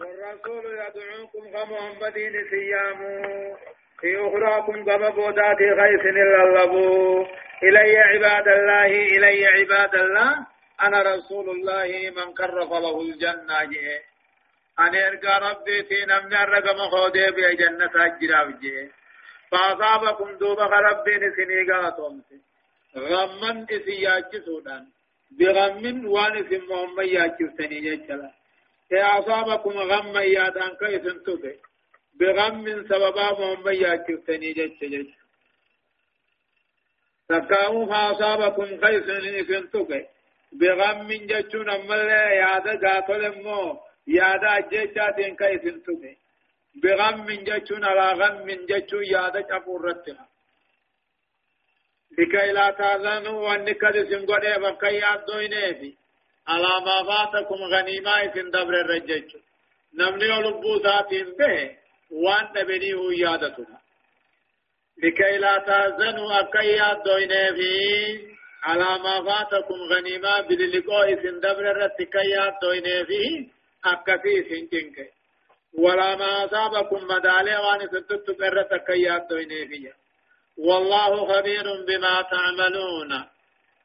والرسول 0.00 0.64
يدعوكم 0.66 1.44
كمحمدين 1.52 2.34
سيامو 2.50 3.56
في 4.00 4.16
أخراكم 4.16 4.84
كما 4.84 5.08
بودات 5.08 5.60
غيث 5.80 6.04
اللبو 6.06 7.26
إلي 7.62 7.98
عباد 7.98 8.48
الله 8.48 8.86
إلي 8.86 9.46
عباد 9.46 9.94
الله. 9.94 10.46
أنا 10.82 11.02
رسول 11.02 11.50
الله 11.50 12.10
من 12.16 12.34
كرف 12.34 12.70
له 12.70 13.00
الجنة. 13.00 14.00
أنا 14.78 15.08
أرقى 15.08 15.50
ربي 15.50 15.82
في 15.84 16.06
نمني 16.08 16.42
الرقم 16.42 16.78
خودي 16.90 17.30
بي 17.30 17.54
جنة 17.56 17.90
أجراب 18.06 18.60
جيه 18.60 18.90
فأصابكم 19.50 20.38
دوبا 20.38 20.64
ربي 20.64 21.14
نسنيقاتهم 21.16 22.22
غمن 22.96 23.66
إسي 23.70 24.02
ياجسودان 24.02 24.86
بغم 25.38 26.06
وان 26.06 26.36
إسي 26.36 26.58
محمد 26.58 27.06
ياجسني 27.06 27.80
جيشلا 27.80 28.30
أصابكم 28.92 29.70
غم 29.90 30.16
يادان 30.16 30.72
كيسن 30.80 31.22
تبه 31.26 31.54
بغم 32.20 32.64
سببا 32.88 33.26
محمد 33.32 33.74
ياجسني 33.74 34.52
جيش 34.52 35.08
تكاو 37.28 37.86
فأصابكم 37.86 38.68
إسن 38.84 39.70
تبه 39.72 40.06
بغم 40.52 41.08
جيشون 41.12 41.70
أمالي 41.70 42.22
يادا 42.42 42.74
قاتل 42.88 43.42
مو 43.42 43.80
يادا 44.06 44.54
جيشاتين 44.70 45.36
كيسن 45.36 45.82
تبه 45.86 46.16
بغم 46.82 47.26
جيشون 47.30 47.84
على 47.84 48.06
غم 48.20 48.46
جيشون 48.70 49.04
يادا 49.04 49.40
شفورتها 49.50 50.29
لكي 52.18 52.52
لا 52.52 52.70
تاذنوا 52.70 53.48
وانك 53.48 53.84
دسم 53.84 54.26
قده 54.26 54.56
بكي 54.58 54.94
يادوينه 54.94 55.72
في 55.72 55.94
على 56.48 56.72
ما 56.86 56.96
فاتكم 57.08 57.54
غنيمة 57.54 58.34
سن 58.34 58.50
دبر 58.50 58.74
الرجج 58.80 59.36
نمني 59.98 60.30
ولبو 60.30 60.76
ذاتين 60.76 61.28
به 61.38 61.76
وان 62.10 62.44
نبنيه 62.56 63.00
يادتنا 63.24 63.78
لكي 65.02 65.38
لا 65.38 65.58
تاذنوا 65.66 66.40
أكي 66.40 66.66
يادوينه 66.66 67.46
في 67.56 67.72
على 68.62 68.90
ما 69.04 69.14
فاتكم 69.28 69.78
غنيمة 69.92 70.40
بللقاء 70.40 71.14
سن 71.22 71.40
دبر 71.40 71.70
الرتكي 71.70 72.28
يادوينه 72.36 73.04
في 73.04 73.48
أكفي 73.84 74.34
سنجنك 74.48 75.12
ولا 75.78 76.16
ما 76.16 76.44
أصابكم 76.44 77.06
مدالي 77.06 77.56
وان 77.56 77.80
يادوينه 78.90 79.68
فيه 79.68 79.99
والله 80.64 81.26
خبير 81.26 81.62
بما 81.62 82.22
تعملون. 82.22 83.24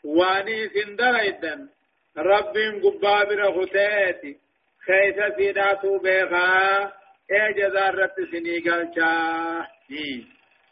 واني 0.03 0.69
سندريدا 0.69 1.69
رب 2.17 2.57
قبابر 2.83 3.49
غتاتي 3.49 4.37
خيث 4.85 5.35
سيداتو 5.37 5.99
بيغا. 5.99 6.91
اجزار 7.31 7.95
رت 7.95 8.15
سني 8.31 8.59
قلشا 8.59 9.67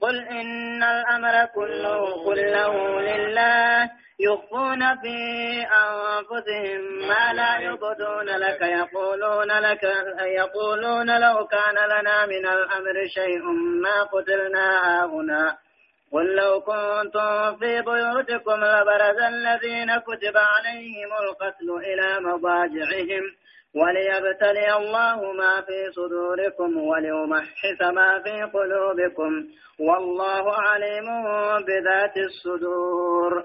قل 0.00 0.28
إن 0.28 0.82
الأمر 0.82 1.46
كله 1.54 2.24
كله 2.24 3.00
لله 3.00 3.90
يخفون 4.20 4.96
في 4.96 5.18
أنفسهم 5.62 7.08
ما 7.08 7.32
لا 7.32 7.58
يبدون 7.58 8.26
لك 8.26 8.62
يقولون 8.62 9.50
لك 9.52 9.82
يقولون 10.20 11.20
لو 11.20 11.46
كان 11.46 11.76
لنا 11.90 12.26
من 12.26 12.46
الأمر 12.46 13.06
شيء 13.14 13.42
ما 13.82 14.02
قتلنا 14.02 15.04
هنا 15.04 15.56
قل 16.12 16.34
لو 16.36 16.60
كنتم 16.60 17.56
في 17.56 17.82
بيوتكم 17.82 18.64
لبرز 18.64 19.18
الذين 19.28 19.96
كتب 19.98 20.36
عليهم 20.36 21.10
القتل 21.22 21.70
إلى 21.70 22.20
مضاجعهم 22.20 23.22
وليبتلي 23.74 24.76
الله 24.76 25.32
ما 25.32 25.60
في 25.66 25.92
صدوركم 25.92 26.76
وليمحص 26.76 27.80
ما 27.82 28.22
في 28.22 28.42
قلوبكم 28.42 29.32
والله 29.78 30.54
عليم 30.54 31.06
بذات 31.66 32.16
الصدور. 32.16 33.44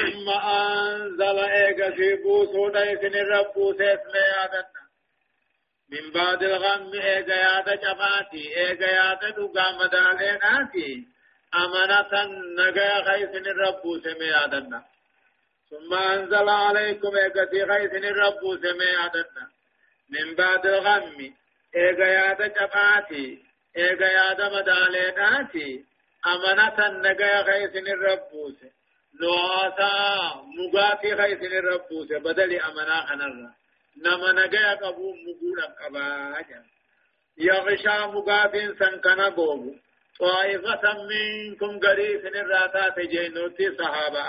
ثم 0.00 0.28
أنزل 0.48 1.38
إيجا 1.38 1.90
في 1.90 2.14
بوسو 2.22 2.68
دايسن 2.68 3.14
الرب 3.14 3.56
يادنا 3.76 4.80
من 5.92 6.12
بعد 6.14 6.42
الغم 6.42 6.92
إيجا 6.94 7.34
يادا 7.34 7.74
جماتي 7.74 8.44
إيجا 8.56 8.86
يادا 8.86 9.30
دقام 9.30 9.78
داليناتي. 9.92 11.04
أمانة 11.54 12.12
نجا 12.58 13.04
خيسن 13.04 13.46
الرب 13.46 13.82
يادنا 14.20 14.84
ثم 15.70 15.94
أنزل 15.94 16.48
عليكم 16.48 17.10
في 17.50 17.66
خيسن 17.66 18.04
الرب 18.04 18.40
سمي 18.62 18.84
يادنا 18.84 19.50
من 20.10 20.34
بعد 20.34 20.66
الغم 20.66 21.34
جماتي 21.74 23.42
إيجا 23.76 24.06
يادا 24.06 24.48
مداليناتي 24.48 25.84
أمانة 26.26 26.88
نجا 27.08 27.42
خيسن 27.42 27.86
الرب 27.88 28.30
نواسا 29.20 30.44
مغافي 30.58 31.16
خيسن 31.16 31.52
الربوس 31.58 32.08
بدل 32.12 32.60
أمنا 32.60 33.06
خنرا 33.06 33.54
نما 34.04 34.32
نجا 34.32 34.74
قبو 34.74 35.14
مغولا 35.14 35.66
قبا 35.80 36.44
يغشى 37.38 38.06
مغافين 38.06 38.74
سنكنا 38.78 39.28
بوبو. 39.28 39.74
طائفة 40.20 40.84
منكم 41.10 41.78
قريب 41.78 42.26
الراتات 42.26 43.00
جينوتي 43.00 43.76
صحابة. 43.78 44.24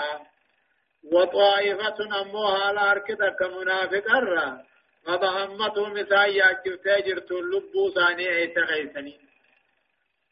وطائفة 1.04 2.20
أموها 2.20 2.72
لاركتا 2.72 3.28
كمنافق 3.28 4.16
الرا 4.16 4.62
قد 5.06 5.24
همتهم 5.24 5.92
مسايا 5.92 6.52
كفتاجر 6.52 7.18
تلبو 7.18 7.90
ثاني 7.94 8.28
ايتغيثنين 8.28 9.28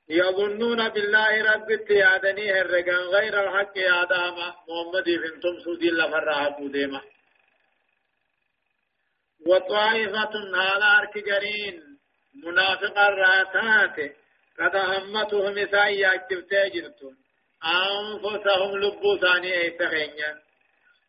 يظنون 0.08 0.88
بالله 0.88 1.52
رب 1.52 1.70
التيادني 1.70 2.52
هرقا 2.52 2.96
غير 3.16 3.34
الحق 3.44 3.78
يا 3.78 4.04
داما. 4.04 4.54
محمد 4.68 5.04
فنتم 5.22 5.60
سودي 5.64 5.90
لفرها 5.90 6.48
بوديما 6.48 7.00
وطائفة 9.46 10.34
على 10.54 10.84
أرك 10.98 11.14
منافق 12.44 12.98
الراتات 12.98 14.16
قد 14.58 14.76
همتهم 14.76 15.66
سايا 15.70 16.16
كفتاجرتم 16.16 17.14
أنفسهم 17.64 18.76
لبو 18.78 19.16
ثاني 19.16 19.52
ايتغينيا 19.62 20.49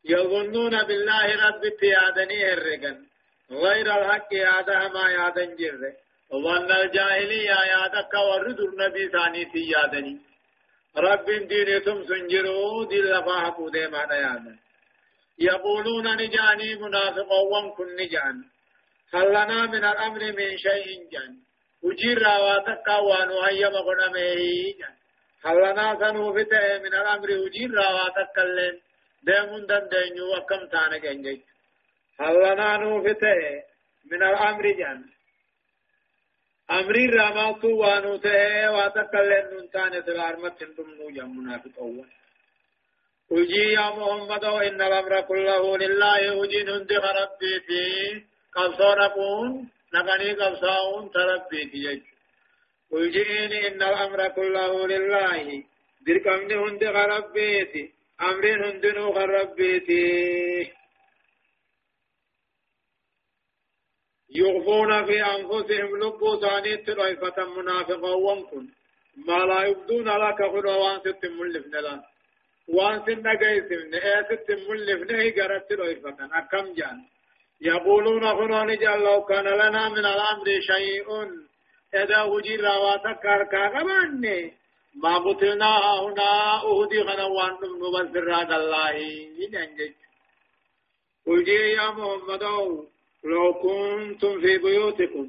يظنون 0.05 0.83
بالله 0.83 1.47
رب 1.47 1.65
التيادني 1.65 2.45
هرقا 2.45 3.05
غير 3.51 3.87
الحق 3.97 4.33
يا 4.33 4.61
داما 4.61 5.09
يا 5.09 5.29
دنجره 5.29 5.93
ظن 6.31 6.71
الجاهلية 6.71 7.57
يادك 7.73 8.13
ورد 8.13 8.59
النبي 8.59 9.09
ثاني 9.09 9.45
في 9.51 9.59
يادني. 9.59 10.17
رب 10.97 11.25
دينتم 11.25 12.03
سنجروا 12.07 12.85
دي 12.85 13.01
لفاها 13.01 13.49
قودي 13.49 13.87
ما 13.87 13.97
يادا 13.97 14.55
يقولون 15.39 16.15
نجاني 16.17 16.75
منافقا 16.75 17.39
وانكن 17.51 17.95
نجان. 17.95 18.43
هل 19.13 19.29
لنا 19.29 19.65
من 19.65 19.83
الأمر 19.85 20.19
من 20.19 20.57
شيء 20.57 21.09
جان. 21.11 21.35
وجير 21.83 22.21
راواتك 22.21 22.87
وانو 22.87 23.41
هيا 23.41 23.69
مغنمه 23.69 24.35
جان. 24.79 24.95
هل 25.45 25.57
لنا 25.57 25.97
سنوفته 25.99 26.77
من 26.83 26.93
الأمر 26.93 27.29
وجير 27.31 27.71
راواتك 27.73 28.39
اللين. 28.39 28.79
ديمون 29.27 29.65
دن 29.69 29.83
دينيو 29.93 30.25
وكم 30.37 30.61
تانك 30.73 31.05
انجي 31.05 31.41
هل 32.19 32.35
لنا 32.43 32.77
نوفته 32.77 33.63
من 34.11 34.23
الأمر 34.23 34.65
جان. 34.79 34.99
امري 36.77 37.05
راماتو 37.05 37.69
وانو 37.81 38.17
ته 38.23 38.71
واتكلن 38.75 39.45
ننتان 39.53 39.93
سلارمت 40.05 40.53
سنتم 40.59 40.89
نو 40.99 41.09
جم 41.15 41.29
منافق 41.37 41.75
اول 41.79 42.07
وجي 43.29 43.65
يا 43.77 43.87
محمد 43.97 44.43
ان 44.45 44.81
الامر 44.81 45.21
كله 45.21 45.77
لله 45.83 46.35
وجي 46.39 46.63
نند 46.63 46.91
ربي 47.19 47.53
في 47.67 47.81
قصوركم 48.55 49.67
نغني 49.93 50.31
قصاون 50.41 51.11
تربي 51.11 51.61
في 51.71 52.01
وجيني 52.91 53.67
ان 53.67 53.81
الامر 53.91 54.27
كله 54.37 54.87
لله 54.87 55.63
دركم 56.07 56.39
هند 56.63 56.83
ربي 56.83 57.51
امرين 58.21 58.63
هند 58.63 58.85
نو 58.85 59.11
ربي 59.11 60.71
يغفون 64.35 65.05
في 65.05 65.25
أنفسهم 65.25 65.97
لبو 65.97 66.39
ثانيت 66.41 66.89
ريفة 66.89 67.45
منافقا 67.57 68.13
وانكن. 68.13 68.67
ما 69.27 69.45
لا 69.45 69.63
يبدون 69.63 70.09
لك 70.09 70.37
خلوا 70.37 70.75
وان 70.75 70.99
ست 70.99 71.25
ملفن 71.25 71.71
لا 71.71 72.03
وان 72.67 73.05
سن 73.05 73.27
قيسمن 73.27 73.93
إيه 73.93 74.21
ست 74.29 74.51
ملفن 74.69 75.15
هي 75.15 75.31
قرأت 75.31 75.71
ريفة 75.71 76.17
أكم 76.39 76.73
جان. 76.73 76.97
يقولون 77.61 78.23
خلوا 78.37 78.63
نجال 78.63 78.99
لو 78.99 79.23
كان 79.25 79.47
لنا 79.47 79.89
من 79.89 80.05
الأمر 80.05 80.45
شيء. 80.71 81.07
إذا 81.95 82.21
وجي 82.21 82.55
رواتك 82.55 83.19
كاركا 83.23 83.83
ما 84.95 85.17
قتلنا 85.17 85.99
هنا 86.01 86.63
أهدي 86.63 87.01
غنوان 87.01 87.53
هذا 88.33 88.55
الله 88.55 88.91
ينجج 89.39 89.93
قل 91.27 91.47
يا 91.49 91.91
محمد 91.91 92.43
لو 93.23 93.53
كنتم 93.53 94.41
في 94.41 94.57
بيوتكم 94.57 95.27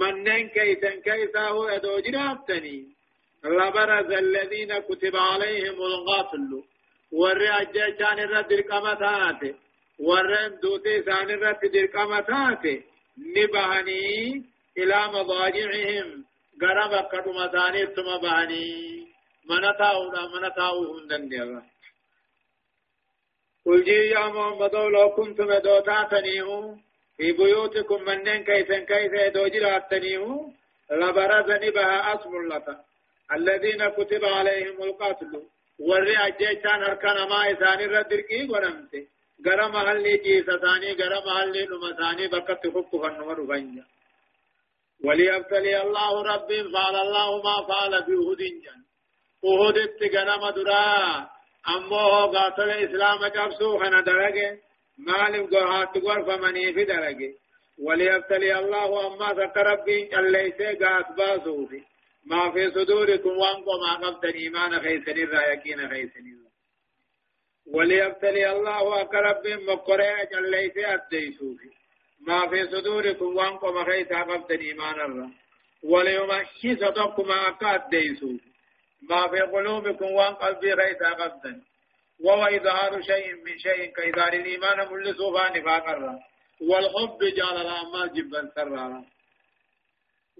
منن 0.00 0.48
كيسا 0.48 0.90
كيسا 0.90 1.48
هو 1.48 1.68
يدو 1.68 1.98
جرابتني 1.98 2.86
لبرز 3.44 4.12
الذين 4.12 4.78
كتب 4.78 5.16
عليهم 5.16 5.76
القتل 5.82 6.62
ورى 7.12 7.48
أجيشان 7.48 8.18
الرد 8.18 8.52
القمتات 8.52 9.56
ورى 9.98 10.48
دوتي 10.62 11.02
سان 11.02 11.30
الرد 11.30 11.76
القمتات 11.76 12.82
نبهني 13.36 14.44
إلى 14.78 15.08
مضاجعهم 15.14 16.24
غرب 16.62 16.92
قدم 17.12 17.38
ثاني 17.54 17.86
ثم 17.86 18.08
بهني 18.22 18.66
من 19.50 19.62
تاونا 19.78 20.22
من 20.32 20.44
تاو 20.56 20.98
هندن 20.98 21.62
قل 23.66 23.84
جي 23.84 23.98
يا 24.14 24.26
محمد 24.28 24.74
لو 24.74 25.10
كنتم 25.16 25.50
دوتاتنيه 25.66 26.76
في 27.16 27.32
بيوتكم 27.32 28.02
منن 28.04 28.44
كيف 28.44 28.72
كيف 28.72 29.12
دوجراتنيه 29.34 30.26
لبرزني 30.90 31.70
بها 31.70 32.14
اسم 32.14 32.32
لك 32.52 32.66
الذين 33.36 33.88
كتب 33.88 34.24
عليهم 34.24 34.82
القتل 34.82 35.32
وري 35.78 36.16
اجيتان 36.16 36.82
اركان 36.82 37.28
ما 37.28 37.40
اسان 37.52 37.80
ردرقي 37.92 38.40
ورمته 38.52 39.02
غرا 39.46 39.66
محل 39.68 40.04
جيسا 40.24 40.56
ثاني 40.64 40.92
غرا 41.00 41.20
محل 41.26 41.54
نما 41.70 41.90
ثاني 42.00 42.26
بكت 42.28 42.62
حق 42.74 42.92
فنور 43.02 43.46
فنجا 43.46 43.84
وليبتلي 45.04 45.82
الله 45.82 46.22
ربي 46.22 46.62
فعل 46.72 46.96
الله 46.96 47.42
ما 47.42 47.56
فعل 47.68 48.04
في 48.04 48.12
هود 48.12 48.38
جن. 48.38 48.80
وهود 49.42 49.78
اتقنم 49.78 50.50
درا. 50.50 51.30
امو 51.68 52.26
قاتل 52.34 52.70
إسلام 52.70 53.26
جبسو 53.26 53.78
خنا 53.78 54.00
درجة. 54.00 54.58
مالم 54.98 55.46
قرهات 55.46 55.98
قرف 55.98 56.28
مني 56.28 56.72
في 56.72 56.84
درجة. 56.84 57.32
وليبتلي 57.78 58.58
الله 58.58 59.06
أما 59.06 59.32
ذكر 59.32 59.66
ربي 59.66 60.18
الليس 60.18 60.60
قات 60.82 61.16
باسوفي 61.16 61.82
ما 62.26 62.50
في 62.52 62.70
صدوركم 62.70 63.28
وانكم 63.28 63.78
ما 63.80 64.08
قبت 64.08 64.24
إيمان 64.24 64.80
خيسني 64.80 65.24
رايكين 65.24 65.88
خيسني 65.88 66.32
وليبتلي 67.66 68.50
الله 68.50 69.00
أكرب 69.00 69.46
مقرأ 69.46 70.22
الليس 70.38 70.72
أديسوفي 70.76 71.70
ما 72.26 72.48
في 72.48 72.66
صدوركم 72.66 73.36
وانكم 73.36 73.84
خيس 73.84 74.08
قبت 74.08 74.50
إيمان 74.50 75.00
الله. 75.00 75.30
وليمحيس 75.82 76.78
تقم 76.78 77.30
أكاد 77.32 77.88
ديسوفي 77.90 78.52
ما 79.10 79.28
في 79.28 79.40
قلوبكم 79.40 80.04
وان 80.06 80.34
قلبي 80.34 80.76
خيس 80.76 81.02
قبتني 81.02 81.62
وهو 82.24 82.44
إظهار 82.44 83.02
شيء 83.02 83.34
من 83.34 83.58
شيء 83.58 83.92
كإظهار 83.92 84.32
الإيمان 84.32 84.92
مل 84.92 85.14
صوفا 85.14 85.58
نفاقا 85.58 86.20
والحب 86.60 87.18
جعل 87.36 87.56
الأعمال 87.60 88.12
جبا 88.12 88.50
سرا 88.54 89.04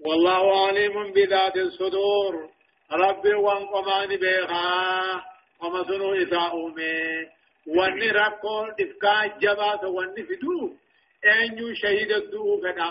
والله 0.05 0.67
عليم 0.67 1.13
بذات 1.13 1.57
الصدور. 1.57 2.49
ربي 2.91 3.33
وانقمان 3.33 4.09
بيغا. 4.09 5.23
وما 5.61 5.83
سنو 5.83 6.13
إساؤمي 6.13 7.27
واني 7.67 8.11
ربكو 8.11 8.65
إفكا 8.79 9.37
جبات 9.41 9.83
واني 9.83 10.23
فدو 10.23 10.82
أنيو 11.25 11.73
شهيد 11.73 12.11
الدو 12.11 12.61
فدا 12.61 12.89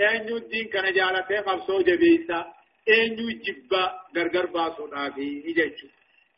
أنيو 0.00 0.36
الدين 0.36 0.66
كان 0.72 0.92
جالته 0.92 1.40
قبصو 1.40 1.80
جبيسا 1.88 2.38
أنيو 2.88 3.28
جبا 3.44 3.82
غرغر 4.16 4.46
باسو 4.46 4.86
نافي 4.86 5.28
إجاجو 5.50 5.88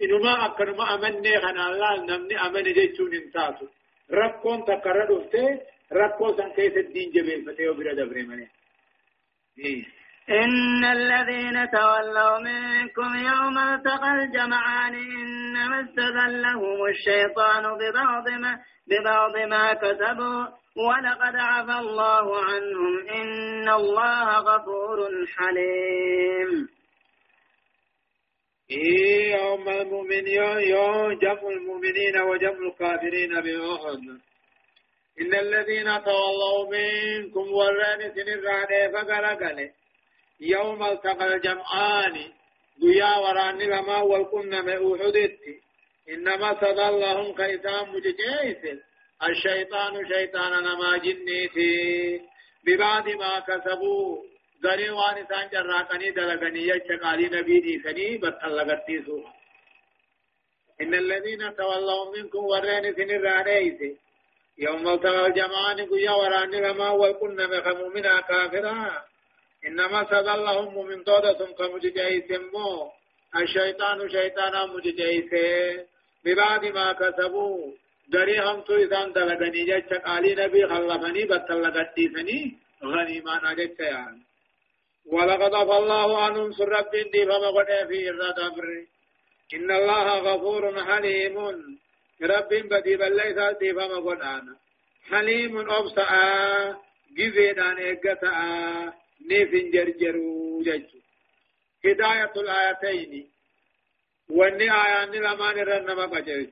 إنما 0.03 0.47
أكنما 0.47 0.85
أمني 0.95 1.41
خنا 1.43 1.63
الله 1.71 1.93
نمني 2.09 2.35
أمني 2.47 2.73
جيتشون 2.73 3.15
انتاسو 3.15 3.67
ركون 4.11 4.65
تقرر 4.65 5.11
افته 5.19 5.61
ركو 5.93 6.37
سن 6.37 6.51
كيس 6.57 6.77
الدين 6.85 7.11
جبين 7.15 7.41
فتيو 7.47 7.75
برا 7.75 7.93
دبري 7.99 8.23
مني 8.23 8.49
إن 10.29 10.85
الذين 10.85 11.71
تولوا 11.71 12.39
منكم 12.39 13.17
يوم 13.17 13.59
التقى 13.59 14.11
الجمعان 14.15 14.95
إنما 14.95 15.81
استذلهم 15.81 16.87
الشيطان 16.87 17.63
ببعض 17.63 18.29
ما 18.29 18.59
ببعض 18.89 19.37
ما 19.37 19.73
كسبوا 19.75 20.47
ولقد 20.77 21.37
عفى 21.37 21.79
الله 21.79 22.45
عنهم 22.45 23.09
إن 23.09 23.69
الله 23.69 24.39
غفور 24.39 25.09
حليم. 25.37 26.69
يوم 29.31 29.69
المؤمن 29.69 30.27
يوم 30.69 31.19
جمع 31.19 31.49
المؤمنين 31.57 32.21
وجمع 32.21 32.59
الكافرين 32.69 33.41
بأحد. 33.41 34.01
إن 35.21 35.35
الذين 35.35 35.85
تولوا 36.05 36.71
منكم 36.71 37.53
وران 37.53 38.01
سنران 38.15 38.93
فقرقل 38.93 39.71
يوم 40.45 40.83
التقى 40.83 41.35
الجمعان 41.35 42.17
قيا 42.83 43.17
وران 43.17 43.59
لما 43.59 43.99
والكن 43.99 44.51
مأوحدت 44.51 45.39
إنما 46.09 46.55
سضلهم 46.61 47.35
كيسان 47.35 47.89
مججيس. 47.93 48.63
الشيطان 49.29 50.09
شيطان 50.09 50.53
نما 50.65 50.97
جنيتي 50.97 52.21
ببعد 52.67 53.09
ما 53.09 53.41
كسبوا. 53.41 54.23
غني 54.65 54.91
وان 54.91 55.27
سان 55.29 55.49
جراقني 55.53 56.11
دلغني. 56.11 56.69
يشقالي 56.69 57.27
نبي 57.29 57.61
دي 57.61 57.83
سني 57.85 58.17
بتلغتي 58.17 59.03
سو 59.07 59.25
إن 60.81 60.95
الذين 60.95 61.57
تولوا 61.57 62.17
منكم 62.17 62.45
ورين 62.45 62.95
سن 62.97 63.11
الرانيس 63.11 63.81
يوم 64.59 64.89
التقى 64.89 65.27
الجمعان 65.27 65.79
قيا 65.91 66.11
وران 66.11 66.51
لما 66.51 66.91
وكنا 66.91 67.47
مخمو 67.47 67.89
منا 67.89 68.21
كافرا 69.65 69.69
إنما 69.69 70.05
سدلهم 70.05 70.87
من 70.87 71.03
طودة 71.03 71.47
كمججيس 71.59 72.31
مو. 72.53 72.91
الشيطان 73.37 74.09
شيطانا 74.09 74.67
مججيس 74.67 75.31
ببعد 76.25 76.65
ما 76.65 76.93
كسبوا. 76.93 77.73
غري 78.15 78.41
هم 78.41 78.61
تو 78.61 78.77
إذا 78.77 79.05
دلغني 79.05 79.61
يشقالي 79.69 80.35
نبي 80.35 80.67
خلفني 80.67 81.25
بتلغتي 81.25 82.09
سني 82.15 82.59
غنيمان 82.85 83.47
أجت 83.47 83.81
يعني. 83.81 84.23
ولقد 85.07 85.55
عفى 85.55 85.77
الله 85.79 86.23
عنهم 86.23 86.53
سر 86.53 86.69
رب 86.69 86.91
دي 87.13 87.27
فما 87.27 87.51
قد 87.51 87.89
في 87.89 88.09
الردبر 88.09 88.87
إن 89.55 89.71
الله 89.71 90.19
غفور 90.19 90.85
حليم. 90.85 91.37
رب 92.23 92.49
بدي 92.49 92.97
بل 92.97 93.17
ليس 93.17 93.39
دي 93.61 93.73
فما 93.75 93.97
قد 93.97 94.43
حليم 95.11 95.71
أبسع 95.71 96.11
جزيدان 97.17 97.77
إقتا 97.79 99.04
نيف 99.25 99.51
جرجرو 99.75 100.63
جج. 100.63 100.91
هداية 101.85 102.33
الآيتين. 102.37 103.31
واني 104.29 104.73
آيان 104.73 105.13
لما 105.13 105.53
نرنما 105.53 106.07
قجرج 106.07 106.51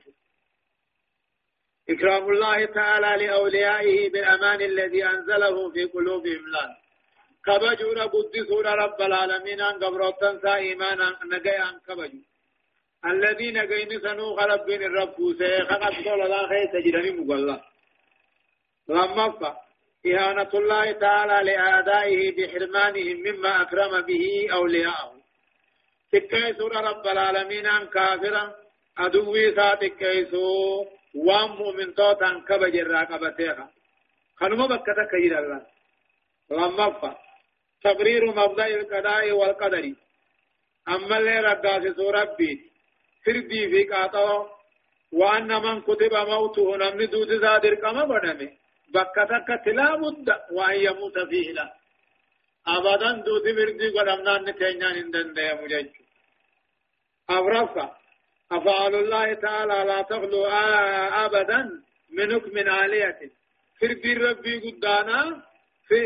إكرام 1.89 2.29
الله 2.29 2.65
تعالى 2.65 3.25
لأوليائه 3.25 4.09
بالأمان 4.09 4.61
الذي 4.61 5.05
أنزله 5.05 5.71
في 5.71 5.83
قلوبهم 5.83 6.47
لنا 6.47 6.77
كبجورا 7.45 8.05
قدسورا 8.05 8.71
رب 8.75 9.01
العالمين 9.01 9.61
أن 9.61 9.83
قبروتن 9.83 10.39
سا 10.41 10.55
إيمانا 10.55 11.19
نقيا 11.25 11.69
أن 11.69 11.79
كبجو. 11.87 12.21
الذين 13.05 13.57
قين 13.57 13.99
سنو 13.99 14.35
بين 14.65 14.83
الرب 14.83 15.17
سيخلق 15.37 16.03
دول 16.05 16.21
الله 16.21 16.47
خير 16.47 16.65
تجرني 16.73 17.11
مقلا 17.11 17.61
لما 18.87 19.31
فا. 19.39 19.62
إهانة 20.05 20.49
الله 20.53 20.91
تعالى 20.91 21.51
لأعدائه 21.51 22.21
بحرمانهم 22.37 23.17
مما 23.27 23.61
أكرم 23.61 24.01
به 24.01 24.47
أولياءه. 24.53 25.13
تكي 26.11 26.53
سورة 26.53 26.79
رب 26.79 27.07
العالمين 27.07 27.65
أن 27.65 27.87
كافرا 27.87 28.55
أدوي 28.97 29.55
سا 29.55 29.75
تكي 29.75 30.25
سو 30.31 30.85
وام 31.15 31.51
مؤمن 31.51 31.95
توتا 31.95 32.43
كبجر 32.47 32.87
راقبتها 32.87 33.71
خنما 34.39 34.65
بكتا 34.65 35.05
كير 35.11 35.39
الله 35.39 35.61
لما 36.51 36.89
فا. 36.99 37.17
تقرير 37.83 38.25
مبدأ 38.25 38.67
القضاء 38.67 39.31
والقدر. 39.31 39.93
أما 40.87 41.17
اللي 41.17 41.39
رقاس 41.39 41.99
ربي 41.99 42.53
فردي 43.25 43.69
في 43.69 43.83
قاطع 43.83 44.45
وأن 45.11 45.61
من 45.65 45.81
كتب 45.81 46.13
موته 46.13 46.77
نمن 46.77 47.09
دود 47.09 47.31
زادر 47.41 47.75
كما 47.75 48.03
بدمه 48.05 48.51
بكتك 48.93 49.67
لا 49.67 49.95
بد 49.95 50.27
وأن 50.51 50.79
يموت 50.87 51.19
فيه 51.29 51.51
لا 51.57 51.73
أبدا 52.67 53.11
دوتي 53.25 53.51
بردي 53.57 53.87
قدمنا 53.95 54.37
نتينيان 54.37 54.95
اندن 55.01 55.33
دي 55.33 55.47
مجج 55.59 55.89
أبرفا 57.29 57.97
أفعل 58.51 58.95
الله 58.95 59.33
تعالى 59.33 59.77
لا 59.89 60.01
تغلو 60.01 60.45
أبدا 61.25 61.59
منك 62.17 62.45
من 62.55 62.69
آلية 62.69 63.19
فردي 63.81 64.13
ربي 64.13 64.53
قدانا 64.65 65.43
في 65.87 65.99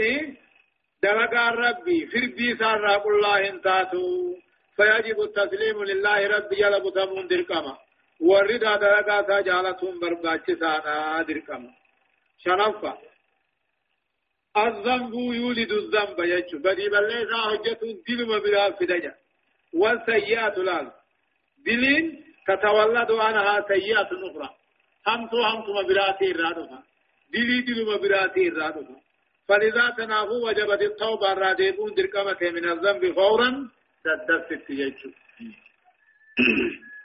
دلقا 1.04 1.50
ربي 1.50 2.06
فردي 2.12 2.58
سار 2.60 3.08
الله 3.08 3.50
انتاتو 3.50 4.36
فيجب 4.76 5.20
التسليم 5.22 5.84
لله 5.84 6.28
ربي 6.28 6.56
يلب 6.64 6.86
تمون 6.96 7.28
دركما 7.28 7.78
والرضا 8.20 8.76
دلقا 8.76 9.18
سجالتهم 9.30 10.00
برباچ 10.00 10.46
سانا 10.62 11.22
دركما 11.30 11.72
شنفا 12.44 12.98
الذنب 14.58 15.14
يولد 15.14 15.72
الذنب 15.72 16.20
يجو. 16.20 16.58
بدي 16.60 16.90
بلي 16.90 17.20
سا 17.30 17.38
حجة 17.50 17.82
دلم 18.08 18.40
بلا 18.40 18.72
فدجا 18.72 19.14
والسيئات 19.74 20.58
لال 20.58 20.92
دلين 21.66 22.06
تتولد 22.48 23.12
عنها 23.12 23.66
سيئات 23.68 24.10
أخرى. 24.28 24.50
همتو 25.08 25.38
همتو 25.42 25.72
مبراتي 25.74 26.32
الرادفة 26.32 26.80
دلي 27.34 27.62
دلو 27.62 27.84
مبراتي 27.92 28.48
الرادفة 28.48 28.96
فلذا 29.48 29.90
تنافو 29.98 30.48
وجبت 30.48 30.82
التوبة 30.82 31.32
الرادبون 31.32 31.94
دركمة 31.94 32.42
من 32.42 32.70
الذنب 32.70 33.14
فورا. 33.16 33.70
تدفت 34.04 34.70
يجو. 34.70 35.12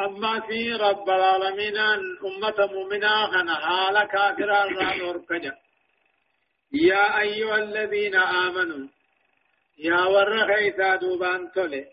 أما 0.00 0.40
في 0.40 0.72
رب 0.72 1.10
العالمين 1.10 1.76
أمة 1.78 2.66
مؤمنة 2.72 3.26
خنا 3.26 3.54
حال 3.54 4.08
كافرة 4.08 4.54
ران 4.64 5.52
يا 6.72 7.20
أيها 7.20 7.56
الذين 7.56 8.14
آمنوا 8.14 8.88
يا 9.78 10.04
ور 10.04 10.46
خيسا 10.46 10.96
دوبان 10.96 11.52
تولي 11.52 11.86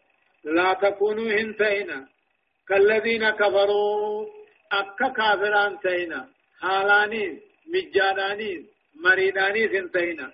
لا 0.44 0.74
تكونوا 0.74 1.32
هنتينا 1.32 2.08
كالذين 2.68 3.30
كفروا 3.30 4.26
أكا 4.72 5.08
كافران 5.08 5.80
تينا 5.80 6.30
حالانيس 6.62 7.40
مجانانيس 7.74 8.66
مريدانيس 9.04 9.72
هنتينا 9.72 10.32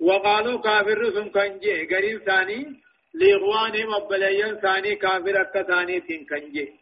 وقالوا 0.00 0.60
كافر 0.60 1.10
ثم 1.10 1.28
كنجي 1.28 1.86
قرين 1.94 2.18
ثاني 2.18 2.80
لإخوانهم 3.14 3.94
أبليين 3.94 4.54
ثاني 4.60 4.94
كافر 4.94 5.40
أكا 5.40 5.62
ثاني 5.62 6.00
كنجي. 6.00 6.77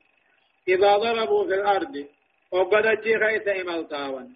إذا 0.68 0.96
ضربوا 0.96 1.46
في 1.46 1.54
الأرض 1.54 2.06
وقد 2.52 3.00
جي 3.02 3.18
خيس 3.18 3.48
إمالتاوان 3.48 4.28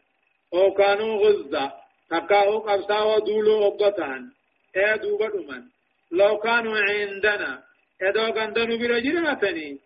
أو 0.55 0.75
كانوا 0.75 1.17
غزة 1.17 1.73
تكاهو 2.11 2.59
قبسا 2.59 3.03
ودولو 3.03 3.67
أبطان 3.67 4.31
إيه 4.77 4.97
دوبا 4.97 5.65
لو 6.13 6.39
كانوا 6.39 6.77
عندنا 6.79 7.63
إدو 8.03 8.33
قندنوا 8.33 8.77
برجلاتني 8.77 9.79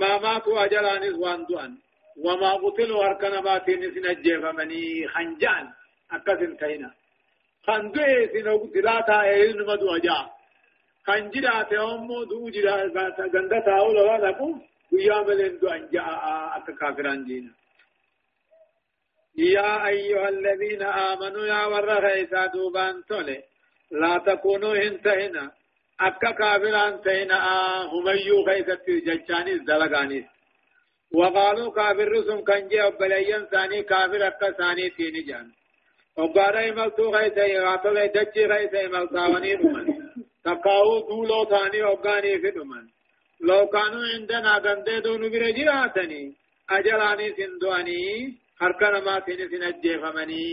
ما 0.00 0.18
ماتوا 0.18 0.64
أجلانيس 0.64 1.14
واندوان 1.14 1.72
وما 2.24 2.52
قتلوا 2.52 3.04
أركنا 3.04 3.40
باتين 3.40 3.94
سنجيب 3.94 4.44
مني 4.58 5.08
خنجان. 5.08 5.66
أكسن 6.12 6.56
تينا. 6.56 6.90
خندوه 7.66 8.26
سنو 8.32 8.56
قتلاتا 8.58 9.22
إيه 9.22 9.52
نمدو 9.52 9.96
أجا. 9.96 10.18
خنجرات 11.06 11.72
أمو 11.72 12.24
دو 12.24 12.50
جرات 12.50 13.68
أولا 13.68 14.28
لكم 14.28 14.60
ويا 14.92 15.22
ملين 15.26 15.58
دو 15.58 15.68
أنجاء 15.68 16.06
أكا 16.56 16.72
كافران 16.80 17.24
دينا 17.24 17.52
يا 19.36 19.86
أيها 19.86 20.28
الذين 20.28 20.82
آمنوا 20.82 21.46
يا 21.46 21.66
ورغيسا 21.66 22.46
دوبان 22.46 23.04
تولي 23.08 23.42
لا 23.90 24.18
تكونوا 24.26 24.74
هنتهنا 24.76 25.50
أكا 26.00 26.30
كافران 26.30 27.00
تهنا 27.04 27.38
هميو 27.92 28.44
خيسة 28.46 28.84
ججانيس 29.06 29.60
دلغانيس 29.68 30.24
وقالوا 31.14 31.72
كافر 31.72 32.08
رسم 32.08 32.44
كنجي 32.44 32.82
أبليين 32.86 33.44
ثاني 33.52 33.82
كافر 33.82 34.26
أكا 34.26 34.50
ثاني 34.50 34.90
تيني 34.90 35.22
جان. 35.22 35.52
وقال 36.16 36.56
إمالتو 36.56 37.12
خيسة 37.12 37.44
يغاطل 37.44 38.08
دجي 38.14 38.48
خيسة 38.48 38.86
إمالتاوني 38.86 39.54
رمان 39.54 39.86
تقاو 40.44 41.00
دولو 41.08 41.44
ثاني 41.44 41.82
أبغاني 41.82 42.38
في 42.38 42.48
رمان 42.48 42.86
لو 43.48 43.66
كانوا 43.66 44.02
عندنا 44.14 44.52
غندي 44.64 45.00
دون 45.00 45.22
برجراتني 45.32 46.22
أجلاني 46.70 47.26
سندواني 47.36 48.02
هركنا 48.62 49.00
ما 49.06 49.18
تين 49.24 49.40
سنجيفمني 49.50 50.46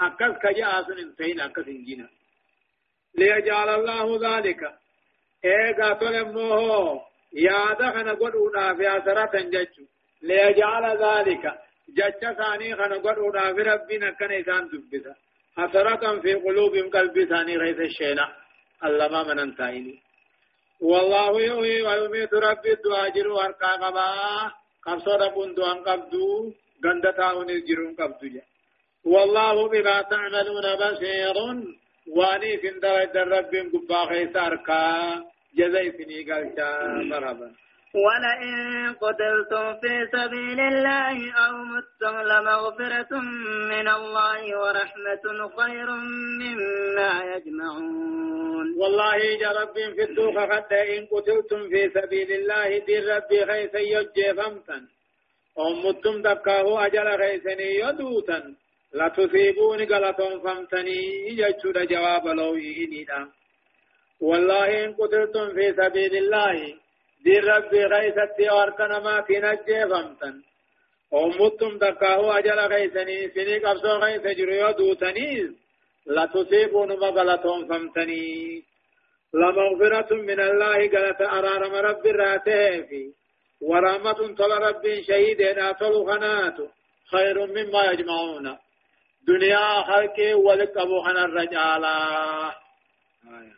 أكس 0.00 0.34
كجا 0.42 0.66
أسن 0.80 0.98
انتين 1.04 1.40
أكس 1.40 1.68
انجينا 1.68 2.08
ليجعل 3.18 3.68
الله 3.78 4.06
ذلك 4.28 4.62
إيغا 5.44 5.88
تلموه 6.00 7.00
يادا 7.32 7.90
خنا 7.94 8.12
قدونا 8.12 8.74
في 8.76 8.84
أسرة 8.98 9.34
ججو 9.52 9.84
ليجعل 10.22 10.84
ذلك 11.06 11.44
جج 11.98 12.22
ثاني 12.40 12.68
خنا 12.78 12.96
قدونا 13.06 13.54
في 13.54 13.62
ربنا 13.70 14.10
كان 14.18 14.32
إسان 14.40 14.68
دبسا 14.72 15.14
حسرة 15.56 16.20
في 16.20 16.34
قلوبهم 16.34 16.90
قلب 16.90 17.24
ثاني 17.24 17.56
غيث 17.56 17.80
الشينا 17.80 18.26
الله 18.84 19.08
ما 19.08 19.22
من 19.28 19.38
انتهيني 19.38 20.07
والله 20.80 21.40
يوهي 21.40 21.82
ويميت 21.82 22.34
ربي 22.34 22.72
الدواجر 22.72 23.28
وارقا 23.28 23.72
قبا 23.82 24.08
قبصو 24.86 25.14
ربون 25.22 25.54
دوان 25.54 25.78
قبدو 25.86 26.52
غندتاون 26.84 27.50
الجرون 27.50 27.94
قبدو 28.00 28.26
جا 28.34 28.42
والله 29.04 29.68
بما 29.68 30.02
تعملون 30.02 30.66
بصير 30.82 31.36
واني 32.16 32.52
سندر 32.62 33.28
رب 33.34 33.52
قبا 33.72 34.00
خيس 34.08 34.36
اركا 34.36 34.82
جزي 35.58 35.86
سني 35.96 36.18
قلتا 36.28 36.68
مرحبا 37.10 37.48
ولئن 38.06 38.56
قتلتم 39.02 39.64
في 39.80 39.94
سبيل 40.12 40.60
الله 40.60 41.16
أو 41.44 41.52
متم 41.72 42.16
لمغفرة 42.30 43.12
من 43.72 43.88
الله 43.88 44.42
ورحمة 44.62 45.24
خير 45.58 45.88
مما 46.40 47.12
يجمعون. 47.34 48.66
والله 48.80 49.16
يا 49.16 49.50
رب 49.60 49.74
في 49.96 50.02
الدوخ 50.02 50.34
قد 50.34 50.72
إن 50.72 51.06
قتلتم 51.12 51.68
في 51.68 51.90
سبيل 51.94 52.32
الله 52.32 52.78
دي 52.78 52.98
ربي 52.98 53.46
خيس 53.46 53.74
يجي 53.74 54.34
فمتا 54.34 54.78
أو 55.58 55.68
متم 55.84 56.22
دكاه 56.22 56.86
أجل 56.86 57.08
خيسني 57.18 57.70
يدوتا 57.82 58.54
لا 58.94 59.08
تصيبوني 59.08 59.84
غلطون 59.84 60.40
فمتني. 60.40 61.00
يجد 61.28 61.86
جواب 61.92 62.26
لو 62.26 62.54
إني 62.54 63.06
والله 64.20 64.84
إن 64.84 64.94
قتلتم 64.94 65.46
في 65.54 65.72
سبيل 65.72 66.16
الله 66.16 66.74
دي 67.24 67.38
ربي 67.38 67.84
غيثتي 67.84 68.48
واركنا 68.50 68.98
ما 68.98 69.22
في 69.22 69.38
نجي 69.40 69.86
فمتن 69.90 70.42
ومتم 71.10 71.78
دكاهو 71.78 72.30
أجل 72.32 72.58
غيثني 72.60 73.28
سني 73.34 73.58
قبسو 73.58 73.88
غيث 73.88 74.22
جريو 74.38 74.70
دوتنيز 74.70 75.50
لا 76.06 76.26
تصيبون 76.26 76.88
مغلطهم 76.88 77.68
فمتني 77.68 78.62
لمغفرة 79.34 80.14
من 80.14 80.40
الله 80.40 80.76
قالت 80.76 81.20
أرارم 81.20 81.74
رب 81.74 82.06
راته 82.06 82.82
في 82.82 83.12
ورحمة 83.60 84.34
طل 84.38 84.50
رب 84.50 84.84
شهيد 85.08 85.42
ناتل 85.42 86.06
خنات 86.06 86.56
خير 87.10 87.46
مما 87.46 87.84
يجمعون 87.92 88.56
دنيا 89.26 89.82
خلق 89.82 90.36
ولك 90.36 90.76
أبو 90.76 91.00
خنا 91.02 91.24
الرجالا 91.24 91.96
آية. 93.24 93.57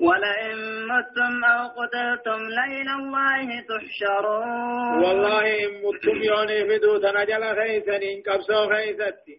ولئن 0.00 0.56
متم 0.90 1.44
أو 1.44 1.62
قتلتم 1.78 2.40
لإلى 2.58 2.92
الله 3.00 3.46
تحشرون. 3.68 5.04
والله 5.04 5.44
إن 5.64 5.72
متم 5.84 6.22
يوني 6.22 6.58
فدو 6.68 6.98
تنجل 6.98 7.42
خيسن 7.58 8.02
إن 8.12 8.22
قبسو 8.26 8.68
خيستي 8.72 9.36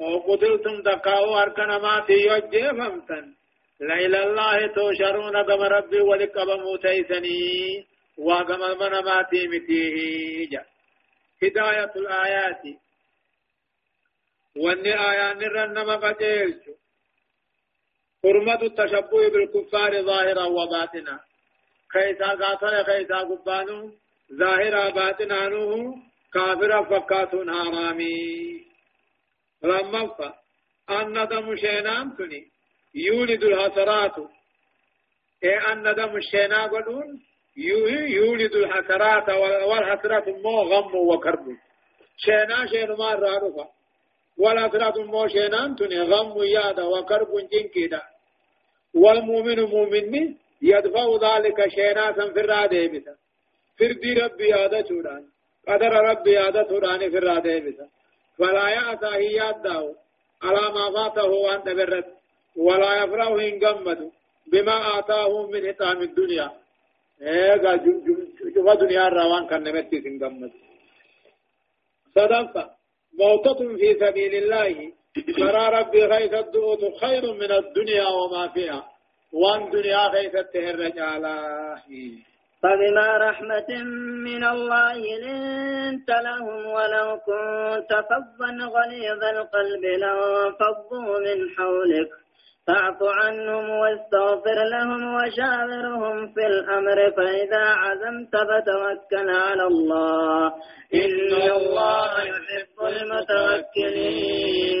أو 0.00 0.18
قتلتم 0.28 0.82
دقاو 0.82 1.38
أركنا 1.38 1.78
ما 1.78 2.04
تيوجه 2.06 2.70
فمتن 2.78 3.34
لإلى 3.80 4.18
الله 4.24 4.66
تحشرون 4.66 5.36
قم 5.36 5.62
ربي 5.62 6.00
ولقب 6.00 6.48
موتيسني 6.60 7.86
وقم 8.18 8.60
من 8.80 8.92
ما 9.04 9.22
تيمتيه 9.30 10.64
هداية 11.42 11.92
الآيات. 11.96 12.62
واني 14.56 14.92
آيان 15.10 15.42
الرنم 15.42 15.90
قتيلت 15.90 16.64
حرمة 18.22 18.62
التشبه 18.62 19.28
بالكفار 19.28 20.02
ظاهرا 20.02 20.44
وباطنا. 20.44 21.20
كيسا 21.92 22.26
قاتل 22.26 22.82
كيسا 22.82 23.18
قبانو 23.18 23.92
ظاهرا 24.32 24.90
باطنا 24.90 25.48
نوه 25.48 25.94
كافر 26.32 26.84
فكاتون 26.84 27.54
حرامي 27.54 28.64
لما 29.62 30.34
أن 30.90 31.28
دم 31.28 31.56
شينام 31.56 32.16
تني 32.16 32.46
يولد 32.94 33.44
الحسرات 33.44 34.16
إيه 35.44 35.72
أن 35.72 35.94
دم 35.94 36.16
الشينا 36.16 36.66
قلون 36.66 37.22
يولد 37.56 38.54
الحسرات 38.54 39.28
والحسرات 39.68 40.28
مو 40.28 40.62
غم 40.62 40.94
وكرب 40.94 41.46
شينا 42.16 42.66
شين 42.66 42.90
ما 42.92 43.14
رارفا 43.14 43.68
والحسرات 44.38 44.98
مو 44.98 45.28
شينان 45.28 45.76
تني 45.76 46.00
غم 46.10 46.42
يادا 46.42 46.84
وكرب 46.84 47.30
جنكيدا 47.52 48.02
والمؤمن 48.94 49.60
مؤمن 49.60 50.34
يدفع 50.62 51.06
ذلك 51.26 51.58
شينا 51.76 52.04
سنفر 52.16 52.66
ديبتا 52.66 53.14
فردي 53.78 54.12
ربي 54.14 54.48
هذا 54.54 54.78
شوران 54.88 55.22
قدر 55.68 55.92
ربي 56.10 56.38
هذا 56.38 56.62
شوران 56.68 57.00
فر 57.12 57.38
ديبتا 57.46 57.86
فلا 58.38 58.66
يأسى 58.68 59.10
هي 59.22 59.36
يده 59.36 59.94
على 60.42 60.64
ما 60.76 60.84
فاته 60.94 61.24
وان 61.44 61.62
تبرت 61.66 62.06
ولا 62.56 62.92
يفرح 63.04 63.28
إن 63.48 63.54
قمد 63.64 64.00
بما 64.52 64.98
آتاه 64.98 65.46
من 65.52 65.60
حطام 65.68 65.98
الدنيا 66.08 66.48
إيه 67.22 67.52
قال 67.64 67.78
شوف 68.54 68.68
دنيا 68.82 69.08
الروان 69.08 69.46
كان 69.50 69.62
نمتي 69.62 70.00
سنقمد 70.04 70.52
صدفة 72.14 72.64
موتة 73.18 73.76
في 73.76 73.94
سبيل 74.00 74.34
الله. 74.34 74.92
ترى 75.36 75.80
ربي 75.80 76.04
غيث 76.04 76.34
الدؤوت 76.34 76.80
خير 77.00 77.32
من 77.32 77.52
الدنيا 77.52 78.08
وما 78.08 78.48
فيها. 78.48 78.84
وان 79.32 79.70
دنيا 79.70 80.06
غيث 80.08 80.34
التهرج 80.34 80.98
على 80.98 81.34
فبما 82.62 83.16
رحمة 83.16 83.70
من 84.28 84.44
الله 84.44 84.96
لنت 84.96 86.10
لهم 86.10 86.66
ولو 86.66 87.08
كنت 87.26 87.90
فظا 88.08 88.50
غليظ 88.76 89.22
القلب 89.24 89.84
لانفضوا 89.84 91.18
من 91.26 91.38
حولك. 91.56 92.10
فاعف 92.66 93.02
عنهم 93.02 93.70
واستغفر 93.70 94.64
لهم 94.74 95.14
وشاورهم 95.14 96.16
في 96.34 96.46
الأمر 96.46 96.98
فإذا 97.16 97.64
عزمت 97.82 98.36
فتوكل 98.36 99.28
على 99.30 99.62
الله. 99.62 100.46
إن 100.94 101.32
الله 101.58 102.12
يحب 102.32 102.76
المتوكلين. 102.94 104.80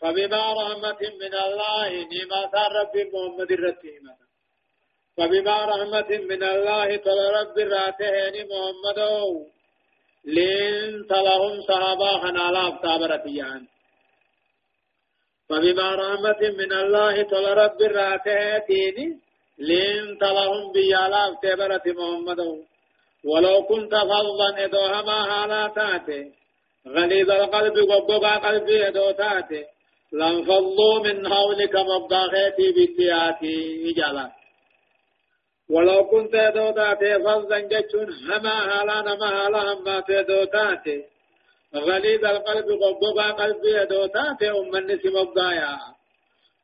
فبما 0.00 0.42
رحمة 0.52 1.00
من 1.22 1.34
الله 1.46 1.90
نما 2.12 2.40
رب 2.80 2.94
محمد 3.14 3.50
الرسيمة 3.52 4.14
فبما 5.16 5.56
رحمة 5.64 6.10
من 6.30 6.42
الله 6.42 6.96
تل 6.96 7.18
رب 7.40 7.56
راتهين 7.58 8.34
محمد. 8.50 9.00
لين 10.24 11.06
تلهم 11.06 11.60
صحابا 11.68 12.12
خنالا 12.22 12.68
افتابرتيان 12.68 13.66
فبما 15.52 15.94
رحمة 15.94 16.40
من 16.60 16.72
الله 16.72 17.22
تل 17.22 17.46
رب 17.62 17.80
راتهين 17.82 19.20
لين 19.58 20.18
تلهم 20.20 20.72
بيالا 20.72 21.22
افتابرت 21.28 21.88
محمد. 21.88 22.40
ولو 23.24 23.62
كنت 23.62 23.94
فظا 23.94 24.48
ادوهما 24.64 25.18
حالاتاته 25.30 26.32
غليظ 26.88 27.30
القلب 27.30 27.76
وقبا 27.90 28.36
قلبي 28.36 28.88
ادوتاته 28.88 29.64
لانفضوا 30.12 30.98
من 31.04 31.28
حولك 31.32 31.74
مبداخيتي 31.76 32.72
بيتياتي 32.72 33.56
إجابات 33.90 34.32
ولو 35.70 36.04
كنت 36.04 36.34
دوتاتي 36.56 37.18
فظا 37.24 37.58
جتشون 37.58 38.08
هما 38.28 38.56
هالا 38.70 39.00
نما 39.02 39.46
هالا 39.46 39.72
هما 39.72 40.00
تدوتاتي 40.00 41.11
غليظ 41.74 42.24
القلب 42.24 42.82
قبضا 42.82 43.30
قلبي 43.30 43.84
دوتاتي 43.84 44.50
أم 44.50 44.76
النسي 44.76 45.08
مبقايا 45.08 45.78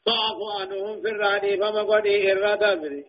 فاعف 0.06 0.38
عنهم 0.60 1.02
في 1.02 1.08
الراني 1.08 1.56
فما 1.56 1.82
قدي 1.82 2.32
الردبري 2.32 3.04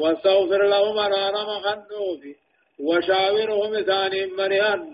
واستغفر 0.00 0.62
لهم 0.66 0.98
رارم 0.98 1.60
خنوفي 1.60 2.34
وشاورهم 2.80 3.82
ثاني 3.82 4.26
مريان 4.26 4.92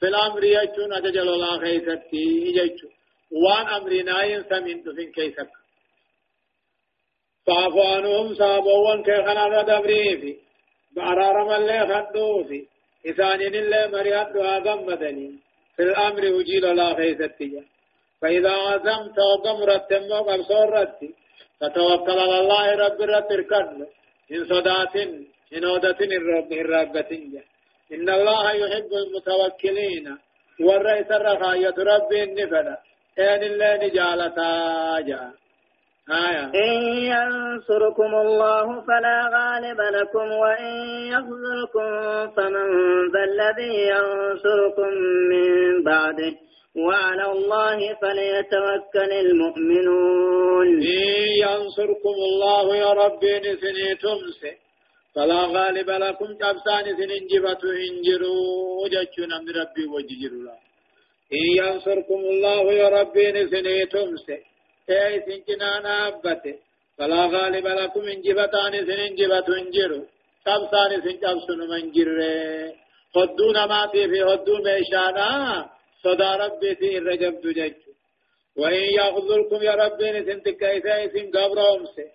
في 0.00 0.06
الأمر 0.06 0.44
يجون 0.44 0.92
أتجل 0.92 1.28
الله 1.28 1.58
خيستي 1.58 2.26
يجون 2.58 2.92
وان 3.32 3.66
أمرنا 3.66 4.22
ينسمين 4.22 4.84
تفين 4.84 5.12
كيسك. 5.12 5.50
فاعفو 7.46 7.82
عنهم 7.82 8.34
صابوان 8.34 9.02
كي 9.02 9.22
خنا 9.26 9.62
دبري 9.62 10.38
بأرارم 10.92 11.50
اللي 11.50 11.80
خدو 11.90 12.44
في 12.44 12.66
إسانين 13.06 13.54
اللي 13.54 13.88
مريات 13.92 14.28
دعا 14.34 14.58
غمدني 14.58 15.47
في 15.78 15.84
الأمر 15.84 16.22
وجيل 16.34 16.64
الله 16.64 16.94
خيستي 16.94 17.62
فإذا 18.22 18.50
عزمت 18.50 19.18
وقمرت 19.18 19.92
موقف 19.92 20.40
صورت 20.48 20.98
فتوكل 21.60 22.18
على 22.18 22.38
الله 22.40 22.74
رب 22.74 23.00
رب 23.00 23.32
اركن 23.32 23.86
إن 24.32 24.40
صدات 24.52 24.96
إن 25.56 25.64
ودت 25.64 26.00
الرب 26.02 26.52
الرابة 26.52 27.10
إن 27.94 28.08
الله 28.18 28.52
يحب 28.52 28.90
المتوكلين 29.02 30.18
والرئيس 30.60 31.10
الرخاية 31.10 31.74
رب 31.78 32.12
النفلة 32.12 32.76
إن 33.18 33.42
الله 33.42 33.76
نجالتا 33.86 34.50
جاء 35.08 35.32
آية. 36.10 36.44
إن 36.64 36.82
ينصركم 37.12 38.14
الله 38.14 38.80
فلا 38.80 39.18
غالب 39.36 39.80
لكم 39.80 40.32
وإن 40.32 40.74
يخذلكم 41.14 41.88
فمن 42.36 42.66
ذا 43.12 43.24
الذي 43.24 43.74
ينصركم 43.94 44.90
من 45.30 45.82
بعده. 45.84 46.34
وعلى 46.76 47.32
الله 47.32 47.78
فليتوكل 48.02 49.12
المؤمنون. 49.12 50.66
إن 50.66 51.08
ينصركم 51.44 52.14
الله 52.28 52.76
يا 52.76 52.92
ربي 52.92 53.38
نسني 53.38 53.94
تمسي 53.94 54.52
فلا 55.14 55.40
غالب 55.44 55.90
لكم 55.90 56.26
تبسان 56.26 56.84
سنين 56.96 57.26
جبت 57.30 57.64
انجروا 57.64 58.88
جتشنا 58.88 59.38
من 59.38 59.52
ربي 59.60 59.84
وججروا. 59.94 60.56
إن 61.32 61.46
ينصركم 61.60 62.20
الله 62.32 62.72
يا 62.72 62.88
ربي 62.88 63.32
نسني 63.32 63.86
تمسي 63.86 64.38
اي 64.90 65.20
سنجنا 65.26 65.70
نابته 65.86 66.54
فلا 66.98 67.22
غالب 67.34 67.66
لكم 67.66 68.04
إن 68.12 68.20
جبتان 68.22 68.72
سن 68.88 69.14
جبت 69.18 69.48
انجروا 69.48 70.04
تبسان 70.44 70.90
سن 71.04 71.16
تبسن 71.22 71.60
منجر 71.72 72.08
خدون 73.14 73.56
ما 73.70 73.86
في 73.92 74.08
في 74.08 74.24
خدون 74.24 74.64
ميشانا 74.64 75.28
صدا 76.04 76.30
ربي 76.36 76.74
في 76.74 76.98
الرجب 76.98 77.40
دجج 77.40 77.74
وإن 78.56 78.84
يخذلكم 79.00 79.62
يا 79.62 79.74
ربي 79.74 80.10
نسن 80.10 80.42
تكايسا 80.42 81.06
سن 81.12 81.26
قبرهم 81.34 81.84
سي 81.94 82.06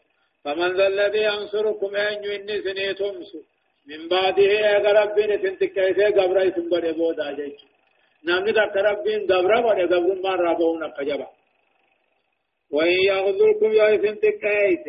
فمن 0.43 0.69
ذا 0.77 0.87
الذي 0.87 1.23
ينصركم 1.23 1.95
أن 1.95 2.23
يني 2.23 2.61
سنيتمس 2.65 3.31
من 3.89 4.07
بعده 4.07 4.51
أغا 4.75 4.91
ربي 5.01 5.23
نسن 5.31 5.57
تكايسا 5.57 6.07
قبر 6.17 6.37
اسم 6.47 6.65
بڑے 6.69 6.91
بودا 6.97 7.31
جج. 7.37 7.55
نامي 8.27 8.51
دا 8.57 8.65
ربي 8.89 9.13
قبر 9.31 9.51
بڑے 9.67 9.85
قبر 9.91 10.15
ما 10.23 10.35
رابونا 10.35 10.87
قجبا. 10.97 11.27
وإن 12.75 12.97
يغذركم 13.11 13.69
يا 13.79 13.95
إثن 13.95 14.15
تكايت 14.25 14.85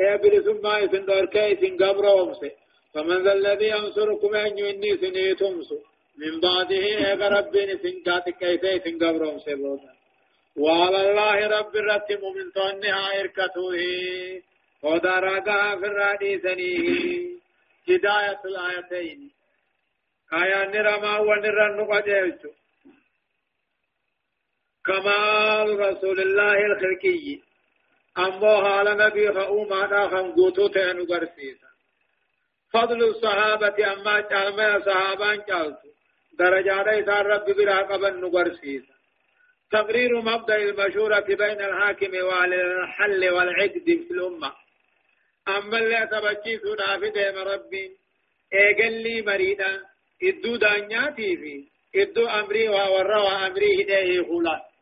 إبل 0.00 0.32
ثم 0.46 0.66
إثن 0.66 1.04
دور 1.08 1.26
كايت 1.26 1.62
قبر 1.82 2.04
ومسي 2.16 2.50
فمن 2.94 3.18
ذا 3.24 3.32
الذي 3.32 3.68
ينصركم 3.68 4.34
أن 4.34 4.58
يني 4.58 4.90
سنيتمس 5.02 5.70
من 6.22 6.40
بعده 6.40 6.76
إيغا 6.76 7.28
ربين 7.28 7.70
إثن 7.70 8.02
كاتك 8.06 8.36
كايت 8.40 8.64
إثن 8.64 8.94
قبر 9.04 9.22
ومسي 9.28 9.54
بودا 9.54 9.92
وعلى 10.56 10.98
الله 11.10 11.36
رب 11.58 11.76
الرتم 11.76 12.20
من 12.36 12.46
طنها 12.58 13.20
إركته 13.20 13.74
ودرجها 14.82 15.76
في 15.78 15.86
الراديسنيه 15.86 17.34
هداية 17.88 18.40
الآيتين 18.50 19.30
آيان 20.32 20.70
نرما 20.74 21.18
ونرن 21.18 21.78
قجيلتو 21.92 22.50
كمال 24.86 25.80
رسول 25.80 26.20
الله 26.20 26.56
الخلقي. 26.66 27.40
أمو 28.18 28.64
حال 28.64 28.96
نبي 28.96 29.32
خؤوما 29.32 29.86
ناخم 29.86 30.32
قوتو 30.32 30.66
تهنو 30.66 31.04
قرسيسا 31.04 31.68
فضل 32.72 33.02
الصحابة 33.04 33.92
أما 33.92 34.20
جامع 34.20 34.78
صحابان 34.78 35.38
جالتو 35.48 35.88
درجات 36.38 36.86
إسان 36.88 37.26
رب 37.26 37.46
براقبا 37.56 38.10
نقرسيسا 38.10 38.94
تقرير 39.70 40.20
مبدأ 40.20 40.56
المشورة 40.56 41.20
بين 41.20 41.60
الحاكم 41.60 42.12
والحل 42.28 43.30
والعقد 43.30 43.84
في 43.84 44.10
الأمة. 44.10 44.52
أما 45.48 45.78
اللي 45.78 46.08
تبجيسو 46.12 46.74
نافده 46.74 47.42
ربي 47.42 47.90
إيقل 48.54 48.92
لي 49.02 49.22
مريدا 49.22 49.82
إدو 50.22 50.56
دانياتي 50.56 51.36
في 51.36 51.54
إدو 52.02 52.26
أمري 52.26 52.68
وورا 52.68 53.18
وأمري 53.18 53.82
هديه 53.82 54.22
خلاص 54.22 54.73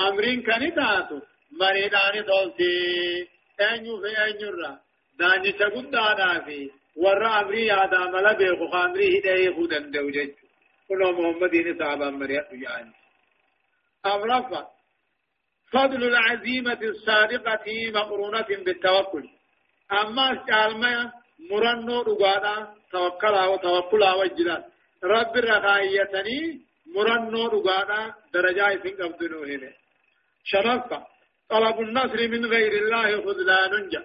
أمرين 0.00 0.42
كان 0.42 0.74
تاتو 0.74 1.20
مريدان 1.60 2.24
تولتي 2.26 3.28
أنيو 3.60 4.00
في 4.02 4.10
أنيو 4.24 4.50
را 4.50 4.80
داني 5.18 5.52
تقود 5.52 5.90
دانا 5.90 6.40
في 6.44 6.70
ورا 6.96 7.40
أمري 7.40 7.66
يادا 7.66 7.98
ملا 8.12 8.32
بيخو 8.32 8.66
خامري 8.72 9.18
هدايه 9.18 9.54
خودن 9.54 9.90
دوجج 9.90 10.30
كنو 10.88 11.12
محمدين 11.12 11.78
صحابة 11.78 12.10
مريات 12.10 12.48
يعني 12.52 12.92
أمرفا 14.06 14.62
فضل 15.72 16.04
العزيمة 16.04 16.78
الصادقة 16.82 17.66
مقرونة 17.94 18.48
بالتوكل 18.64 19.28
أما 19.92 20.26
استعلم 20.34 21.10
مرنو 21.50 22.02
رقادا 22.02 22.74
توكلا 22.92 23.46
وتوكلا 23.46 24.14
وجدا 24.14 24.64
رب 25.04 25.36
الرخائيتني 25.36 26.60
مرنو 26.94 27.46
رقادا 27.46 28.14
درجة 28.34 28.76
في 28.82 28.90
قبضنو 28.90 29.40
شرفة 30.50 30.98
طلب 31.50 31.76
النصر 31.86 32.20
من 32.34 32.42
غير 32.54 32.72
الله 32.82 33.08
خذلان 33.24 33.72
جا 33.92 34.02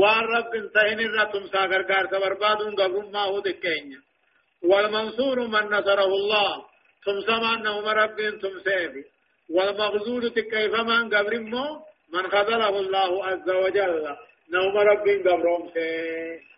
وان 0.00 0.24
رب 0.34 0.52
انتهن 0.62 1.00
الرتم 1.08 1.42
ساقر 1.52 1.82
قار 1.90 2.04
سبربادون 2.12 2.72
قبل 2.80 3.04
ما 3.14 3.22
هو 3.30 3.40
دكين. 3.40 4.02
والمنصور 4.70 5.38
من 5.54 5.64
نصره 5.76 6.12
الله. 6.20 6.52
ثم 7.04 7.18
سمان 7.30 7.58
نوم 7.62 7.86
رب 8.02 8.18
ثم 8.42 8.56
سيفي. 8.66 9.04
والمغزول 9.56 10.28
كيف 10.28 10.74
من 10.90 11.02
قبر 11.14 11.34
من 12.14 12.24
خذله 12.32 12.74
الله 12.84 13.10
عز 13.28 13.48
وجل. 13.62 14.16
نوم 14.54 14.74
رب 14.90 15.06
قبرهم 15.26 15.62
سي. 15.74 16.52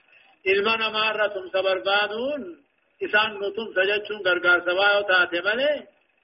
ilmana 0.53 0.89
maarratum 0.97 1.45
sabarbaaduun 1.55 2.43
isaan 3.07 3.33
nutum 3.43 3.69
sajachuun 3.77 4.21
gargaarsa 4.27 4.73
waayoo 4.81 5.05
taate 5.11 5.39
malee 5.49 5.77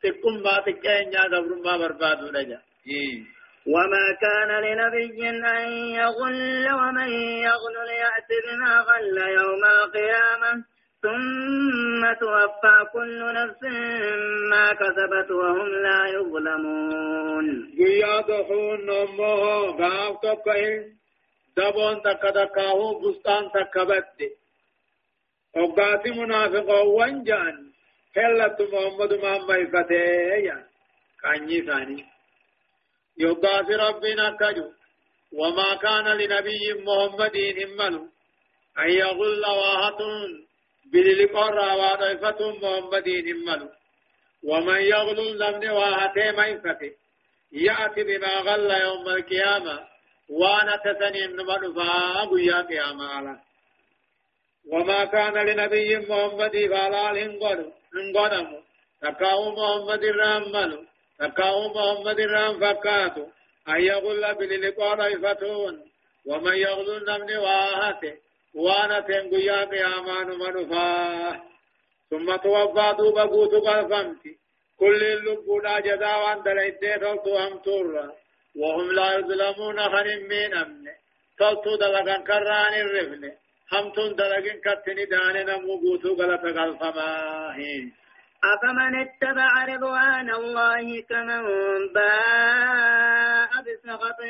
xiqqummaa 0.03 0.61
xiqqeenyaa 0.67 1.29
gabrummaa 1.35 1.79
barbaaduudha 1.83 2.43
jedha. 2.51 2.70
وما 3.67 4.07
كان 4.21 4.51
لنبي 4.65 5.29
أن 5.31 5.69
يغل 6.01 6.67
ومن 6.73 7.11
يغل 7.47 7.77
يأت 8.03 8.31
بما 8.45 8.81
غل 8.81 9.19
يوم 9.19 9.65
القيامة. 9.65 10.65
ثم 11.03 12.13
توفى 12.21 12.77
كل 12.93 13.21
نفس 13.35 13.63
ما 14.51 14.73
كسبت 14.73 15.31
وهم 15.31 15.69
لا 15.69 16.01
يظلمون. 16.17 17.47
قيادهم 17.79 18.81
نمو 18.81 19.35
غاف 19.81 20.21
تبقين 20.23 20.97
دبون 21.57 22.03
تكا 22.03 22.31
دكاهو 22.31 23.01
بستان 23.01 23.51
تكا 23.55 23.85
بدي 23.85 24.31
وقاتي 25.57 26.11
منافق 26.11 26.71
وانجان. 26.71 27.57
كلت 28.15 28.59
محمد 28.73 29.13
محمد 29.13 29.69
فتيه 29.73 30.67
كاني 31.23 31.61
ثاني. 31.67 32.20
يقاتي 33.21 33.75
ربنا 33.75 34.37
كجو. 34.41 34.69
وما 35.33 35.75
كان 35.75 36.07
لنبي 36.21 36.65
محمد 36.87 37.37
همنو 37.59 38.03
أن 38.79 38.91
يغل 38.91 39.45
واهتون 39.61 40.31
بللقر 40.93 41.59
وضيفة 41.81 42.41
محمد 42.63 43.09
همنو 43.29 43.69
ومن 44.43 44.81
يغل 44.95 45.39
لمن 45.39 45.71
واهتي 45.71 46.27
ميفته 46.39 46.93
يأتي 47.53 48.03
بما 48.09 48.35
غل 48.47 48.71
يوم 48.71 49.09
القيامة. 49.09 49.77
وأنا 50.31 50.77
تسنين 50.85 51.31
نمدفا 51.37 52.25
قيا 52.31 52.59
قياما 52.71 53.41
وما 54.73 55.05
كان 55.05 55.35
لنبي 55.49 55.97
محمد 55.99 56.55
فالال 56.73 57.17
انقل 57.19 57.73
انقلم 57.97 58.49
تكاو 59.03 59.41
محمد 59.59 60.05
الرحمن. 60.05 60.90
تكاو 61.21 61.69
محمد 61.75 62.21
الرحم 62.21 62.61
فكاتو 62.61 63.27
أن 63.69 63.81
يغل 63.81 64.35
بللقاء 64.35 65.01
ريفتون. 65.01 65.91
ومن 66.27 66.55
يغل 66.55 67.05
نمن 67.09 67.37
واهته 67.37 68.15
وأنا 68.55 69.01
تنقيا 69.01 69.65
قياما 69.65 70.25
نمدفا 70.25 71.43
ثم 72.11 72.37
توفى 72.37 72.95
دوبا 72.99 73.23
قوتو 73.23 73.61
قلفمتي 73.61 74.33
كل 74.81 75.03
اللبودا 75.03 75.81
جزاوان 75.81 76.43
دلائده 76.43 76.97
تلتو 76.97 77.37
هم 77.39 77.59
تورا 77.59 78.07
وهم 78.57 78.93
لا 78.93 79.19
يظلمون 79.19 79.79
خنم 79.93 80.23
من 80.29 80.55
أمن. 80.55 80.87
تلتو 81.39 81.77
دلقان 81.77 82.23
كران 82.25 82.75
الرفن. 82.75 83.33
همتون 83.73 84.15
دلقين 84.15 84.61
كتني 84.65 85.05
دان 85.05 85.37
نمو 85.47 85.77
بوتو 85.77 86.15
غلط 86.15 86.45
غلفماهين 86.45 87.93
أفمن 88.45 89.01
اتبع 89.01 89.65
رضوان 89.65 90.31
الله 90.31 91.01
كمن 91.01 91.43
باء 91.95 93.51
بسخط 93.67 94.21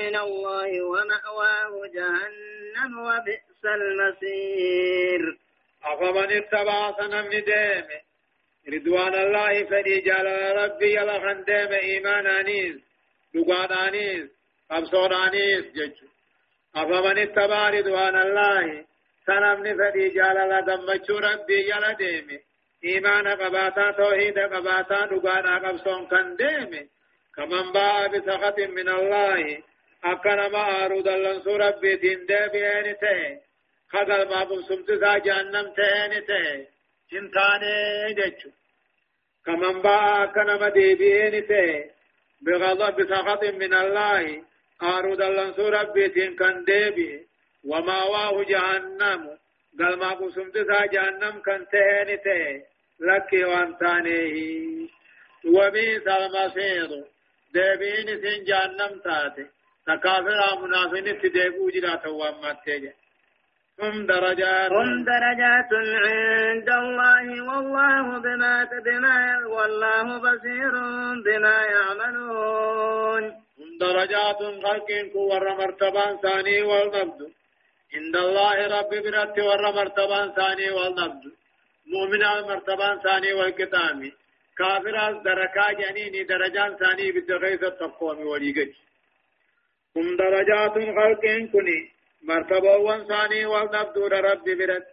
من 0.00 0.16
الله 0.16 0.82
ومأواه 0.82 1.72
جهنم 1.94 2.98
وبئس 2.98 3.64
المصير. 3.64 5.38
أفمن 5.84 6.32
اتبع 6.32 6.92
سنم 6.98 7.28
ديم 7.30 7.86
رضوان 8.68 9.14
الله 9.14 9.64
فدي 9.64 10.00
جال 10.00 10.56
ربي 10.56 10.94
يلا 10.96 11.18
خندم 11.20 11.72
إيمان 11.72 12.26
أنيس 12.26 12.76
دقانانيس 13.34 14.28
قبصونانيس 14.70 15.64
ججو 15.76 16.06
أفمن 16.76 17.18
اتبع 17.18 17.68
رضوان 17.70 18.16
الله 18.16 18.84
سنمني 19.26 19.74
فدي 19.74 20.08
جالala 20.10 20.62
gammachuu 20.62 21.20
rabbii 21.20 22.44
jala 22.84 22.92
deeme 22.92 22.98
imaana 22.98 23.36
qabaataa 23.36 23.92
tawhiida 23.92 24.48
qabaataa 24.48 25.06
dhugaadhaa 25.06 25.60
qabsoon 25.60 26.06
kan 26.08 26.38
deeme 26.38 26.88
kaman 27.30 27.72
ba'a 27.72 28.08
bisakatin 28.08 28.74
min 28.74 28.88
allahi 28.88 29.64
akka 30.02 30.36
nama 30.36 30.58
aaruu 30.58 31.04
dallansuu 31.04 31.58
rabbiitiin 31.58 32.28
deebi'eeni 32.28 32.94
ta'e 32.94 33.42
kagalmaa 33.86 34.46
bubsumtisaa 34.46 35.18
jahannam 35.18 35.66
ta'eeni 35.74 36.22
ta'e 36.22 36.68
hin 37.12 37.30
taane 37.30 37.74
jechu 38.14 38.52
kaman 39.42 39.82
ba'a 39.82 40.22
akka 40.22 40.44
nama 40.44 40.74
deebi'eeni 40.74 41.42
ta'e 41.42 41.94
بغضب 42.44 42.96
بسخط 42.96 43.44
من 43.44 43.74
الله 43.74 44.42
آرود 44.82 45.20
اللنسو 45.22 45.68
ربيتين 45.68 46.36
كان 46.36 46.64
ديبي 46.64 47.26
وما 47.64 48.02
واه 48.02 48.44
جهنم 48.44 49.38
قال 49.80 49.98
ما 49.98 50.10
قسمت 50.10 50.56
جهنم 50.92 51.40
كان 51.40 51.66
تهيني 51.72 52.16
تهي 52.16 52.62
لك 53.10 53.30
وانتانيه 53.32 54.88
وبئس 55.54 56.06
المصير 56.08 56.88
ديبين 57.54 58.06
سين 58.22 58.44
جهنم 58.44 58.92
تاتي 59.04 59.46
تكافر 59.86 60.40
منافين 60.62 61.18
تديبو 61.20 61.70
جراتا 61.70 62.08
وامتجه 62.08 62.94
هم 63.80 64.06
درجات 64.06 64.72
هم 64.72 65.04
درجات 65.04 65.70
عند 66.06 66.68
الله 66.68 67.26
والله 67.48 68.18
بما 68.18 68.68
بما 68.86 69.46
والله 69.46 70.18
بصير 70.18 70.72
بما 71.26 71.56
يعملون 71.74 73.24
هم 73.58 73.78
درجات 73.80 74.38
خلق 74.64 75.16
ور 75.16 75.44
مرتبان 75.58 76.16
ثاني 76.22 76.62
والنبض 76.62 77.20
عند 77.94 78.16
الله 78.16 78.56
رب 78.78 78.90
برت 79.04 79.38
ور 79.38 79.72
مرتبان 79.78 80.32
ثاني 80.32 80.70
والنبض 80.70 81.24
مؤمن 81.86 82.22
مرتبان 82.48 83.00
ثاني 83.00 83.32
والكتام 83.32 84.12
كافر 84.58 85.12
دركا 85.24 85.72
جنيني 85.72 86.22
درجان 86.24 86.76
ثاني 86.76 87.12
بالدغيث 87.12 87.62
التقوم 87.62 88.26
وليقج 88.26 88.72
هم 89.96 90.16
درجات 90.16 90.72
خلق 90.72 91.24
كني 91.52 91.90
مرتبة 92.22 92.76
وانساني 92.76 93.46
والنبدو 93.46 94.06
ربي 94.06 94.54
برد. 94.54 94.86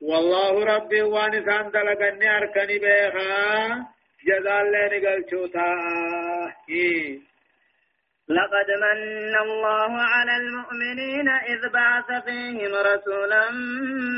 والله 0.00 0.64
ربي 0.64 1.02
وانسان 1.02 1.70
دلقني 1.70 2.36
أركني 2.36 2.78
بيخا 2.78 3.86
جزال 4.26 4.72
لين 4.72 5.06
قلتوتا 5.06 5.70
لقد 8.28 8.70
من 8.70 9.36
الله 9.36 10.02
على 10.02 10.36
المؤمنين 10.36 11.28
إذ 11.28 11.68
بعث 11.72 12.24
فيهم 12.24 12.74
رسولا 12.74 13.50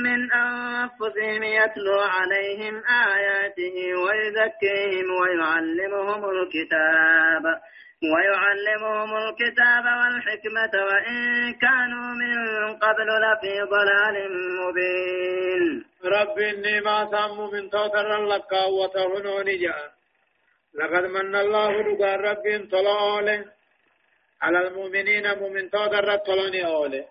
من 0.05 0.33
أنفسهم 0.33 1.43
يتلو 1.43 2.01
عليهم 2.01 2.83
آياته 3.15 3.77
ويزكيهم 4.05 5.11
ويعلمهم 5.21 6.31
الكتاب 6.31 7.45
ويعلمهم 8.13 9.17
الكتاب 9.17 9.85
والحكمة 9.85 10.85
وإن 10.85 11.53
كانوا 11.55 12.15
من 12.15 12.37
قبل 12.77 13.09
لفي 13.25 13.63
ضلال 13.63 14.17
مبين. 14.61 15.85
رب 16.05 16.39
إني 16.39 16.81
ما 16.81 17.09
سأمو 17.11 17.51
من 17.51 17.71
توتر 17.71 18.27
لك 18.27 18.53
وتهنون 18.53 19.45
جاء. 19.45 19.93
لقد 20.75 21.05
من 21.05 21.37
الله 21.37 21.71
لقى 21.71 22.17
رب 22.17 22.69
طلال 22.71 23.56
على 24.43 24.69
المؤمنين 24.69 25.39
مؤمن 25.39 25.71
توتر 25.71 26.17
طلاني 26.17 26.67
أولي 26.67 27.05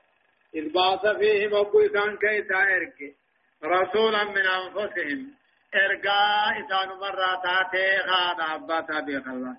إذ 0.55 0.73
بعث 0.73 1.17
فيهم 1.17 1.55
أبو 1.55 1.79
إسان 1.79 2.17
كيسا 2.17 2.59
إركي 2.75 3.15
رسولا 3.63 4.23
من 4.23 4.45
أنفسهم. 4.61 5.35
إرقاء 5.75 6.51
إسان 6.59 6.89
مراتاتي 6.89 7.87
غاد 8.09 8.39
عباتا 8.41 8.99
بيخ 8.99 9.27
الله 9.27 9.55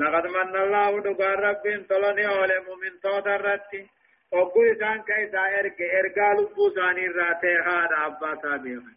لقد 0.00 0.26
من 0.26 0.56
الله 0.56 1.00
دقار 1.00 1.38
رب 1.40 1.86
طلني 1.88 2.28
أولي 2.28 2.60
مؤمن 2.60 3.00
توت 3.02 3.26
الرتي 3.26 3.86
وقل 4.32 4.70
إسان 4.76 5.02
كيسا 5.02 5.42
إرق 5.58 5.78
إرقا 5.98 6.28
لبو 6.40 6.70
ثاني 6.70 7.06
راتي 7.06 7.54
هذا 7.68 7.96
أبا 8.06 8.56
بيهم 8.56 8.94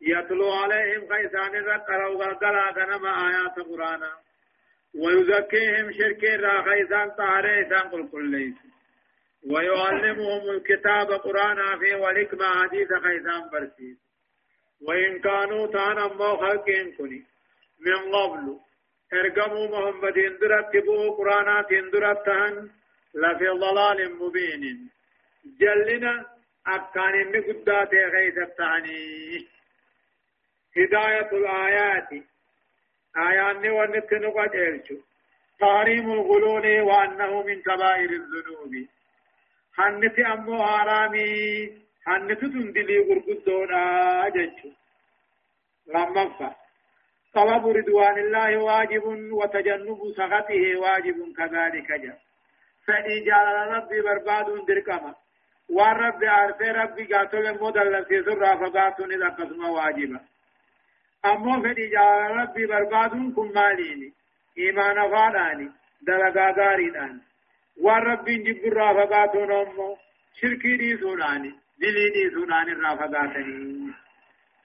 يتلو 0.00 0.52
عليهم 0.52 1.02
كيسان 1.12 1.54
الرقروا 1.56 2.24
غلقلا 2.24 2.72
كنما 2.72 3.10
آيات 3.28 3.56
قرانا 3.68 4.12
ويزكيهم 4.94 5.92
شركي 5.92 6.36
را 6.36 6.62
خيسان 6.62 7.10
طهري 7.10 7.66
إسان 7.66 7.88
قل 7.88 8.08
كل 8.08 8.30
ليس. 8.30 8.54
ويعلمهم 9.50 10.50
الكتاب 10.50 11.12
قرانا 11.12 11.78
في 11.78 11.94
والحكمة 11.94 12.44
حديث 12.44 12.88
خيسان 12.88 13.50
برسيس. 13.52 13.98
وإن 14.80 15.18
كانوا 15.18 15.66
تانا 15.66 16.06
مو 16.06 16.36
خلقين 16.36 16.92
كني 16.92 17.24
من 17.80 18.14
قبل. 18.14 18.58
ارقموا 19.12 19.68
محمد 19.68 20.18
اندرت 20.18 20.76
بو 20.76 21.10
قرانات 21.16 21.72
اندرت 21.72 22.26
تهن 22.26 22.70
لفي 23.14 23.48
ضلال 23.48 24.14
مبين. 24.14 24.90
جلنا 25.60 26.26
أكان 26.66 27.14
إني 27.14 27.38
قدات 27.38 27.94
غيث 27.94 28.38
هداية 30.76 31.30
الآيات. 31.32 32.08
آيات 33.26 33.64
ونتن 33.76 34.24
قد 34.36 34.54
إرشو 34.66 34.96
تحريم 35.60 36.06
الغلول 36.12 36.66
وأنه 36.80 37.42
من 37.42 37.62
كبائر 37.62 38.10
الذنوب 38.20 38.72
حنت 39.76 40.18
أمو 40.18 40.62
حرامي 40.66 41.28
حنت 42.06 42.40
تندلي 42.40 42.98
غرقدونا 43.08 43.82
أجنشو 44.26 44.70
لما 45.94 46.54
طلب 47.34 47.66
رضوان 47.78 48.18
الله 48.18 48.56
واجب 48.58 49.04
وتجنب 49.32 49.98
سخطه 50.16 50.62
واجب 50.76 51.16
كذلك 51.38 51.88
جاء 52.02 52.18
فدي 52.86 53.20
جال 53.28 53.46
ربي 53.74 54.00
برباد 54.00 54.46
دركما 54.68 55.14
والرب 55.76 56.24
عرفه 56.24 56.72
ربي 56.82 57.04
قاتل 57.04 57.62
مدل 57.62 58.04
في 58.04 58.22
سر 58.26 58.42
فقاتل 58.60 59.12
إذا 59.12 59.28
قسم 59.28 59.64
واجبا 59.64 60.20
أما 61.24 61.62
فدي 61.62 61.86
جال 61.86 62.36
ربي 62.36 62.66
برباد 62.66 63.10
كن 63.36 63.52
ماليني 63.54 64.12
إيمان 64.58 65.10
فاداني 65.10 65.70
دلقا 66.02 66.50
غاريدان 66.58 67.20
والرب 67.82 68.24
جب 68.24 68.72
رافقاتون 68.72 69.52
أمو 69.52 69.96
شركي 70.40 70.76
دي 70.76 70.96
سوداني 70.96 71.52
دلي 71.80 72.10
دي 72.14 72.30
سوداني 72.34 72.72
رافقاتني 72.72 73.92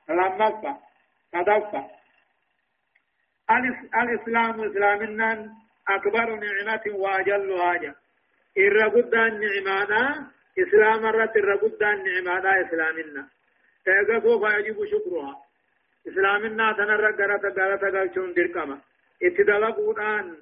لما 0.09 0.49
تدفع 1.33 1.85
الإسلام 4.01 4.63
إسلامنا 4.63 5.53
أكبر 5.87 6.35
نعمة 6.35 6.81
وأجل 6.87 7.59
حاجة 7.61 7.95
إر 8.57 8.87
قدان 8.89 9.39
نعمانا 9.39 10.27
إسلام 10.59 11.05
رت 11.05 11.37
إر 11.37 11.55
قدان 11.55 12.03
نعمانا 12.03 12.51
إسلامنا 12.67 13.27
إذا 13.87 14.19
سوف 14.19 14.43
يجب 14.57 14.85
شكرها 14.91 15.41
إسلامنا 16.07 16.73
تنرى 16.73 17.11
قرأت 17.19 17.45
قرأت 17.57 17.83
قلتون 17.95 18.33
دركما 18.33 18.77
اتدلقودان 19.23 20.35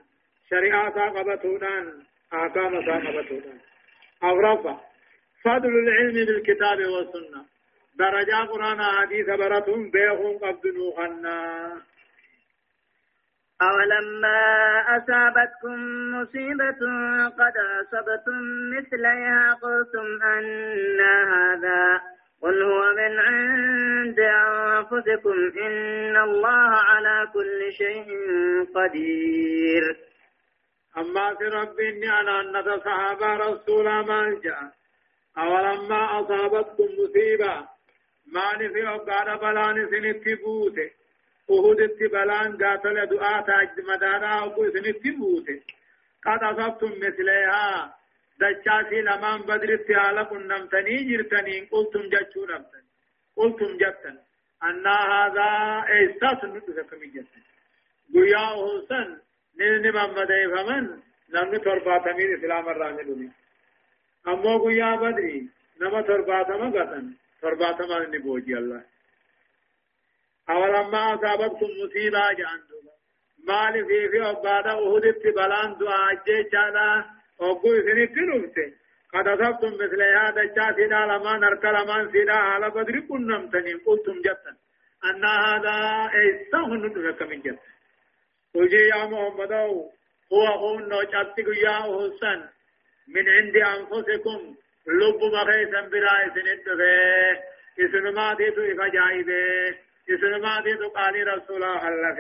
شريعة 0.50 1.10
قبطودان 1.10 2.04
آقام 2.34 2.74
قبطودان 2.88 3.58
أغرفة 4.24 4.80
فضل 5.44 5.74
العلم 5.84 6.14
بالكتاب 6.26 6.80
والسنة 6.80 7.46
درجة 7.96 8.36
قرآن 8.52 8.82
حديث 8.84 9.26
برتهم 9.26 9.92
بيخون 9.92 10.38
قبض 10.38 10.68
نوخنا 10.68 11.38
أولما 13.62 14.40
أصابتكم 14.98 15.78
مصيبة 16.16 16.82
قد 17.40 17.54
أصبتم 17.82 18.40
مثليها 18.78 19.54
قلتم 19.62 20.24
أن 20.24 21.00
هذا 21.34 22.02
قل 22.42 22.62
هو 22.64 22.82
من 22.94 23.20
عند 23.20 24.20
أنفسكم 24.20 25.60
إن 25.60 26.18
الله 26.18 26.70
على 26.90 27.28
كل 27.34 27.74
شيء 27.74 28.08
قدير. 28.76 29.98
أما 30.98 31.36
في 31.36 31.44
ربي 31.44 32.10
أنا 32.20 32.42
أن 32.42 32.80
صحابة 32.80 33.34
رسول 33.36 33.86
ما 33.86 34.40
جاء 34.44 34.72
أولما 35.38 36.20
أصابتكم 36.20 36.84
مصيبة 37.00 37.68
ما 38.26 38.56
نفي 38.56 38.88
أقار 38.88 39.38
بلان 39.38 39.90
سنتبوته 39.92 40.90
أهود 41.50 41.78
بلان 42.12 42.58
قاتل 42.58 43.06
دعاء 43.06 43.42
تاج 43.46 43.70
مدانا 43.88 44.46
أبو 44.46 44.70
سنت 44.70 45.08
بوته 45.08 45.62
قد 46.26 46.44
أصبتم 46.44 46.92
مثلها 47.08 47.96
دچاسي 48.42 49.02
لمان 49.08 49.42
بدر 49.50 49.70
التعالى 49.80 50.24
كنمتني 50.32 50.98
جرتني 51.10 51.56
قلتم 51.72 52.04
جتشو 52.14 52.46
نمتن 52.46 52.84
قلتم 53.38 53.72
جتن. 53.82 54.18
أن 54.64 54.88
هذا 54.88 55.50
إحساس 55.96 56.40
نتسكم 56.54 57.02
جتن. 57.16 57.42
قيا 58.14 58.46
حسن 58.62 59.08
نلن 59.60 59.86
محمد 59.96 60.32
فمن 60.54 60.84
لم 61.30 61.58
ترباتمين 61.58 62.38
إسلام 62.38 62.70
الرامل 62.70 63.30
أمو 64.28 64.64
قيا 64.66 64.96
بدري 64.96 65.50
نما 65.82 66.02
ترباتما 66.02 66.68
قتن 66.76 67.06
ترباتما 67.42 68.00
نبوجي 68.14 68.58
الله 68.58 68.84
أولما 70.50 71.14
أصابتكم 71.14 71.70
مصيبة 71.82 72.34
جاندوبا 72.40 72.94
مال 73.48 73.86
في 73.88 74.10
في 74.12 74.22
أبادا 74.30 74.72
أهدت 74.72 75.24
بلان 75.36 75.78
دعا 75.78 76.24
جيشانا 76.26 77.21
أقول 77.42 77.84
سنت 77.88 78.18
نفسه 78.18 78.74
قد 79.14 79.28
أصبتم 79.28 79.74
مثل 79.74 80.02
هذا 80.02 80.42
الشاسنا 80.42 81.00
لما 81.06 81.38
نرك 81.38 81.66
لما 81.66 82.12
سيدا 82.12 82.34
على 82.34 82.70
بدر 82.70 83.00
كنم 83.00 83.50
تنين 83.50 83.78
قلتم 83.86 84.22
جتا 84.22 84.54
أن 85.06 85.26
هذا 85.26 85.76
إيسان 86.22 86.74
ندرك 86.86 87.22
من 87.22 87.40
جتا 87.42 87.72
وجي 88.56 88.76
يا 88.94 89.06
محمد 89.06 89.52
هو 90.34 90.46
هون 90.62 90.90
نوشاتك 90.90 91.48
يا 91.66 91.78
حسن 91.88 92.40
من 93.08 93.30
عند 93.30 93.56
أنفسكم 93.56 94.40
لب 94.88 95.22
مخيسا 95.36 95.82
بلا 95.82 96.16
سنت 96.36 96.68
إسن 97.80 98.14
ما 98.16 98.34
ديتو 98.34 98.62
إفجائبه 98.62 99.76
إذن 100.10 100.42
ما 100.42 100.62
دي 100.62 100.74
قال 100.74 101.28
رسول 101.28 101.64
الله 101.64 102.18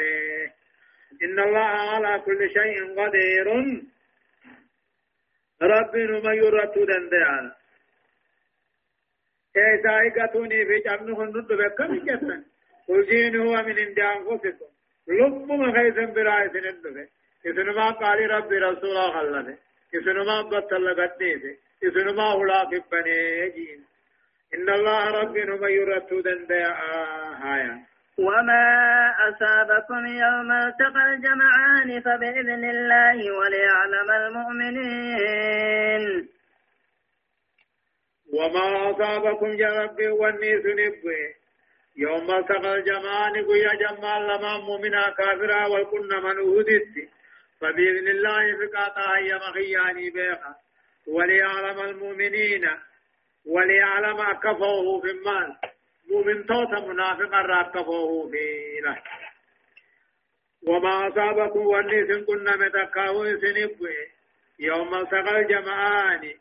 إن 1.23 1.39
الله 1.39 1.59
على 1.59 2.19
كل 2.25 2.49
شيء 2.53 2.77
قدير 2.99 3.47
رب 5.61 5.95
نما 5.95 6.33
يرتو 6.33 6.85
دندعان 6.85 7.51
كيسا 9.53 9.91
إقاتوني 10.07 10.65
في 10.65 10.79
جمنه 10.85 11.21
النطب 11.23 11.61
كم 11.77 11.95
جتن 12.05 12.43
قل 12.87 13.05
جين 13.05 13.35
هو 13.35 13.53
من 13.67 13.79
عند 13.79 13.99
أنفسكم 13.99 14.71
لب 15.07 15.51
ما 15.51 15.73
خيسا 15.75 16.05
برائس 16.05 16.55
ندفه 16.55 17.07
إذن 17.45 17.69
ما 17.75 17.91
قال 17.91 18.29
رب 18.31 18.51
رسول 18.51 18.97
الله 18.97 19.57
إذن 19.93 20.17
ما 20.25 20.41
بطل 20.41 21.01
قدنيسه 21.01 21.57
إذن 21.83 22.15
ما 22.15 22.23
هلا 22.23 22.69
في 22.69 22.81
بني 22.91 23.49
جين 23.49 23.85
إن 24.53 24.69
الله 24.69 25.09
ربنا 25.09 25.55
ما 25.55 25.69
يرتو 25.69 26.19
دنديا 26.19 26.71
آية 27.55 27.90
وما 28.17 28.65
أصابكم 29.29 30.05
يوم 30.05 30.51
التقى 30.51 31.03
الجمعان 31.13 32.01
فبإذن 32.01 32.63
الله 32.69 33.31
وليعلم 33.31 34.11
المؤمنين. 34.11 36.03
وما 38.33 38.91
أصابكم 38.91 39.45
يا 39.53 39.81
ربي 39.83 40.07
والنيس 40.07 40.65
نبوي 40.65 41.33
يوم 41.97 42.31
التقى 42.31 42.75
الجمعان 42.75 43.33
قيا 43.45 43.73
جمال 43.75 44.23
لما 44.27 44.57
مؤمنا 44.57 45.03
كافرا 45.17 45.65
والكن 45.67 46.07
من 46.23 46.37
أهدت 46.39 47.09
فبإذن 47.61 48.07
الله 48.07 48.43
فقاطع 48.59 49.19
يا 49.19 49.35
مخياني 49.35 50.09
بيخا 50.09 50.55
وليعلم 51.07 51.79
المؤمنين. 51.79 52.67
وليعلم 53.45 54.21
أكفوه 54.21 55.01
في 55.01 55.11
المال 55.11 55.55
مؤمن 56.11 56.45
توتا 56.45 56.79
منافقا 56.87 57.41
راكفوه 57.41 58.29
في 58.31 58.45
له 58.83 58.97
وما 60.67 61.07
أصابكم 61.07 61.59
والنسن 61.59 62.25
كنا 62.25 62.55
متكاو 62.55 63.25
سنبوي 63.41 63.97
يوم 64.59 64.95
التقى 64.95 65.39
الجمعان 65.39 66.33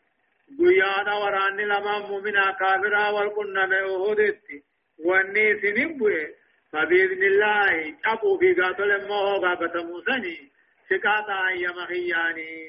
قيانا 0.59 1.13
وران 1.17 1.57
لما 1.57 1.99
مؤمنا 1.99 2.51
كافرا 2.59 3.09
والكنا 3.09 3.65
مؤهدت 3.65 4.41
والنسن 5.05 5.73
نبوي 5.81 6.27
فبإذن 6.71 7.23
الله 7.23 7.95
أبو 8.05 8.37
في 8.37 8.53
قاتل 8.53 9.07
موهو 9.07 9.41
قابة 9.45 9.83
موسني. 9.83 10.51
سكاتا 10.89 11.47
أيام 11.47 11.85
خياني 11.85 12.67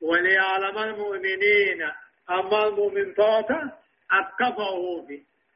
وليعلم 0.00 0.78
المؤمنين 0.78 1.82
أما 2.30 2.68
المؤمن 2.68 3.14
توتا 3.14 3.78
أكفه 4.10 5.06
في 5.08 5.22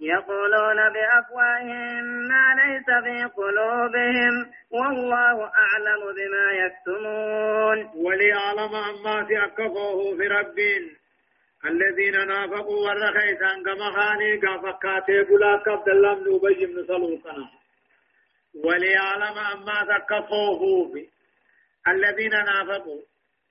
يقولون 0.00 0.76
بأفواههم 0.92 2.04
ما 2.04 2.44
ليس 2.60 2.86
في 3.04 3.24
قلوبهم 3.36 4.50
والله 4.70 5.50
أعلم 5.64 6.02
بما 6.16 6.46
يكتمون. 6.64 7.90
وليعلم 8.04 8.74
أما 8.74 9.24
في 9.26 9.44
أكفوه 9.44 10.16
في 10.16 10.26
ربين 10.26 10.96
الذين 11.64 12.26
نافقوا 12.28 12.88
والرخيسان 12.88 13.64
كما 13.64 13.90
خاني 13.90 14.36
كفكاتي 14.38 15.22
بلا 15.22 15.62
كبد 15.66 15.88
الله 15.88 16.14
من 16.14 16.34
أبي 16.36 16.66
بن 16.66 16.86
سلوكنا 16.86 17.48
وليعلم 18.64 19.38
أما 19.38 19.98
تكفوه 19.98 20.92
في 20.92 21.08
الذين 21.88 22.30
نافقوا 22.30 23.00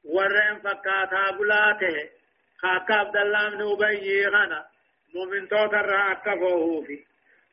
ورين 0.05 0.59
فكاتا 0.63 1.31
بلاته 1.39 2.09
خاك 2.57 2.91
عبد 2.91 3.17
الله 3.17 3.49
بن 3.49 3.61
أبي 3.71 4.25
غنا 4.27 4.65
مؤمن 5.15 5.47
توتر 5.47 6.11
أكفوه 6.11 6.81
في. 6.81 6.99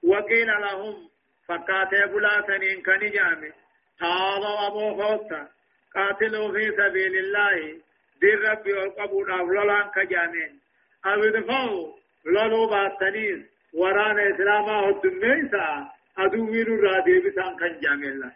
وقيل 0.02 0.46
لهم 0.46 1.08
فكاتا 1.48 2.06
بلاتنين 2.06 2.82
كنجامي. 2.82 3.52
تعالوا 4.00 4.66
أبو 4.66 5.02
خوتا 5.02 5.48
قاتلوا 5.94 6.52
في 6.52 6.64
سبيل 6.76 7.14
الله. 7.18 7.80
دين 8.20 8.38
ربي 8.38 8.72
والقبول 8.72 9.32
أفلولان 9.32 9.90
كجامين. 9.90 10.60
أو 11.06 11.24
يدفعوا 11.24 11.92
لولو 12.24 12.66
باتنيز 12.66 13.40
وران 13.74 14.18
إسلاما 14.34 14.88
الدميسا 14.88 15.90
أدوين 16.18 16.66
الرادي 16.66 17.18
بسان 17.18 17.56
كان 17.56 17.80
جامين 17.80 18.12
الله 18.12 18.32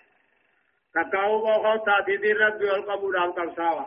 تقاو 0.94 1.38
بوخو 1.38 1.84
تاتي 1.84 2.16
دين 2.16 2.36
ربي 2.36 2.64
والقبول 2.64 3.16
أفقب 3.16 3.86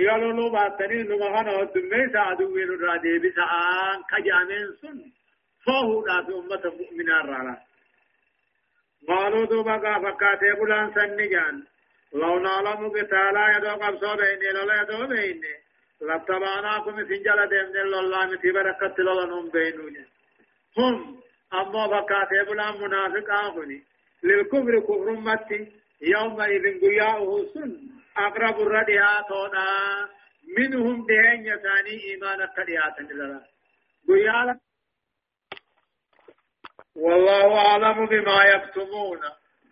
ساوا 0.00 0.18
يقولوا 0.18 0.32
لو 0.32 0.50
باتنيز 0.50 1.06
نمخانا 1.10 1.62
الدميسا 1.62 2.32
أدوين 2.32 2.68
الرادي 2.68 3.18
بسان 3.18 4.02
كجامين 4.10 4.66
سن 4.80 5.12
فهو 5.66 6.04
نافي 6.06 6.32
أمة 6.32 6.74
مؤمنان 6.80 7.26
رالا 7.26 7.56
قالوا 9.08 9.46
دوبا 9.46 9.78
فكاتي 9.78 10.52
بلان 10.60 10.94
سنجان 10.94 11.64
لو 12.14 12.38
نعلم 12.38 12.88
قتالا 12.88 13.56
يدو 13.56 13.74
قبصو 13.82 14.16
بيني 14.16 14.48
لولا 14.54 14.82
يدو 14.82 15.06
بيني 15.06 15.54
لاتبعناكم 16.00 16.96
سنجل 17.08 17.48
ديمن 17.52 17.76
الله 18.02 18.26
متي 18.26 18.50
بركت 18.52 18.98
لولنهم 18.98 19.50
بينوني 19.50 20.04
هم 20.78 21.20
أما 21.54 21.86
بكاتي 21.86 22.40
بلا 22.48 22.72
منافق 22.72 23.30
آخني 23.30 23.82
للكفر 24.22 24.80
كفر 24.80 25.10
متي 25.28 25.72
يومئذ 26.00 26.80
قياؤه 26.80 27.46
سن 27.54 27.99
أقرب 28.18 28.60
الردها 28.60 29.26
تونا 29.28 29.66
منهم 30.58 31.06
دهين 31.06 31.46
يساني 31.46 32.04
إيمانا 32.04 32.46
كرياتا 32.46 33.02
للا 33.02 33.40
قيالا 34.08 34.58
والله 36.96 37.58
أعلم 37.58 38.06
بما 38.06 38.44
يكتمون. 38.44 39.20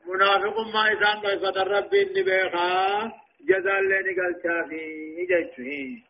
منافق 0.06 0.56
ما 0.74 0.92
إسان 0.92 1.20
بيفت 1.20 1.56
الرب 1.56 1.94
إني 1.94 2.22
بيخا 2.22 3.12
جزال 3.48 3.88
لني 3.88 4.12
قال 4.18 4.34
شافي 4.42 5.26
جيشه 5.30 6.02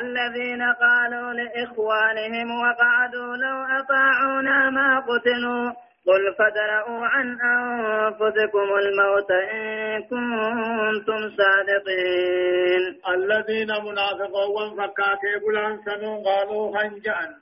الذين 0.00 0.62
قالوا 0.62 1.32
لإخوانهم 1.32 2.50
وقعدوا 2.60 3.36
لو 3.36 3.58
أطاعونا 3.80 4.70
ما 4.70 5.00
قتلوا. 5.00 5.72
قل 6.06 6.34
فادرؤوا 6.38 7.06
عن 7.06 7.38
أنفسكم 7.40 8.68
الموت 8.78 9.30
إن 9.30 10.02
كنتم 10.02 11.36
صادقين. 11.36 13.00
الذين 13.08 13.68
منافقون 13.84 14.70
فكاتي 14.70 15.32
بلان 15.46 15.78
سنو 15.84 16.22
قالوا 16.22 16.76
هنجأن. 16.76 17.34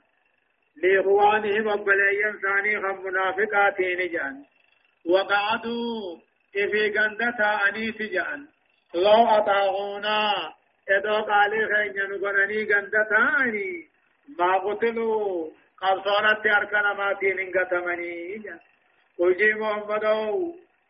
لإخوانهم 0.83 1.67
وبليا 1.67 2.31
ثاني 2.43 2.77
هم 2.77 3.05
منافقاتين 3.05 4.11
جأن. 4.11 4.43
وقعدوا 5.09 6.17
في 6.53 6.89
جندتا 6.89 7.59
أنيس 7.69 7.97
جأن. 8.11 8.47
لو 8.95 9.27
أطاعونا 9.27 10.31
إدو 10.89 11.15
قالي 11.15 11.67
خينيا 11.75 12.07
نقنني 12.07 12.63
جندتا 12.63 13.21
أني. 13.41 13.87
ما 14.39 14.57
قتلوا. 14.57 15.62
قبصانت 15.83 16.45
أركنا 16.47 16.93
ما 16.93 17.13
تين 17.13 17.51
قتمني 17.55 18.37
جان 18.37 18.59
وجي 19.19 19.53
محمد 19.53 20.05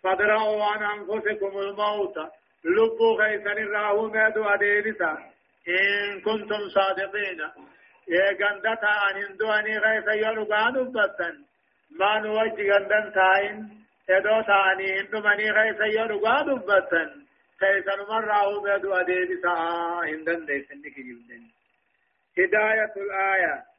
فدروا 0.04 0.64
عن 0.66 0.84
أنفسكم 0.84 1.60
الموت 1.60 2.18
لبوا 2.66 3.18
خيسن 3.24 3.58
الراهو 3.66 4.10
ميدو 4.10 4.44
أديبسا 4.44 5.12
إن 5.68 6.22
كنتم 6.22 6.70
صادقين 6.76 7.40
يا 8.08 8.32
جندتا 8.32 8.94
أن 9.10 9.24
هندواني 9.24 9.80
خيس 9.80 10.08
يلقى 10.24 10.72
دبتا 10.76 11.30
ما 12.00 12.20
نوجه 12.20 12.64
جندن 12.70 13.06
تاين 13.14 13.84
ادو 14.10 14.42
تاني 14.48 15.00
هندمني 15.00 15.52
غيث 15.52 15.80
يرغا 15.98 16.42
دبتن 16.42 17.10
كيسن 17.60 18.00
مراه 18.10 18.62
بدو 18.64 18.94
ادي 18.94 19.26
بسا 19.26 19.54
هندن 20.10 20.46
ديسن 20.46 20.82
كجبدن 20.96 21.44
هداية 22.38 22.94
الآية 22.98 23.73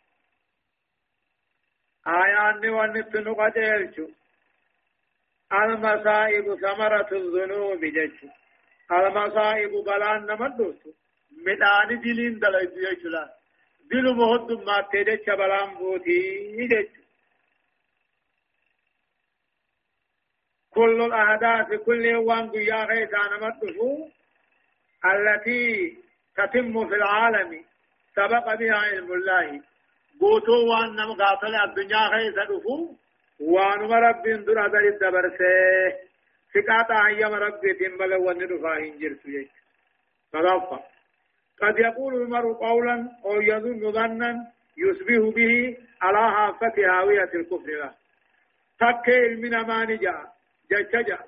آيان 2.06 2.70
ونت 2.70 3.16
نقدرشو 3.16 4.08
المصائب 5.52 6.54
ثمرة 6.60 7.08
الذنوب 7.12 7.84
جج 7.84 8.18
المصائب 8.92 9.70
بلان 9.70 10.26
نمدوسو 10.26 10.90
مدان 11.46 12.00
دلين 12.00 12.38
دلائد 12.38 12.72
يجلا 12.76 13.24
دل 13.90 14.14
مهد 14.14 14.52
ما 14.66 14.80
تدچ 14.92 15.26
بلان 15.30 15.74
بوتي 15.74 16.20
جج 16.66 16.88
كل 20.70 21.02
الأهداف 21.02 21.72
كل 21.86 22.04
يوم 22.04 22.50
يا 22.54 22.84
غيث 22.84 23.10
أنا 23.14 23.36
مدفو 23.46 24.08
التي 25.04 25.96
تتم 26.36 26.88
في 26.88 26.94
العالم 26.94 27.64
سبق 28.16 28.54
بها 28.54 28.74
علم 28.76 29.12
الله 29.12 29.60
قوتو 30.20 30.56
وان 30.70 30.96
نم 30.96 31.12
قاتل 31.12 31.54
الدنيا 31.54 32.08
غيث 32.08 32.34
دفو 32.50 32.94
وان 33.40 33.80
رب 34.06 34.22
در 34.46 34.66
أدر 34.66 34.78
الدبرسه 34.88 35.52
سكاتا 36.54 37.06
هيام 37.06 37.34
رب 37.34 37.60
تنبل 37.80 38.14
وندفا 38.14 38.78
هنجر 38.78 39.14
سيك 39.22 39.50
فضفا 40.32 40.80
قد 41.62 41.78
يقول 41.78 42.14
المرء 42.14 42.52
قولا 42.52 43.08
أو 43.24 43.40
يظن 43.40 43.92
ظنا 43.92 44.46
يشبه 44.78 45.32
به 45.32 45.76
على 46.02 46.30
حافة 46.34 46.74
هاوية 46.78 47.30
الكفر 47.34 47.70
له 47.80 47.94
تكي 48.80 49.34
من 49.34 49.50
ما 49.50 49.84
نجا 49.84 50.16
جججا 50.70 51.18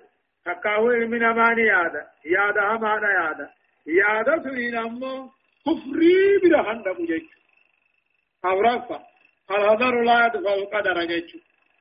تكاهو 0.45 0.91
علم 0.91 1.15
نماني 1.15 1.63
يادا 1.63 2.07
يادا 2.25 2.63
همانا 2.63 3.11
يادا 3.19 3.51
يادا 3.87 4.43
سنين 4.43 4.77
أمو 4.77 5.31
كفري 5.67 6.39
بلا 6.43 6.61
هندم 6.73 7.07
جيش 7.07 7.23
أورفا 8.45 9.05
الهدر 9.51 10.03
لا 10.03 10.27
يدفع 10.27 10.55
القدر 10.55 11.05
جيش 11.05 11.37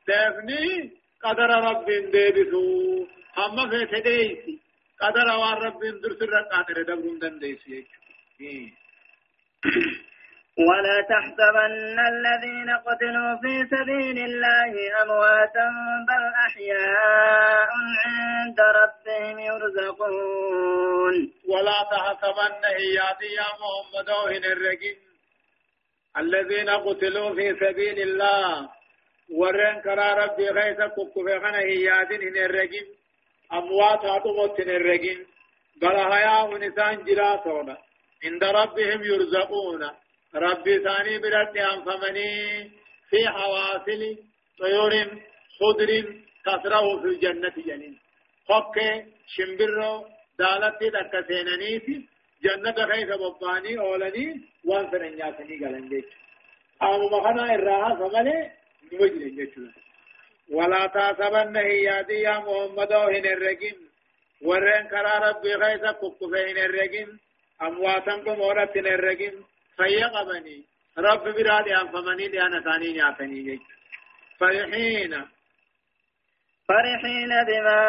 دفني 0.07 0.91
قدر 1.23 1.49
رب 1.69 1.85
ديبسو 1.85 3.07
هم 3.37 3.69
في 3.69 3.85
تديسي 3.85 4.59
قدر 5.01 5.27
وان 5.39 5.57
رب 5.65 5.79
درسر 6.03 6.41
قادر 6.51 6.81
دبرون 6.83 7.19
دنديسي 7.19 7.87
ولا 10.57 10.97
تحسبن 11.09 11.99
الذين 12.13 12.69
قتلوا 12.87 13.35
في 13.41 13.53
سبيل 13.75 14.17
الله 14.25 14.71
أمواتا 15.03 15.67
بل 16.07 16.23
أحياء 16.47 17.69
عند 18.05 18.59
ربهم 18.81 19.39
يرزقون 19.39 21.15
ولا 21.49 21.79
تحسبن 21.91 22.53
هياتي 22.65 23.29
يا 23.39 23.49
محمد 23.61 24.09
وهن 24.09 24.43
الرجيم 24.45 24.97
الذين 26.17 26.69
قتلوا 26.69 27.35
في 27.35 27.55
سبيل 27.59 27.99
الله. 28.01 28.69
ورن 29.39 29.81
كرا 29.81 30.13
ربي 30.13 30.49
غيث 30.49 30.77
كفغنا 30.77 31.59
هياتين 31.59 32.21
هن 32.21 32.37
الرجيم. 32.37 32.85
أموات 33.53 34.05
هاتموت 34.05 34.59
الرجيم. 34.59 35.25
بل 35.81 35.95
هياء 35.95 36.57
نسان 36.57 37.03
جراتون 37.03 37.77
عند 38.25 38.43
ربهم 38.43 39.03
يرزقون. 39.03 39.81
ربي 40.35 40.83
ثاني 40.83 41.17
برد 41.19 41.57
أنفمني 41.57 42.31
في 43.09 43.27
حواصل 43.27 44.01
طيور 44.59 44.93
خضر 45.59 45.89
تسره 46.45 47.01
في 47.01 47.07
الجنة 47.07 47.53
جنين. 47.67 47.99
حق 48.49 48.75
شمبرو 49.27 50.07
دالتي 50.39 50.89
دكسينني 50.89 51.79
في 51.79 52.14
جنة 52.45 52.77
خيث 52.91 53.09
بباني 53.21 53.79
أولني 53.79 54.27
وانسرن 54.65 55.13
ياسني 55.19 55.55
قلن 55.65 55.89
ديك 55.89 56.05
أو 56.81 57.09
مخنا 57.09 57.55
الراها 57.55 57.95
فمالي 57.99 58.51
نمجل 58.93 59.35
جتشولا 59.37 59.71
ولا 60.51 60.87
تاسبن 60.95 61.55
هي 61.57 61.83
يا 62.09 62.35
محمد 62.39 62.91
هن 62.93 63.25
الرجيم 63.35 63.77
ورن 64.41 64.83
كرا 64.91 65.13
ربي 65.29 65.51
خيسا 65.61 65.91
كفين 66.01 66.57
الرجيم 66.57 67.19
أمواتن 67.61 68.23
كمورت 68.25 68.77
الرجيم 68.77 69.35
فيقبني 69.77 70.57
رب 70.97 71.23
برادي 71.35 71.75
أنفمني 71.81 72.27
لأنا 72.27 72.61
ثاني 72.61 72.93
نعتني 72.93 73.59
فرحين 74.39 75.13
فرحين 76.69 77.29
بما 77.47 77.81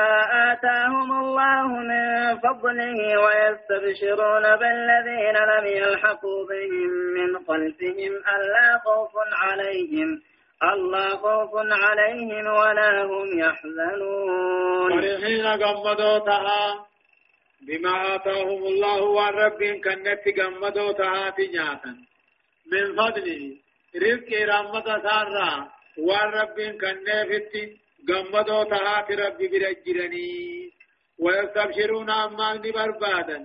آتاهم 0.52 1.12
الله 1.24 1.66
من 1.66 2.36
فضله 2.38 2.98
ويستبشرون 3.24 4.56
بالذين 4.56 5.36
لم 5.52 5.66
يلحقوا 5.66 6.46
بهم 6.46 6.90
من 7.16 7.46
خلفهم 7.46 8.12
ألا 8.34 8.78
خوف 8.84 9.12
عليهم 9.42 10.22
ألا 10.62 11.08
خوف 11.08 11.50
عليهم 11.54 12.46
ولا 12.46 13.02
هم 13.02 13.38
يحزنون. 13.38 15.00
فرحين 15.00 15.46
قمدوا 15.46 16.18
تها 16.18 16.86
بما 17.68 18.14
آتاهم 18.14 18.62
الله 18.72 19.02
والرب 19.02 19.62
كنت 19.84 20.40
قمدوا 20.40 20.92
تها 20.92 21.30
تجاتا 21.30 21.96
من 22.72 22.96
فضله 22.96 23.56
رزق 23.96 24.48
رحمة 24.48 25.02
سارة 25.02 25.68
والرب 25.98 26.56
كنت 26.80 27.85
غمدو 28.08 28.64
تهات 28.64 29.10
ربي 29.10 29.46
برجرني 29.48 30.70
ويستبشرون 31.18 32.10
أمان 32.10 32.60
بربادا 32.76 33.38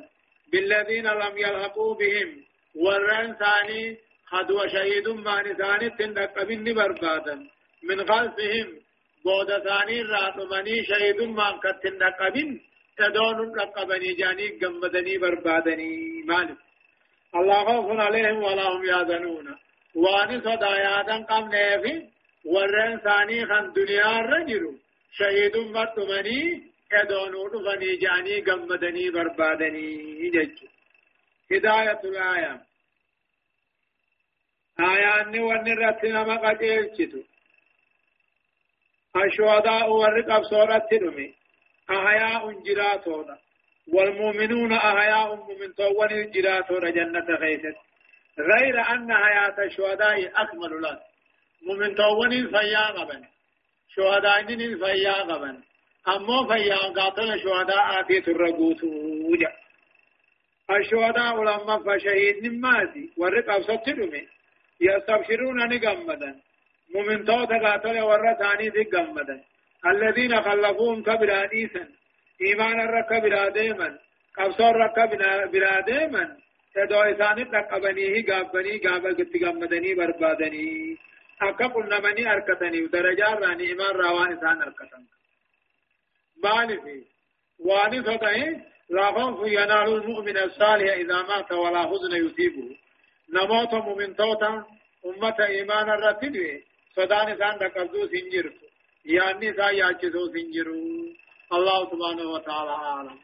بالذين 0.51 1.07
لم 1.07 1.37
يلحقوا 1.37 1.95
بهم 1.95 2.29
ورن 2.75 3.35
ثاني 3.41 3.97
خدو 4.31 4.67
شهيد 4.67 5.07
ما 5.09 5.41
نثاني 5.41 5.89
تندق 5.89 6.43
بني 6.43 6.73
بربادا 6.73 7.35
من 7.87 7.97
خلفهم 8.09 8.67
بود 9.25 9.49
ثاني 9.67 10.01
راتمني 10.01 10.75
شهيد 10.89 11.21
ما 11.21 11.59
كتندق 11.63 12.19
بن 12.35 12.59
تدون 12.97 13.39
رقبني 13.59 14.13
جاني 14.13 14.47
غمدني 14.63 15.17
بربادني 15.17 16.23
مالك 16.25 16.57
الله 17.35 17.65
خوف 17.65 17.99
عليهم 17.99 18.43
ولا 18.43 18.65
هم 18.71 18.85
يحزنون 18.85 19.47
وان 19.95 20.41
صدا 20.41 20.71
يادا 20.85 21.17
قم 21.29 21.49
نافي 21.51 21.93
ورن 22.45 22.99
ثاني 22.99 23.45
خان 23.45 23.73
دنيا 23.73 24.19
الرجل 24.19 24.77
شهيد 25.17 25.57
مرتمني 25.57 26.71
ادونو 26.93 27.47
دفني 27.53 27.95
جاني 27.95 28.43
غمدني 28.47 29.09
بربادني 29.09 30.29
جج 30.29 30.57
هداية 31.51 31.99
الآية 32.03 32.61
آيان 34.79 35.39
ونرت 35.39 36.03
نما 36.05 36.35
قتيلچتو 36.43 37.21
الشهداء 39.15 39.89
والرقب 39.89 40.43
صورت 40.43 40.83
تنمي 40.91 41.33
أحياء 41.89 42.51
جراتونا 42.65 43.37
والمؤمنون 43.93 44.71
أحياء 44.73 45.35
مؤمن 45.35 45.71
طوان 45.73 46.31
جراتونا 46.31 46.89
جنة 46.89 47.37
خيست 47.41 47.77
غير 48.39 48.75
أن 48.93 49.13
حياة 49.13 49.55
الشهداء 49.67 50.31
أكمل 50.43 50.81
لك 50.81 51.10
مؤمن 51.65 51.95
توونين 51.95 52.47
فيا 52.47 52.85
قبن 52.87 53.21
شهداء 53.95 54.41
دين 54.41 54.77
فيا 54.77 55.13
قبن 55.13 55.55
أما 56.07 56.47
فيا 56.47 56.75
قاتل 56.75 57.39
شهداء 57.43 57.99
آتي 57.99 58.21
ترقوت 58.21 58.83
وجا 59.29 59.51
الشهداء 60.79 61.43
لما 61.43 61.75
فشهيد 61.85 62.45
نمازي 62.45 63.09
ورق 63.17 63.61
ستدمي 63.61 64.27
يستبشرون 64.81 65.59
نقمدا 65.73 66.31
مؤمن 66.95 67.25
توت 67.25 67.51
قاتل 67.65 67.99
ورثاني 68.01 68.71
في 68.71 68.83
قمدا 68.83 69.43
الذين 69.85 70.41
خلفوهم 70.41 71.03
كبراديسا 71.03 71.87
إيمان 72.41 72.79
الرك 72.81 73.21
براديما 73.23 73.99
قبصر 74.37 74.75
رك 74.75 74.97
براديما 75.53 76.37
تدو 76.75 77.01
إساني 77.01 77.45
تقبنيه 77.45 78.25
قابني 78.25 78.77
قابل 78.77 79.13
قد 79.19 79.37
قمدني 79.43 79.93
بربادني 79.93 80.97
akka 81.47 81.69
qunnamanii 81.75 82.27
harkataniif 82.31 82.91
darajaa 82.95 83.31
irraa 83.37 83.55
ni'imaan 83.55 83.95
irraa 83.95 84.13
waan 84.17 84.33
isaan 84.37 84.59
harkatan. 84.65 85.03
Maaliif? 86.43 86.83
Waan 87.69 87.93
isa 87.99 88.17
ta'e 88.25 88.45
لا 88.91 89.11
خوف 89.11 89.47
ينال 89.47 89.87
المؤمن 89.93 90.37
الصالح 90.37 90.93
إذا 90.93 91.21
مات 91.21 91.51
ولا 91.51 91.81
حزن 91.89 92.11
يصيبه 92.25 92.77
نموت 93.33 93.73
مؤمن 93.73 94.15
توتا 94.15 94.65
أمة 95.05 95.35
إيمان 95.39 95.89
الرتب 95.89 96.35
صدان 96.95 97.37
سان 97.37 97.57
ركبدو 97.57 98.07
سنجر 98.07 98.53
يعني 99.05 99.53
سا 99.53 99.69
ياچسو 99.69 100.27
سنجرو 100.33 100.75
الله 101.53 101.79
سبحانه 101.91 102.31
وتعالى 102.31 102.71
أعلم 102.71 103.19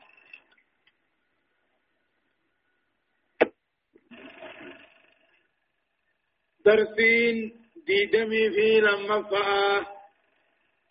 درسين 6.66 7.67
ديدمي 7.88 8.50
في 8.50 8.82
لما 8.82 9.24
فآ. 9.24 9.86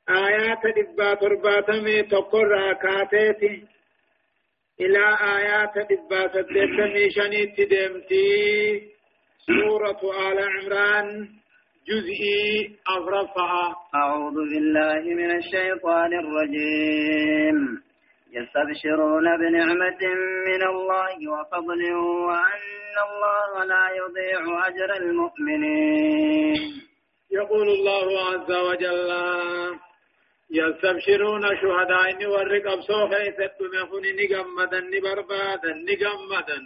آيات 0.08 0.62
دبا 0.76 1.14
ترباتمي 1.14 2.02
تقر 2.02 2.48
راكاتيتي 2.48 3.64
إلى 4.80 5.04
آيات 5.36 5.74
دبا 5.90 6.28
سدتمي 6.28 7.10
شنيت 7.10 7.56
دمتي. 7.70 8.96
سورة 9.46 10.00
آل 10.28 10.38
عمران 10.38 11.28
جزئي 11.88 12.76
أغرفها 12.90 13.74
أعوذ 13.94 14.34
بالله 14.34 15.02
من 15.14 15.30
الشيطان 15.36 16.10
الرجيم. 16.22 17.58
يستبشرون 18.32 19.26
بنعمة 19.40 20.02
من 20.46 20.62
الله 20.72 21.16
وفضل 21.32 21.82
وأن 22.28 22.94
الله 23.06 23.64
لا 23.64 23.86
يضيع 24.00 24.40
أجر 24.68 24.90
المؤمنين. 25.02 26.85
يقول 27.30 27.68
الله 27.68 28.20
عز 28.28 28.52
وجل 28.52 29.10
يستبشرون 30.50 31.42
شهداء 31.62 32.26
والرقب 32.26 32.80
سوف 32.80 33.10
يثبتون 33.26 33.74
نقمدا 34.20 34.80
نبربادا 34.80 35.72
نقمدا 35.88 36.58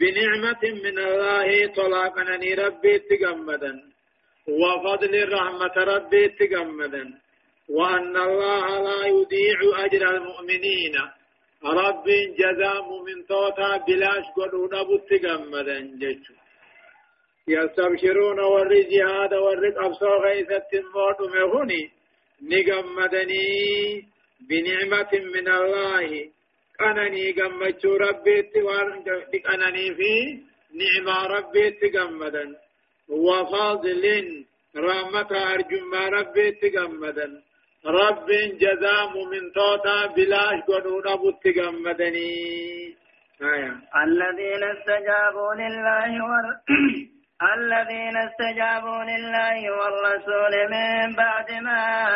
بنعمة 0.00 0.62
من 0.84 0.98
الله 0.98 1.66
طلاقنا 1.66 2.64
ربي 2.66 2.98
تقمدا 2.98 3.72
وفضل 4.48 5.32
رحمة 5.32 5.76
ربي 5.76 6.28
تقمدا 6.28 7.04
وأن 7.68 8.16
الله 8.16 8.66
لا 8.86 9.06
يضيع 9.06 9.58
أجر 9.84 10.02
المؤمنين. 10.16 10.94
رب 11.64 12.04
جزاء 12.38 13.02
من 13.06 13.26
توتا 13.26 13.76
بلاش 13.76 14.24
قدو 14.36 14.68
نبو 14.72 14.96
تقمدا 15.10 15.78
جيشو 16.00 16.34
يستبشرون 17.48 18.40
ور 18.40 18.74
جهاد 18.92 19.34
ور 19.34 19.68
قبصو 19.78 20.12
غيثة 20.24 20.70
الموت 20.74 21.20
مهني 21.34 21.90
نقمدني 22.42 23.46
بنعمة 24.48 25.12
من 25.34 25.48
الله. 25.48 26.30
أنني 26.80 27.32
قمت 27.32 27.86
ربي 27.86 28.38
أنني 29.54 29.94
في 29.94 30.12
نعمة 30.80 31.26
ربي 31.26 31.70
تقمدا 31.70 32.56
وفاضل 33.08 34.04
رحمة 34.76 35.30
أرجو 35.52 35.80
ما 35.92 36.08
ربي 36.08 36.50
تقمدا 36.52 37.42
رب 37.86 38.26
جزاء 38.62 39.24
من 39.32 39.52
توتا 39.52 40.06
بلاش 40.16 40.60
قنون 40.68 41.08
أبو 41.08 41.30
تقمدني 41.30 42.34
آية. 43.42 43.72
الذين 44.04 44.62
استجابوا 44.74 45.54
لله 45.54 46.24
ور 46.30 46.44
الذين 47.42 48.16
استجابوا 48.16 49.04
لله 49.04 49.70
والرسول 49.70 50.70
من 50.70 51.14
بعد 51.16 51.52
ما 51.52 52.06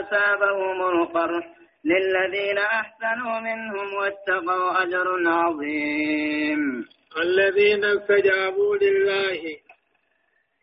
أصابهم 0.00 0.80
القرح 0.88 1.46
للذين 1.84 2.58
أحسنوا 2.58 3.40
منهم 3.40 3.94
واتقوا 3.94 4.82
أجر 4.82 5.08
عظيم. 5.26 6.84
الذين 7.22 7.84
استجابوا 7.84 8.76
لله 8.76 9.40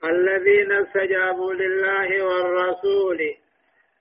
الذين 0.03 0.71
استجابوا 0.71 1.53
لله 1.53 2.23
والرسول 2.23 3.19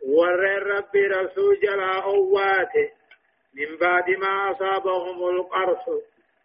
ور 0.08 0.56
الرب 0.56 0.94
رسول 0.94 1.60
جلا 1.62 2.02
أواته 2.02 2.88
من 3.54 3.76
بعد 3.80 4.10
ما 4.10 4.50
أصابهم 4.50 5.28
القرح. 5.28 5.84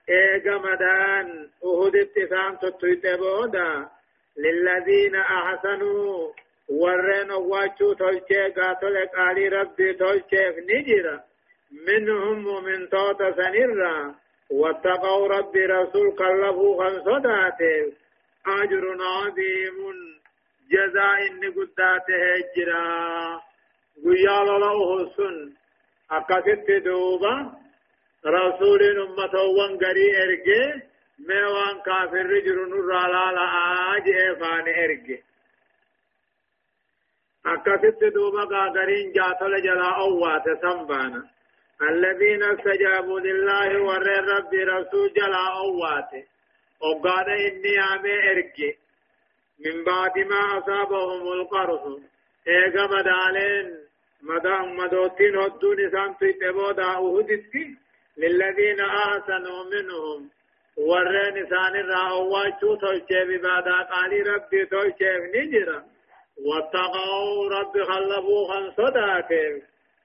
ايغا 0.10 0.58
مدان 0.58 1.50
اهد 1.64 1.96
اتسام 1.96 2.56
تتويت 2.56 3.08
بودا 3.08 3.88
للذين 4.38 5.16
احسنوا 5.16 6.32
ورن 6.70 7.32
واچو 7.32 7.94
تلچه 7.94 8.50
قاتل 8.56 9.06
قالي 9.16 9.48
ربي 9.48 9.94
تلچه 9.94 10.56
نجرا 10.70 11.20
منهم 11.88 12.48
ومن 12.48 12.90
توت 12.90 13.18
سنرا 13.38 14.16
واتقوا 14.50 15.28
ربي 15.28 15.66
رسول 15.66 16.12
قلبه 16.12 16.78
خمسداته 16.78 17.94
أجر 18.48 18.98
عظيم 19.02 19.78
جزاء 20.72 21.28
إن 21.28 21.54
قداته 21.54 22.24
جرا 22.56 23.42
قيال 24.06 24.48
له 24.62 25.10
سن 25.18 25.54
أكثت 26.12 26.72
دوبا 26.86 27.59
رسول 28.26 28.82
أمته 29.00 29.42
وانقري 29.58 30.08
إرقي 30.24 30.82
ميوان 31.28 31.82
كافر 31.86 32.26
رجل 32.26 32.70
نور 32.70 32.86
لا 32.88 33.32
لا 33.38 33.46
آجي 33.96 34.36
فان 34.40 34.68
إرقي 34.84 35.18
أكثت 37.46 38.04
دوبا 38.04 38.44
قادرين 38.44 39.12
جاتل 39.12 39.62
جلا 39.62 39.90
أوات 39.96 40.44
سنبانا 40.62 41.30
الذين 41.90 42.44
استجابوا 42.44 43.20
لله 43.20 43.82
ور 43.82 44.08
رب 44.34 44.54
رسول 44.54 45.14
جلا 45.14 45.48
أوات 45.58 46.12
وقال 46.82 47.30
إني 47.30 47.80
آمي 47.94 48.32
إرقي 48.32 48.74
من 49.66 49.84
بعد 49.84 50.18
ما 50.18 50.58
أصابهم 50.58 51.32
القرص 51.32 52.00
إيغا 52.48 52.88
مدالين 52.88 53.78
مدى 54.22 54.56
مدوتين 54.80 55.38
هدون 55.38 55.92
سانتي 55.92 56.34
تبودا 56.34 56.84
أهدتي 56.84 57.78
للذين 58.18 58.80
آسنوا 58.82 59.64
منهم. 59.64 60.30
ورين 60.78 61.50
سان 61.50 61.76
الرأواتشو 61.76 62.76
توشيب 62.76 63.42
بعد 63.42 63.64
قال 63.64 64.28
ربي 64.28 64.66
توشيب 64.66 65.22
نجرا. 65.36 65.84
واتقوا 66.48 67.50
رب 67.50 67.84
خلفوا 67.84 68.48
خن 68.48 68.72
صداته 68.72 69.62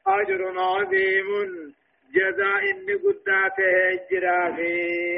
أجر 0.07 0.59
عظيم. 0.59 1.75
جزاء 2.15 2.63
قداته 3.05 3.73
اجرا 3.93 4.57
في 4.57 4.73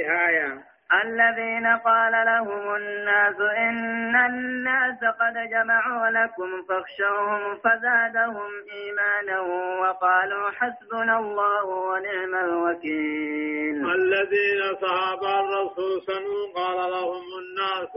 هايا 0.04 0.75
الذين 0.92 1.66
قال 1.66 2.12
لهم 2.12 2.74
الناس 2.74 3.40
إن 3.40 4.16
الناس 4.16 4.98
قد 5.20 5.50
جمعوا 5.50 6.10
لكم 6.10 6.62
فاخشوهم 6.68 7.56
فزادهم 7.56 8.50
إيمانا 8.72 9.40
وقالوا 9.80 10.50
حسبنا 10.50 11.18
الله 11.18 11.64
ونعم 11.64 12.34
الوكيل. 12.34 13.90
الذين 13.90 14.74
صحاب 14.82 15.24
الرسول 15.24 16.02
سنو 16.06 16.52
قال 16.54 16.90
لهم 16.90 17.24
الناس 17.38 17.92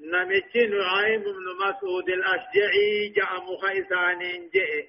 نمت 0.00 0.56
نعيم 0.56 1.20
بن 1.20 1.46
مسعود 1.66 2.08
الأشجعي 2.08 3.12
جاء 3.16 3.32
مخيسان 3.52 4.18
جئ. 4.54 4.88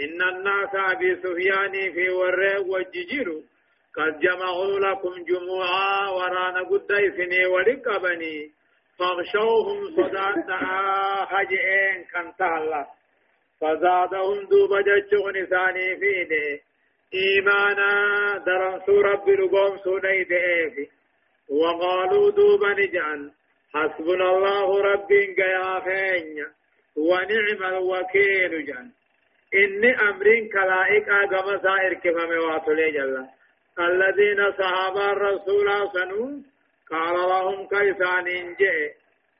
إن 0.00 0.22
الناس 0.22 0.74
أبي 0.74 1.16
سفيان 1.16 1.92
في 1.92 2.10
ورق 2.10 2.66
وججروا 2.66 3.42
قد 3.98 4.20
جمعوا 4.20 4.78
لكم 4.78 5.24
جموعا 5.24 6.08
ورانا 6.08 6.62
قد 6.70 6.92
إثني 6.92 7.46
ولقبني 7.46 8.50
فاغشوهم 8.98 9.78
صداتا 9.96 10.60
هجئين 11.32 12.04
كان 12.12 12.32
تهلا. 12.38 12.86
فزادهم 13.60 14.38
دوب 14.50 14.70
جتشغن 14.78 15.46
ثاني 15.46 15.96
فيني. 15.96 16.60
إيمانا 17.14 17.92
درنسو 18.46 19.00
رب 19.00 19.28
لقوم 19.28 19.76
سنيد 19.76 20.32
إيفي. 20.32 20.88
وقالوا 21.48 22.30
دوب 22.30 22.64
نجعل. 22.64 23.30
حسبنا 23.74 24.30
الله 24.30 24.82
رب 24.82 25.10
يا 25.38 25.80
خين 25.80 26.46
ونعم 26.96 27.62
الوكيل 27.74 28.66
جان 28.66 28.90
إني 29.54 30.00
أمرين 30.08 30.48
كلائك 30.48 31.08
آقام 31.08 31.58
سائر 31.62 31.94
كفا 31.94 32.24
مواتولي 32.26 32.90
جلال 32.90 33.37
الذين 33.80 34.52
صحابة 34.58 35.12
الرسول 35.12 35.68
سنو 35.92 36.42
قال 36.90 37.14
لهم 37.14 37.68
كيسان 37.68 38.54
جئ 38.60 38.92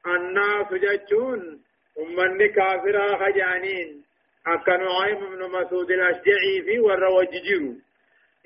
الناس 0.06 0.68
جتون 0.72 1.60
أمني 1.98 2.48
كافرا 2.48 3.16
خجانين 3.16 4.04
أكا 4.46 4.76
نعيم 4.76 5.20
بن 5.30 5.42
مسعود 5.50 5.90
الأشجعي 5.90 6.62
في 6.64 6.78
والروججيرو 6.80 7.72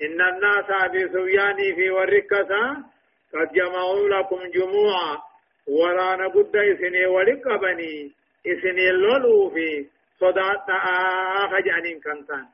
إن 0.01 0.21
الناس 0.21 0.65
أبي 0.69 1.07
سفيان 1.07 1.75
في 1.75 1.89
والركسة 1.89 2.93
قد 3.33 3.53
جمعوا 3.55 4.09
لكم 4.09 4.39
جموعا. 4.55 5.17
ولا 5.67 6.15
نبد 6.15 6.55
إسني 6.55 7.05
ولقبني 7.05 8.11
إسني 8.47 8.89
اللولو 8.89 9.49
في 9.49 9.85
صدات 10.19 10.67
خجانين 11.51 11.99
كنتان. 11.99 12.45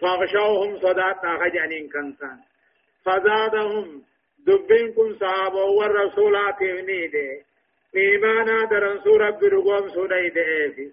فاغشوهم 0.00 0.78
صدات 0.78 1.20
خجانين 1.40 1.88
كنتان. 1.88 2.38
فزادهم 3.04 4.02
دبين 4.46 4.92
كن 4.92 5.14
صحابة 5.20 5.64
والرسولات 5.64 6.62
نيده 6.62 7.44
إيمانا 7.96 8.64
درنسو 8.64 9.16
رب 9.16 9.44
رقوم 9.44 9.88
سنيده 9.88 10.90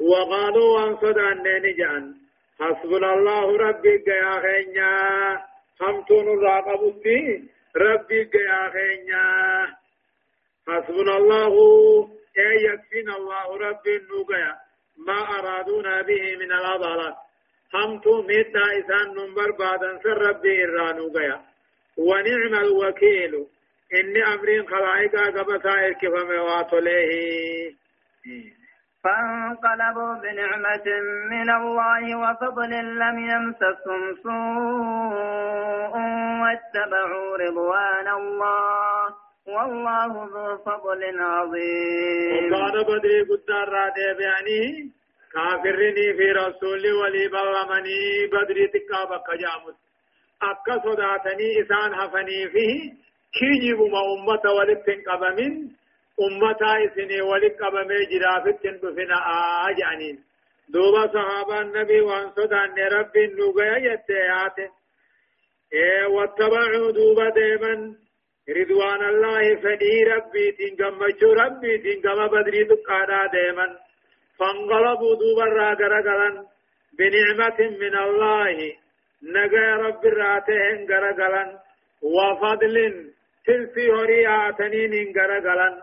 وقالوا 0.00 0.86
أن 0.86 0.96
صدان 0.96 1.42
نجان 1.62 2.14
حسبنا 2.60 3.14
الله 3.14 3.56
ربي 3.56 4.04
يا 4.06 4.40
خينيا 4.40 4.94
همتون 5.80 6.28
الراقبتي 6.28 7.44
ربي 7.76 8.30
يا 8.34 8.70
خينيا 8.74 9.28
حسبنا 10.68 11.16
الله. 11.16 11.54
أي 12.38 12.64
يكفينا 12.64 13.16
الله 13.16 13.56
ربي 13.56 13.96
النوغيا. 13.96 14.54
ما 15.06 15.20
أرادونا 15.38 16.02
به 16.02 16.36
من 16.36 16.52
الأضلال 16.52 17.14
همتو 17.74 18.22
ميتا 18.22 18.64
إسان 18.78 19.14
نمبر 19.18 19.50
بعد 19.58 19.80
سر 20.02 20.18
ربي 20.28 20.64
إرانو 20.64 21.08
غيا 21.16 21.40
ونعم 21.96 22.54
الوكيل 22.64 23.46
إني 23.94 24.22
أمرين 24.34 24.68
خلائقا 24.68 25.24
قبطا 25.40 25.70
إركفا 25.86 26.22
مواتوليه 26.24 27.74
فانقلبوا 29.04 30.14
بنعمة 30.14 30.86
من 31.30 31.50
الله 31.50 32.02
وفضل 32.22 32.70
لم 32.98 33.18
يمسسهم 33.18 34.02
سوء 34.22 35.94
واتبعوا 36.42 37.36
رضوان 37.36 38.08
الله 38.08 39.14
والله 39.46 40.28
ذو 40.34 40.58
فضل 40.58 41.02
عظيم 41.20 42.52
وقال 42.52 42.84
بدري 42.84 43.20
قدار 43.30 43.68
رادي 43.68 44.08
بيانيه 44.18 45.03
كافرني 45.34 46.06
في 46.16 46.26
رسول 46.32 46.92
ولي 46.92 47.28
بلمني 47.28 48.26
بدري 48.32 48.66
تكا 48.74 49.04
بك 49.10 49.28
جامت 49.42 49.76
أكا 50.42 50.74
صداتني 50.84 51.48
إسان 51.60 51.94
حفني 51.94 52.48
فيه 52.48 53.04
كيجب 53.38 53.80
ما 53.94 54.00
أمة 54.14 54.44
ولتن 54.58 55.02
قبمين 55.08 55.54
أمة 56.26 56.62
إسني 56.84 57.20
ولك 57.22 57.62
قبمي 57.62 57.98
جرافتن 58.10 58.74
بفنا 58.82 59.18
آجانين 59.68 60.16
دوبا 60.68 61.06
صحابة 61.14 61.60
النبي 61.60 62.00
وان 62.00 62.30
صدان 62.30 62.78
ربي 62.92 63.26
نوغيا 63.26 63.76
يتيات 63.92 64.58
إيه 65.72 66.06
واتبعوا 66.06 66.90
دوبا 66.92 67.28
ديما 67.28 67.74
رضوان 68.58 69.02
الله 69.08 69.56
فدي 69.62 70.04
ربي 70.04 70.52
تنقم 70.58 71.02
ربي 71.40 71.78
تنقم 71.78 72.26
بدري 72.26 72.64
تقادا 72.64 73.26
ديما 73.32 73.66
فانقلبوا 74.38 75.14
دوبا 75.14 75.44
غرغلن 75.80 76.46
بنعمة 76.98 77.60
من 77.60 77.98
الله. 77.98 78.72
نجا 79.22 79.76
رب 79.76 80.06
راتهم 80.06 80.86
غرغلن. 80.90 81.58
وفضل 82.02 82.76
تلفي 83.46 83.92
هرياتنين 83.92 85.12
غرغلن. 85.18 85.74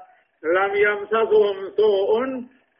لم 0.43 0.75
يمسسهم 0.75 1.69
سوء 1.77 2.11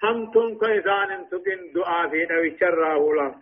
همتم 0.03 0.59
كيسان 0.59 1.25
تكن 1.31 1.71
دعاء 1.75 2.09
في 2.09 2.25
نوي 2.31 2.57
شراه 2.59 3.13
لهم. 3.13 3.41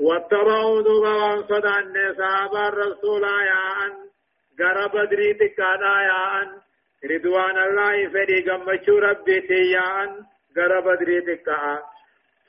واتبعوا 0.00 0.82
دوبا 0.82 1.42
صدى 1.42 1.78
النساب 1.78 2.54
الرسول 2.54 3.22
يا 3.22 3.86
أن. 3.86 3.92
غرب 4.60 4.90
بدري 4.90 5.34
تكادا 5.34 5.94
يا 6.10 6.42
أن. 6.42 6.48
رضوان 7.10 7.58
الله 7.58 8.08
فدي 8.08 8.50
غمشو 8.50 8.98
ربي 8.98 9.72
يا 9.72 10.02
أن. 10.02 10.33
غرا 10.56 10.80
بدري 10.80 11.20
تكا 11.20 11.82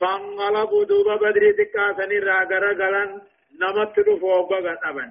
فانغلبوا 0.00 0.84
دوبا 0.84 1.16
بدري 1.16 1.52
تكا 1.52 1.84
سنرا 1.98 2.38
غرا 2.50 2.72
غلن 2.80 3.10
نمت 3.60 4.00
دفو 4.06 4.42
بغن 4.50 4.78
أبن 4.88 5.10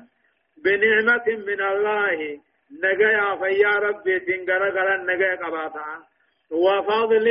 بنعمة 0.64 1.28
من 1.48 1.62
الله 1.72 2.40
نجا 2.84 3.36
فيا 3.42 3.74
ربي 3.86 4.20
تنغرا 4.28 4.70
غلن 4.78 5.02
نجا 5.10 5.32
قباتا 5.42 5.88
وفضل 6.64 7.28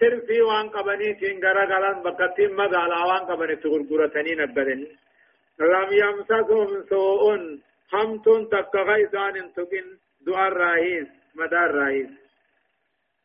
ترفي 0.00 0.40
وان 0.48 0.68
قبني 0.74 1.14
تنغرا 1.20 1.64
غلن 1.72 1.96
بكتم 2.04 2.50
مغالا 2.58 3.00
وان 3.08 3.22
قبني 3.30 3.56
تغرغرتني 3.62 4.32
نبدني 4.40 4.88
لم 5.60 5.88
يمسكهم 6.02 6.70
سوء 6.90 7.24
همتون 7.92 8.48
تكغيثان 8.48 9.52
تكن 9.56 9.86
دعاء 10.26 10.52
راهيس 10.52 11.08
مدار 11.34 11.70
راهيس 11.74 12.10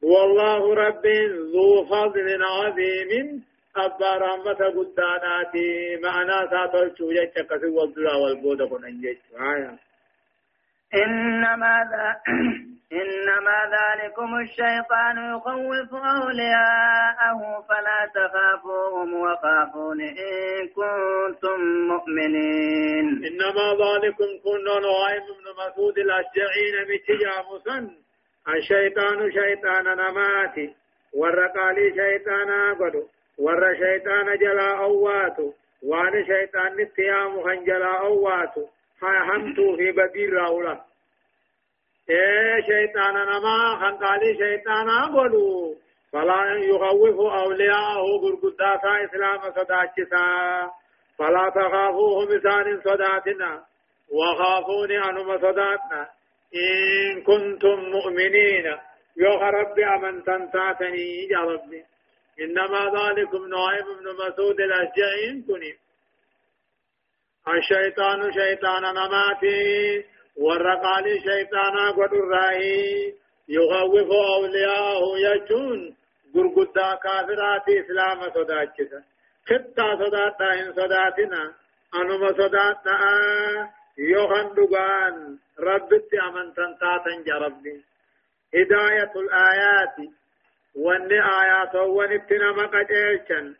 والله 0.03 0.73
رب 0.75 1.05
ذو 1.53 1.85
فضل 1.85 2.43
عظيم. 2.43 3.43
أبا 3.77 4.11
رحمة 4.17 4.61
قداناتي. 4.77 5.97
معنا 6.03 6.49
ساتل 6.49 6.97
شوية 6.97 7.31
كسي 7.35 7.65
والدلا 7.65 8.15
والبودة 8.15 8.65
كنن 8.67 9.01
آية. 9.55 9.79
إنما 10.93 11.89
ذا 11.91 12.15
إنما 13.01 13.57
ذلكم 13.75 14.29
الشيطان 14.39 15.17
يخوف 15.35 15.91
أولياءه 15.93 17.39
فلا 17.69 17.99
تخافوهم 18.15 19.13
وخافون 19.13 20.01
إن 20.01 20.67
كنتم 20.67 21.59
مؤمنين. 21.91 23.05
إنما 23.27 23.67
ذلكم 23.83 24.29
كنا 24.43 24.79
نوائم 24.79 25.25
من 25.45 25.51
مسعود 25.67 25.97
الأشجعين 25.97 26.75
متجامسا 26.91 28.04
الشيطان 28.53 29.31
شيطان 29.31 29.83
نماتي 29.83 30.75
والرقالي 31.13 31.93
شيطانا 31.95 32.73
قدو 32.73 33.07
ور 33.37 33.75
شيطان 33.75 34.37
جلا 34.37 34.77
أواتو 34.77 35.53
وان 35.83 36.25
شيطان 36.25 36.77
نتيام 36.77 37.43
خنجلا 37.43 37.97
أواتو 37.99 38.65
همتو 39.01 39.75
في 39.77 39.91
بدير 39.91 40.33
راولا. 40.33 40.81
إيه 42.09 42.61
شيطان 42.61 43.13
نما 43.13 43.75
خنقالي 43.79 44.37
شيطانا 44.37 45.05
قدو 45.05 45.75
فلا 46.13 46.53
يخوف 46.53 47.19
أولياءه 47.19 48.05
قرقداتا 48.23 49.05
إسلام 49.05 49.51
صداتشسا 49.51 50.25
فلا 51.17 51.49
تخافوهم 51.49 52.27
إسان 52.37 52.81
صداتنا 52.83 53.63
وخافوني 54.11 55.09
أنهم 55.09 55.37
صداتنا. 55.37 56.07
إن 56.55 57.21
كنتم 57.23 57.79
مؤمنين. 57.79 58.65
يا 59.17 59.29
ربي 59.29 59.85
أمن 59.85 60.23
تنتاتني 60.23 61.27
يا 61.31 61.39
ربي 61.39 61.83
إنما 62.41 62.81
ذلكم 62.97 63.47
نعيم 63.47 63.87
بن 63.99 64.07
مسعود 64.13 64.59
الأشجعين 64.59 65.43
كني 65.47 65.73
الشيطان 67.47 68.31
شيطان 68.31 68.83
نماتي 68.83 70.03
والرقالي 70.37 71.19
شيطانا 71.19 71.91
قد 71.91 72.13
الرأي 72.13 73.13
يخوف 73.49 74.09
أولياءه 74.11 75.03
يجون. 75.17 75.95
قرقدا 76.35 76.95
كافرات 77.03 77.69
إسلام 77.69 78.19
صداتنا 78.35 79.03
خطا 79.49 79.95
صداتنا 79.95 80.53
إن 80.53 80.73
صداتنا. 80.73 81.53
أنما 81.95 82.27
صداتنا. 82.27 82.99
يوخن 83.97 84.53
دقان 84.55 85.37
ربت 85.59 86.09
أمن 86.27 86.53
تنتاتن 86.53 87.23
جربي 87.25 87.83
هداية 88.55 89.11
الآيات 89.15 89.95
وان 90.75 91.11
آيات 91.11 91.75
ونبتنا 91.75 92.51
مقجيشا 92.51 93.55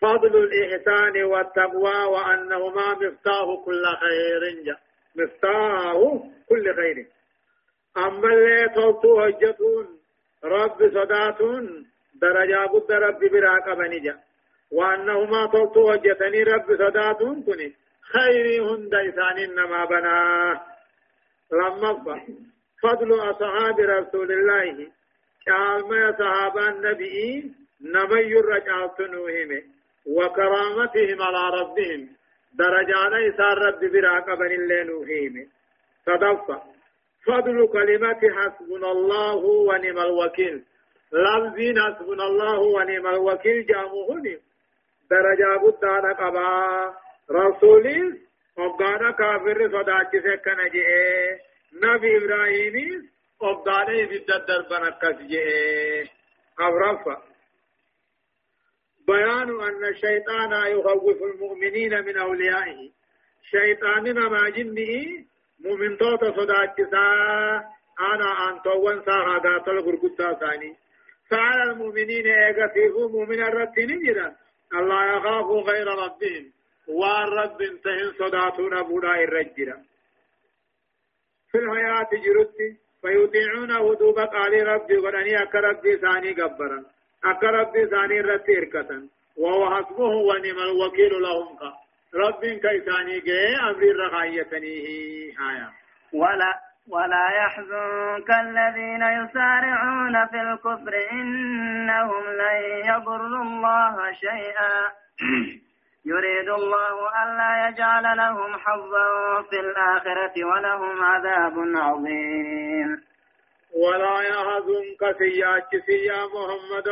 فضل 0.00 0.36
الإحسان 0.36 1.22
والتقوى 1.24 2.04
وأنهما 2.04 2.94
مفتاح 2.94 3.46
كل 3.64 3.84
خير 3.86 4.62
جا 4.64 4.76
مفتاح 5.16 5.94
كل 6.48 6.74
خير 6.74 7.06
أما 7.96 8.28
اللي 8.34 8.68
توتو 8.74 9.20
هجتون 9.20 9.98
رب 10.44 10.78
صداتون 10.94 11.86
درجة 12.14 12.66
بد 12.66 12.92
رب 12.92 13.20
براك 13.32 13.68
بنجا 13.78 14.18
وأنهما 14.72 15.46
توتو 15.46 15.90
هجتني 15.90 16.42
رب 16.42 16.66
صداتون 16.78 17.42
كني 17.42 17.72
خير 18.12 18.62
هند 18.62 18.94
إسان 18.94 19.38
إنما 19.38 19.84
بنا. 19.84 20.60
لما 21.52 22.20
فضل 22.82 23.30
أصحاب 23.30 23.80
رسول 23.80 24.32
الله. 24.32 24.86
كالما 25.46 26.12
صحابة 26.18 26.68
النبي 26.68 27.52
نمي 27.80 28.38
الرجال 28.38 28.94
تنوهم 28.98 29.62
وكرامتهم 30.06 31.22
على 31.22 31.60
ربهم. 31.60 32.08
درجان 32.54 33.14
إسان 33.28 33.56
رب 33.66 33.80
براقبا 33.92 34.46
اللي 34.46 34.84
نوهم. 34.84 35.46
صدفة. 36.06 36.62
فضل 37.26 37.68
كلمة 37.72 38.20
حسبنا 38.36 38.92
الله 38.92 39.36
ونعم 39.36 39.98
الوكيل. 39.98 40.64
لفظين 41.12 41.80
حسبنا 41.80 42.24
الله 42.26 42.58
ونعم 42.58 43.06
الوكيل 43.06 43.66
جامهن 43.66 44.38
درجة 45.10 45.58
قدانا 45.62 46.12
قبا 46.12 47.03
رسولي 47.30 48.20
وقانا 48.56 49.10
كافر 49.10 49.68
صداك 49.68 50.10
سكنا 50.26 50.68
جئ 50.68 50.88
نبي 51.82 52.16
إبراهيم 52.16 53.08
وقانا 53.40 54.06
في 54.06 54.16
الدر 54.16 54.62
بنكس 54.70 55.22
جئ 55.22 56.06
أبرفا 56.58 57.22
بيان 59.06 59.60
أن 59.60 59.84
الشيطان 59.84 60.52
يخوف 60.66 61.22
المؤمنين 61.22 62.04
من 62.04 62.16
أوليائه 62.18 62.90
شيطاننا 63.50 64.28
ما 64.28 64.48
جنه 64.48 65.24
مؤمن 65.64 65.98
توتا 65.98 66.32
صداك 66.36 66.80
أنا 68.00 68.50
أن 68.50 68.62
توان 68.62 69.02
ساها 69.06 69.38
قاتل 69.38 69.78
غرقوتا 69.78 70.32
ثاني 70.32 70.76
سأل 71.30 71.70
المؤمنين 71.70 72.26
إيغا 72.26 72.66
فيه 72.66 73.08
مؤمن 73.08 73.42
الرتين 73.42 74.00
جدا 74.02 74.36
الله 74.74 75.16
يخاف 75.16 75.46
غير 75.68 75.86
ربهم 75.86 76.52
وان 76.88 77.28
رب 77.28 77.62
انتهن 77.62 78.12
صداتون 78.18 78.82
بودا 78.82 79.14
الرجرة 79.24 79.76
في 81.50 81.58
الحياة 81.58 82.08
جرتي 82.24 82.76
فيطيعون 83.02 83.70
هدوب 83.70 84.18
قال 84.18 84.66
ربي 84.66 84.96
وراني 84.98 85.42
أكا 85.42 85.60
ربي 85.60 85.96
ثاني 85.96 86.32
قبرا 86.32 86.84
أكا 87.24 87.46
ربي 87.46 87.86
ثاني 87.86 88.20
رتي 88.20 88.58
إركتا 88.58 89.08
وهو 89.36 89.70
حسبه 89.76 90.04
ونعم 90.28 90.58
الوكيل 90.58 91.12
لهم 91.22 91.56
قا 91.56 91.72
رب 92.14 92.40
كيساني 92.40 93.20
جي 93.20 93.56
أمر 93.60 93.82
الرخايتنيه 93.82 95.32
آية 95.50 95.68
ولا 96.12 96.52
ولا 96.88 97.26
يحزنك 97.36 98.30
الذين 98.30 99.02
يسارعون 99.02 100.26
في 100.26 100.40
الكفر 100.40 101.10
إنهم 101.12 102.24
لن 102.26 102.86
يضروا 102.86 103.42
الله 103.42 104.12
شيئا 104.12 104.72
يريد 106.06 106.48
الله 106.48 107.22
ألا 107.22 107.68
يجعل 107.68 108.16
لهم 108.16 108.58
حظا 108.58 109.42
في 109.50 109.60
الآخرة 109.60 110.44
ولهم 110.44 111.04
عذاب 111.04 111.52
عظيم. 111.76 113.02
ولا 113.72 114.20
يحزنك 114.20 115.18
سياك 115.18 115.72
يا 115.88 116.26
محمد. 116.34 116.88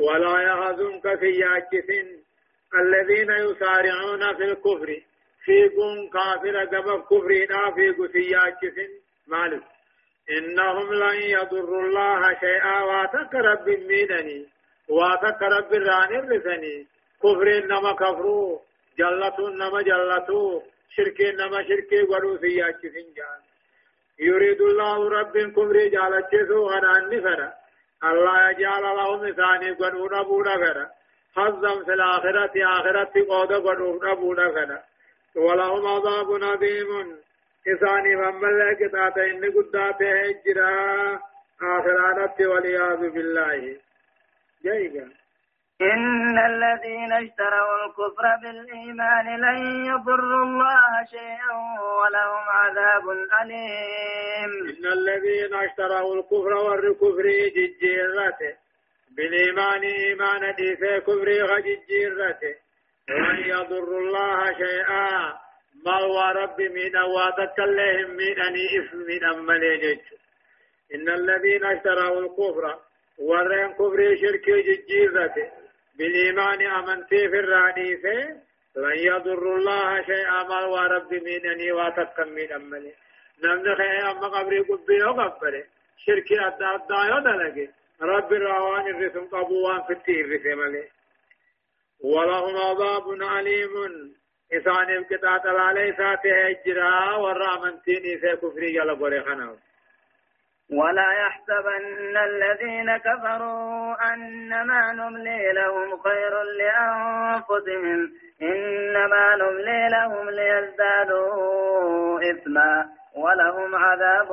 ولا 0.00 0.40
يحزنك 0.42 1.20
سياك 1.20 1.72
الذين 2.74 3.30
يسارعون 3.30 4.36
في 4.36 4.44
الكفر. 4.44 5.00
في 5.44 5.68
قوم 5.68 6.10
كافر 6.10 6.64
قبل 6.64 7.02
كفرنا 7.10 7.70
في 7.74 7.90
قسياك 7.90 8.60
مالك. 9.26 9.62
إنهم 10.38 10.94
لن 10.94 11.22
يضروا 11.22 11.82
الله 11.82 12.34
شيئا. 12.40 12.82
واتك 12.82 13.34
ميدني 13.88 14.46
واتك 14.88 15.42
رب 15.42 15.72
راني 15.72 16.18
رسني 16.18 16.97
كفر 17.22 17.48
نما 17.70 17.92
كفرو 17.92 18.60
جلتو 18.98 19.48
نما 19.48 19.82
جلتو 19.82 20.62
شرك 20.96 21.20
نما 21.20 21.62
شرك 21.68 21.90
ورو 22.10 22.36
سياچ 22.36 22.80
سنجان. 22.94 23.40
يريد 24.20 24.60
الله 24.60 25.08
رب 25.08 25.36
كفر 25.56 25.76
جالچسو 25.94 26.58
غنان 26.70 27.04
نفر 27.10 27.40
الله 28.04 28.50
يجعل 28.50 28.82
لهم 28.82 29.32
ثاني 29.32 29.70
قنو 29.70 30.06
نبو 30.06 30.42
نفر 30.42 30.86
حظا 31.36 31.84
في 31.84 31.92
الآخرة 31.92 32.54
آخرة 32.76 33.14
قود 33.28 33.52
قنو 33.52 34.00
نبو 34.04 34.34
نفر 34.34 34.78
ولهم 35.36 35.86
عذاب 35.86 36.28
عظيم 36.42 37.18
إساني 37.68 38.16
من 38.16 38.34
ملك 38.34 38.80
تاتا 38.92 39.24
إن 39.24 39.52
قدات 39.52 40.02
هجرا. 40.02 41.20
آخرانة 41.62 42.36
والعياذ 42.50 43.10
بالله. 43.10 43.76
جيدا 44.62 45.17
إن 45.82 46.38
الذين 46.38 47.12
اشتروا 47.12 47.86
الكفر 47.86 48.24
بالإيمان 48.42 49.40
لن 49.40 49.84
يضروا 49.86 50.44
الله 50.44 51.04
شيئا 51.10 51.54
ولهم 51.80 52.44
عذاب 52.48 53.10
أليم. 53.42 54.52
إن 54.70 54.86
الذين 54.92 55.54
اشتروا 55.54 56.14
الكفر 56.14 56.54
والكفر 56.54 57.26
ججيرته 57.56 58.56
بالإيمان 59.16 59.82
إيمان 59.82 60.54
ديسي 60.54 61.00
كفر 61.00 61.28
غججيرته 61.50 62.54
لن 63.08 63.38
يضروا 63.38 64.00
الله 64.00 64.52
شيئا. 64.52 65.38
ما 65.86 65.96
هو 66.00 66.20
رب 66.42 66.60
من 66.60 66.96
واتك 66.96 67.58
اللهم 67.58 68.10
من 68.10 68.40
أني 68.40 68.68
من 69.08 69.24
أمني 69.24 70.00
إن 70.94 71.08
الذين 71.08 71.64
اشتروا 71.64 72.20
الكفر 72.20 72.78
ورين 73.18 73.72
كفر 73.72 74.16
شرك 74.20 74.46
ججيرته 74.50 75.57
بالإيمان 75.98 76.62
أمنتي 76.66 77.28
في 77.28 77.38
الرانيسة 77.38 78.18
لن 78.76 78.98
يضر 78.98 79.56
الله 79.56 80.02
شيئا 80.02 80.42
ما 80.48 80.64
ورب 80.64 81.14
منني 81.14 81.72
واتكم 81.72 82.28
من 82.28 82.52
أمني 82.52 82.92
نمن 83.44 83.74
خير 83.74 84.10
أما 84.10 84.28
قبري 84.28 84.58
قبي 84.60 85.02
وقبري 85.02 85.64
شركي 86.06 86.40
أدى 86.46 86.64
أدى 86.64 87.00
يدلقي 87.12 87.68
رب 88.02 88.32
الروان 88.32 88.86
الرسم 88.86 89.24
قبوان 89.26 89.82
في 89.82 89.92
التير 89.92 90.26
رسمالي 90.34 90.84
ولهم 92.00 92.56
عذاب 92.56 93.22
عليم 93.22 93.72
إسان 94.52 95.04
قطعة 95.04 95.42
العلي 95.50 95.92
ساته 95.96 96.46
هجرا 96.48 97.16
والرامنتين 97.16 98.18
إسا 98.18 98.34
كفري 98.34 98.72
جل 98.72 98.96
بريخنا 98.96 99.56
ولا 100.70 101.12
يحسبن 101.12 102.16
الذين 102.16 102.96
كفروا 102.96 103.96
أنما 104.14 104.92
نملي 104.92 105.52
لهم 105.52 105.98
خير 106.02 106.42
لأنفسهم 106.42 108.12
إنما 108.42 109.36
نملي 109.36 109.88
لهم 109.88 110.30
ليزدادوا 110.30 112.20
إثما 112.30 112.88
ولهم 113.16 113.74
عذاب 113.74 114.32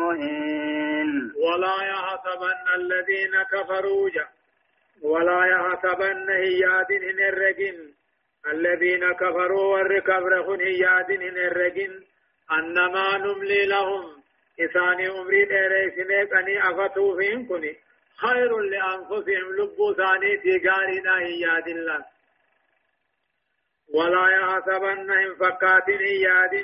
مهين. 0.00 1.32
ولا 1.44 1.76
يحسبن 1.88 2.74
الذين 2.76 3.42
كفروا 3.52 4.10
ولا 5.02 5.46
يحسبن 5.46 6.30
هيادين 6.30 7.18
الرجن 7.28 7.94
الذين 8.52 9.12
كفروا 9.12 9.74
والركبر 9.74 10.56
هيادين 10.60 11.22
الرجن 11.22 12.02
أنما 12.52 13.18
نملي 13.18 13.66
لهم 13.66 14.23
إساني 14.60 15.08
أمري 15.08 15.44
ديريسني 15.44 16.26
كني 16.26 16.68
أفتو 16.70 17.16
فين 17.16 17.46
كني. 17.46 17.76
خير 18.16 18.58
لأنفسهم 18.58 19.56
لبو 19.58 19.94
ثاني 19.94 20.36
تيغارنا 20.36 21.18
هياد 21.18 21.68
الله 21.68 22.04
ولا 23.94 24.28
يحسبنهم 24.30 25.34
فكات 25.34 25.90
هياد 25.90 26.54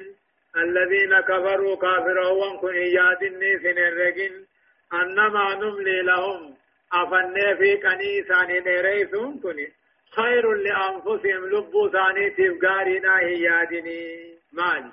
الذين 0.57 1.21
كفروا 1.21 1.77
كافروا 1.77 2.31
وانكن 2.31 2.75
هياد 2.75 3.25
نيسن 3.25 3.79
الرقين 3.79 4.47
أنما 4.93 5.55
نملي 5.55 6.03
لهم. 6.03 6.57
أفني 6.93 7.57
في 7.57 7.77
كني 7.77 8.23
ثاني 8.23 8.61
ديريسون 8.61 9.41
كني. 9.41 9.73
خير 10.17 10.53
لأنفسهم 10.53 11.47
لبو 11.47 11.89
ثاني 11.89 12.31
تيغارنا 12.31 13.19
هيادني 13.19 14.35
مالي 14.53 14.93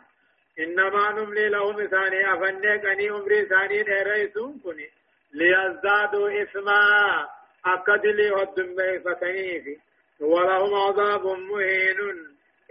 إنما 0.60 1.12
نملي 1.12 1.50
لهم 1.50 1.88
ثاني 1.88 2.34
أفنك 2.34 2.86
أني 2.86 3.10
أمري 3.10 3.46
ثاني 3.46 3.84
ديريسون 3.84 4.60
كني 4.64 4.90
ليزدادوا 5.34 6.42
إثما 6.44 7.28
أكد 7.66 8.06
لي 8.06 8.32
ودم 8.32 8.76
فتنيفي 9.06 9.78
ولهم 10.20 10.74
عذاب 10.74 11.26
مهين 11.26 11.98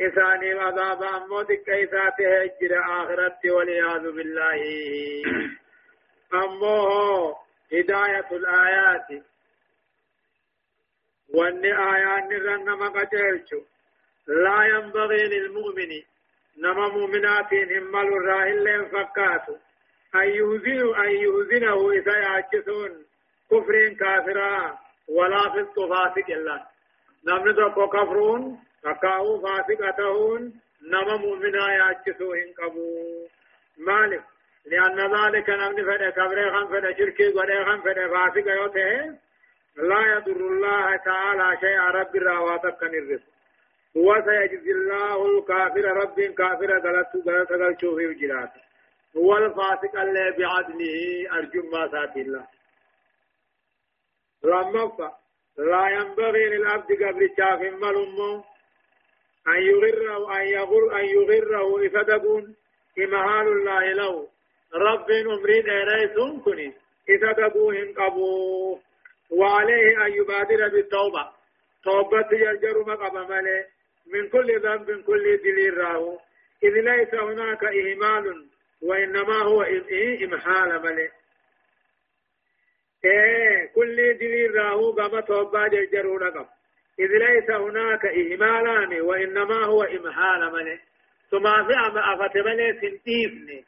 إثاني 0.00 0.52
عذاب 0.52 1.02
أمود 1.02 1.46
كيسات 1.46 2.20
هجر 2.20 2.72
آخرت 2.84 3.46
والعياذ 3.46 4.12
بالله. 4.12 4.62
أمه 6.34 7.36
هداية 7.72 8.28
الآيات. 8.32 9.24
وأن 11.34 11.64
آيات 11.64 12.24
نرن 12.30 12.82
قتلت 12.82 13.50
لا 14.26 14.64
ينبغي 14.64 15.22
للمؤمن 15.28 16.02
نما 16.58 16.88
مؤمنات 16.88 17.54
همال 17.54 18.08
الراهل 18.18 18.86
فكاتو 18.92 19.56
أن 20.14 20.28
يهزن 20.28 20.94
أن 21.04 21.10
يهزنه 21.10 21.90
إذا 21.90 22.18
يعجسون 22.18 22.90
كفر 23.50 23.88
كافرا 24.00 24.78
ولا 25.08 25.42
فسق 25.52 25.76
فاسق 25.88 26.30
الله 26.30 26.60
نمن 27.26 27.54
دقو 27.54 27.88
كفرون 27.88 28.58
فكاو 28.82 29.40
فاسق 29.40 29.86
أتهون 29.86 30.52
نما 30.92 31.16
مؤمنا 31.16 31.72
يعجسوهن 31.74 32.54
قبو 32.58 33.26
مالك 33.78 34.24
لأن 34.66 34.98
ذلك 35.16 35.50
نمن 35.50 35.84
فدى 35.84 36.10
كبر 36.10 36.50
خم 36.52 36.66
فدى 36.68 36.94
شركي 36.98 37.32
قد 37.32 37.50
خم 37.66 37.80
فدى 37.82 38.08
فاسق 38.08 38.46
يوته 38.48 39.18
لا 39.76 40.00
يضر 40.12 40.40
الله 40.52 40.96
تعالى 40.96 41.58
شيء 41.60 41.80
رب 41.80 42.16
الرواتب 42.16 42.70
كان 42.80 42.94
الرزق 42.94 43.35
وسيجزي 43.96 44.70
الله 44.70 45.38
الكافر 45.38 45.84
رب 45.84 46.20
كافر 46.20 46.70
غلط 46.78 47.28
غلط 47.28 47.52
غلط 47.52 47.80
في 47.80 48.06
وجرات 48.06 48.52
هو 49.16 49.36
الفاسق 49.36 50.00
اللي 50.00 50.34
بعدله 50.38 51.26
أرجو 51.32 51.70
ما 51.72 51.88
سات 51.88 52.16
الله. 52.16 52.46
لما 54.44 55.12
لا 55.58 55.88
ينبغي 55.88 56.44
للعبد 56.48 56.92
قبل 56.92 57.30
شاف 57.36 57.60
ملوم 57.60 58.44
أن 59.48 59.62
يغره 59.62 60.36
أن 60.36 60.46
يغر 60.46 61.00
أن 61.00 61.04
يغره 61.04 61.86
إفدقون 61.86 62.56
إمهال 62.98 63.48
الله 63.48 63.92
له. 63.92 64.28
رب 64.74 65.10
أمرين 65.10 65.70
إريسون 65.70 66.40
كني 66.40 66.74
إفدقوهم 67.10 67.94
قبو 67.94 68.78
وعليه 69.30 70.06
أن 70.06 70.12
يبادر 70.12 70.68
بالتوبة. 70.68 71.30
توبة 71.84 72.28
يرجر 72.32 72.78
مقام 72.80 73.30
مليه 73.30 73.75
من 74.12 74.28
كل 74.28 74.60
ذنب 74.60 75.04
كل 75.04 75.36
دليل 75.36 75.78
راهو. 75.78 76.18
إذ 76.64 76.70
ليس 76.70 77.14
هناك 77.14 77.64
إهمال 77.64 78.46
وإنما 78.82 79.42
هو 79.42 79.62
إمحال 80.24 80.82
ملئ 80.82 81.10
إيه 83.04 83.66
كل 83.74 83.96
دليل 84.18 84.54
راهو 84.54 84.92
قام 84.92 85.20
توبا 85.20 85.68
جرجرون 85.68 86.30
قم 86.30 86.46
إذ 86.98 87.06
ليس 87.06 87.50
هناك 87.50 88.04
إهمالان 88.06 89.00
وإنما 89.00 89.64
هو 89.64 89.82
إمحال 89.82 90.52
ملئ 90.52 90.78
ثم 91.30 91.42
في 91.42 91.74
أفت 92.14 92.36
ملئ 92.36 92.72
سنتيفني. 92.72 93.64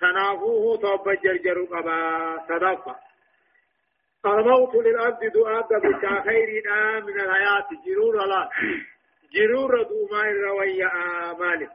تنافوه 0.00 0.76
توبا 0.76 1.14
جرجر 1.14 1.64
قبا 1.64 2.38
صدقا 2.48 2.96
الموت 4.26 4.74
للأرض 4.74 5.20
دعاء 5.34 5.68
بشا 5.78 6.22
خيرنا 6.22 7.00
من 7.00 7.20
الحياة 7.20 7.68
جرور 7.86 8.22
الله. 8.24 8.50
جرور 9.34 9.82
دوما 9.82 10.30
الروية 10.30 10.90
مالك. 11.38 11.70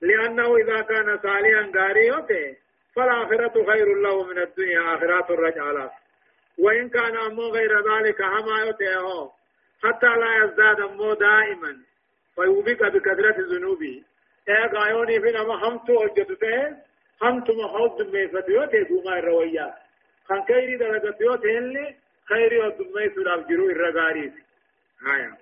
لأنه 0.00 0.56
إذا 0.56 0.80
كان 0.80 1.18
صالحا 1.22 1.72
غاريوته 1.76 2.56
فالآخرة 2.96 3.64
خير 3.66 3.94
له 3.94 4.24
من 4.24 4.38
الدنيا 4.38 4.94
آخرات 4.94 5.30
الرجالات 5.30 5.90
وإن 6.58 6.88
كان 6.88 7.16
أمو 7.16 7.42
غير 7.42 7.72
ذلك 7.90 8.22
هما 8.22 8.60
يوته 8.60 9.30
حتى 9.82 10.06
لا 10.06 10.44
يزداد 10.44 10.80
أمو 10.80 11.14
دائما. 11.14 11.76
فيوبك 12.34 12.82
بكثرة 12.82 13.36
ذنوبه. 13.38 14.02
إيه 14.48 14.66
قايوني 14.66 15.20
في 15.20 15.30
نما 15.32 15.54
همتو 15.54 16.04
أجدته 16.04 16.76
همتو 17.22 17.52
محوض 17.52 18.02
ميفتيوته 18.14 18.82
دوما 18.82 19.18
الروية 19.18 19.74
خان 20.28 20.44
كيري 20.44 20.76
درجتيوته 20.76 21.58
اللي 21.58 21.94
خيري 22.28 22.58
ودمي 22.58 23.08
سلاب 23.14 23.46
جرو 23.48 23.70
الرغاريس 23.70 24.32
هايا 25.06 25.36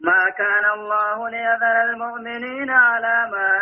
ما 0.00 0.30
كان 0.38 0.64
الله 0.74 1.28
ليذر 1.28 1.90
المؤمنين 1.90 2.70
على 2.70 3.30
ما 3.32 3.52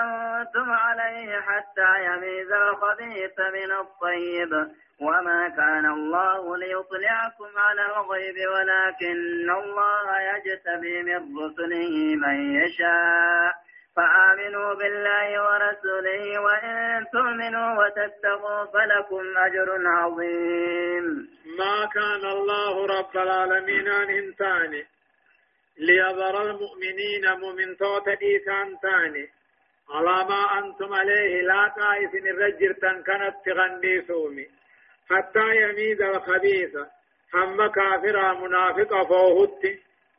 أنتم 0.00 0.70
عليه 0.70 1.40
حتى 1.40 2.04
يميز 2.04 2.52
الخبيث 2.52 3.40
من 3.40 3.72
الطيب. 3.72 4.52
وما 5.00 5.48
كان 5.48 5.86
الله 5.86 6.56
ليطلعكم 6.56 7.50
على 7.56 7.86
الغيب 7.86 8.34
ولكن 8.54 9.50
الله 9.50 10.06
يجتبي 10.20 11.02
من 11.02 11.38
رسله 11.38 12.16
من 12.16 12.62
يشاء. 12.62 13.52
فآمنوا 13.96 14.74
بالله 14.74 15.42
ورسوله 15.42 16.40
وإن 16.40 17.04
تؤمنوا 17.12 17.84
وتتقوا 17.84 18.64
فلكم 18.64 19.24
أجر 19.36 19.68
عظيم. 19.86 21.28
ما 21.58 21.86
كان 21.94 22.30
الله 22.30 22.86
رب 22.86 23.16
العالمين 23.16 23.88
أن 23.88 24.10
انتاني 24.10 24.93
ليظهر 25.78 26.42
المؤمنين 26.42 27.38
مؤمن 27.40 27.76
توت 27.76 28.08
إيسان 28.08 28.78
تاني. 28.82 29.28
على 29.90 30.28
ما 30.28 30.58
أنتم 30.58 30.94
عليه 30.94 31.40
لا 31.42 31.68
قائف 31.68 32.14
الرجل 32.14 32.72
كانت 33.06 33.34
تغني 33.46 34.02
سومي. 34.06 34.46
حتى 35.10 35.56
يميز 35.56 36.02
الخبيث. 36.02 36.76
هم 37.34 37.66
كافر 37.66 38.34
منافق 38.34 39.08
فوهت. 39.08 39.62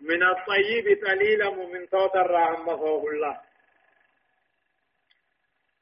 من 0.01 0.23
الطيب 0.23 1.05
قليلا 1.05 1.49
مؤمن 1.49 1.89
توت 1.89 2.15
الرحم 2.15 2.65
فوه 2.65 3.11
الله 3.11 3.41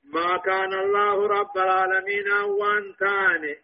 ما 0.04 0.38
كان 0.38 0.74
الله 0.74 1.28
رب 1.28 1.58
العالمين 1.58 2.32
وان 2.32 2.96
تاني. 3.00 3.56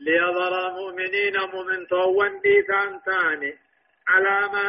ليظهر 0.00 0.68
المؤمنين 0.68 1.36
مؤمن 1.52 1.86
توان 1.86 2.40
ديسان 2.40 3.00
تاني. 3.06 3.65
على 4.08 4.48
ما 4.52 4.68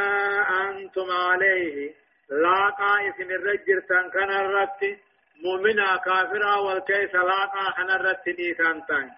أنتم 0.69 1.11
عليه. 1.11 1.93
لا 2.29 2.69
قائف 2.69 3.19
الرجل 3.19 3.79
كان 4.13 4.31
الرت 4.31 4.97
مؤمنا 5.43 5.97
كافرا 5.97 6.55
والكيس 6.55 7.15
لا 7.15 7.45
قاحن 7.45 7.89
الرت 7.89 8.27
نيسان 8.27 8.85
تان 8.85 9.09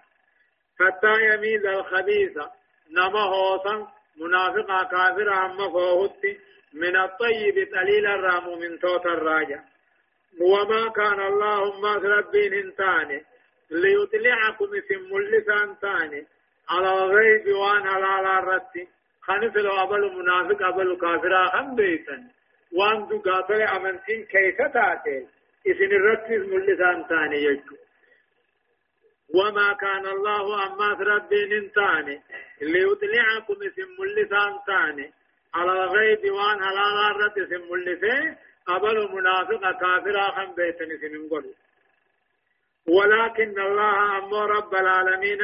حتى 0.80 1.14
يميز 1.34 1.66
الخبيث 1.66 2.36
نما 2.90 3.20
هوسا 3.20 3.88
منافقا 4.16 4.82
كافرا 4.82 5.46
أما 5.46 5.68
فوهت 5.68 6.24
من 6.74 6.96
الطيب 6.96 7.74
قليل 7.74 8.06
الرام 8.06 8.58
من 8.58 8.78
توت 8.78 9.06
الراجع. 9.06 9.60
وما 10.40 10.88
كان 10.88 11.20
اللهم 11.20 11.84
ربين 11.86 12.54
انتاني 12.54 13.24
ليطلعكم 13.70 14.64
اسم 14.64 15.16
اللسان 15.16 15.78
تاني 15.78 16.26
على 16.68 16.92
الغيب 16.92 17.54
وان 17.56 17.86
على 17.86 18.38
الرتي 18.38 18.88
خانس 19.22 19.56
لو 19.56 19.70
أبل 19.82 20.16
منافق 20.16 20.62
أبل 20.66 20.98
كافر 21.00 21.34
هم 21.54 21.74
بيتن 21.74 22.22
وان 22.72 23.08
دو 23.08 23.18
قاتل 23.18 23.62
أمنتين 23.62 24.24
كيف 24.24 24.56
تاتي 24.74 25.26
إذن 25.66 25.92
الرتز 25.92 26.42
ملسان 26.52 27.06
تاني 27.08 27.42
يجو 27.44 27.76
وما 29.34 29.72
كان 29.72 30.06
الله 30.06 30.66
أما 30.66 30.88
ربي 30.92 31.44
ننتاني 31.46 32.22
ليطلعكم 32.60 33.56
اسم 33.68 33.88
ملسان 34.00 34.52
تاني 34.66 35.12
على 35.54 35.72
الغيب 35.72 36.32
وان 36.32 36.62
هلالا 36.62 37.08
رت 37.20 37.38
اسم 37.38 37.62
ملسان 37.72 38.36
قبل 38.66 38.96
منافق 39.12 39.80
كافر 39.80 40.16
خم 40.36 40.54
بيتن 40.54 40.90
اسم 40.92 41.44
ولكن 42.88 43.60
الله 43.60 44.18
أما 44.18 44.46
رب 44.46 44.74
العالمين 44.74 45.38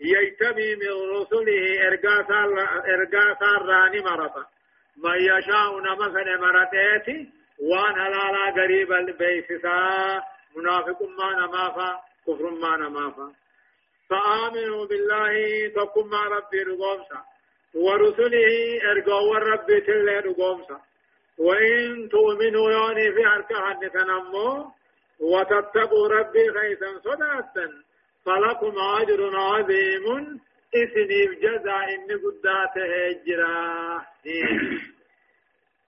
يجتبي 0.00 0.76
من 0.76 1.10
رسله 1.10 1.88
إرقاسا 2.94 3.50
راني 3.66 4.00
مرطا 4.00 4.44
من 4.96 5.16
يشاء 5.20 5.80
نمسن 5.80 6.40
مرتيتي 6.40 7.28
وان 7.60 7.98
هلالا 8.00 8.62
قريب 8.62 8.92
البيسسا 8.92 10.22
منافق 10.56 11.02
ما 11.02 11.46
نمافا 11.46 12.00
كفر 12.26 12.50
ما 12.50 12.76
نمافا. 12.76 13.32
فآمنوا 14.10 14.86
بالله 14.86 15.68
تقم 15.76 16.14
ربي 16.14 16.62
رقومسا 16.62 17.24
ورسله 17.74 18.80
ارقوا 18.90 19.38
ربي 19.38 19.80
تلي 19.80 20.18
رقومسا 20.18 20.80
وإن 21.38 22.08
تؤمنوا 22.08 22.70
يعني 22.70 23.12
في 23.12 23.26
أركان 23.26 23.90
تنمو 23.92 24.70
وتتقوا 25.20 26.08
ربي 26.08 26.52
خيسا 26.52 26.98
صداتا 27.04 27.66
فلكم 28.26 28.74
أجر 29.00 29.36
عظيم 29.36 30.40
إثني 30.74 31.26
بجزاء 31.26 31.94
إن 31.94 32.08
قداته 32.24 32.92
الجراه 33.08 34.02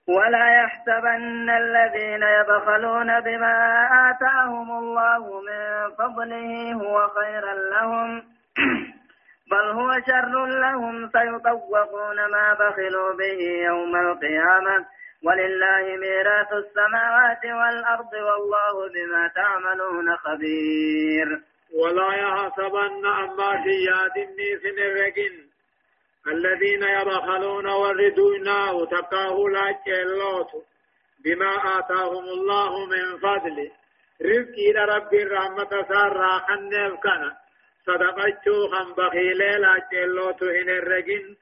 ولا 0.08 0.46
يحسبن 0.62 1.50
الذين 1.50 2.22
يبخلون 2.22 3.20
بما 3.20 3.56
آتاهم 4.10 4.78
الله 4.78 5.40
من 5.40 5.90
فضله 5.98 6.72
هو 6.72 7.08
خيرا 7.08 7.54
لهم 7.54 8.22
بل 9.50 9.70
هو 9.70 9.92
شر 10.06 10.46
لهم 10.46 11.10
سيطوقون 11.10 12.16
ما 12.30 12.54
بخلوا 12.54 13.12
به 13.14 13.38
يوم 13.66 13.96
القيامة. 13.96 14.86
ولله 15.24 15.96
ميراث 15.96 16.52
السماوات 16.52 17.44
والأرض 17.44 18.12
والله 18.12 18.88
بما 18.94 19.28
تعملون 19.28 20.16
خبير. 20.16 21.40
ولا 21.74 22.12
يحسبن 22.14 23.06
أما 23.06 23.64
شياد 23.64 24.28
النيس 24.28 24.62
نرقين 24.78 25.48
الذين 26.26 26.82
يبخلون 26.82 27.66
وردون 27.66 28.48
وتقاه 28.70 29.36
لا 29.48 29.78
جلوت. 29.86 30.64
بما 31.24 31.78
آتاهم 31.78 32.24
الله 32.24 32.86
من 32.86 33.18
فضله 33.18 33.70
رزقي 34.22 34.72
رب 34.72 35.14
الرحمة 35.14 35.70
سارا 35.88 36.38
خنف 36.38 37.00
كان. 37.02 37.32
صدقتو 37.86 38.68
خم 38.72 38.92
بخيل 38.92 39.38
لا 39.38 39.74
جلوت 39.92 40.42
إن 40.42 40.68
الرجن 40.68 41.36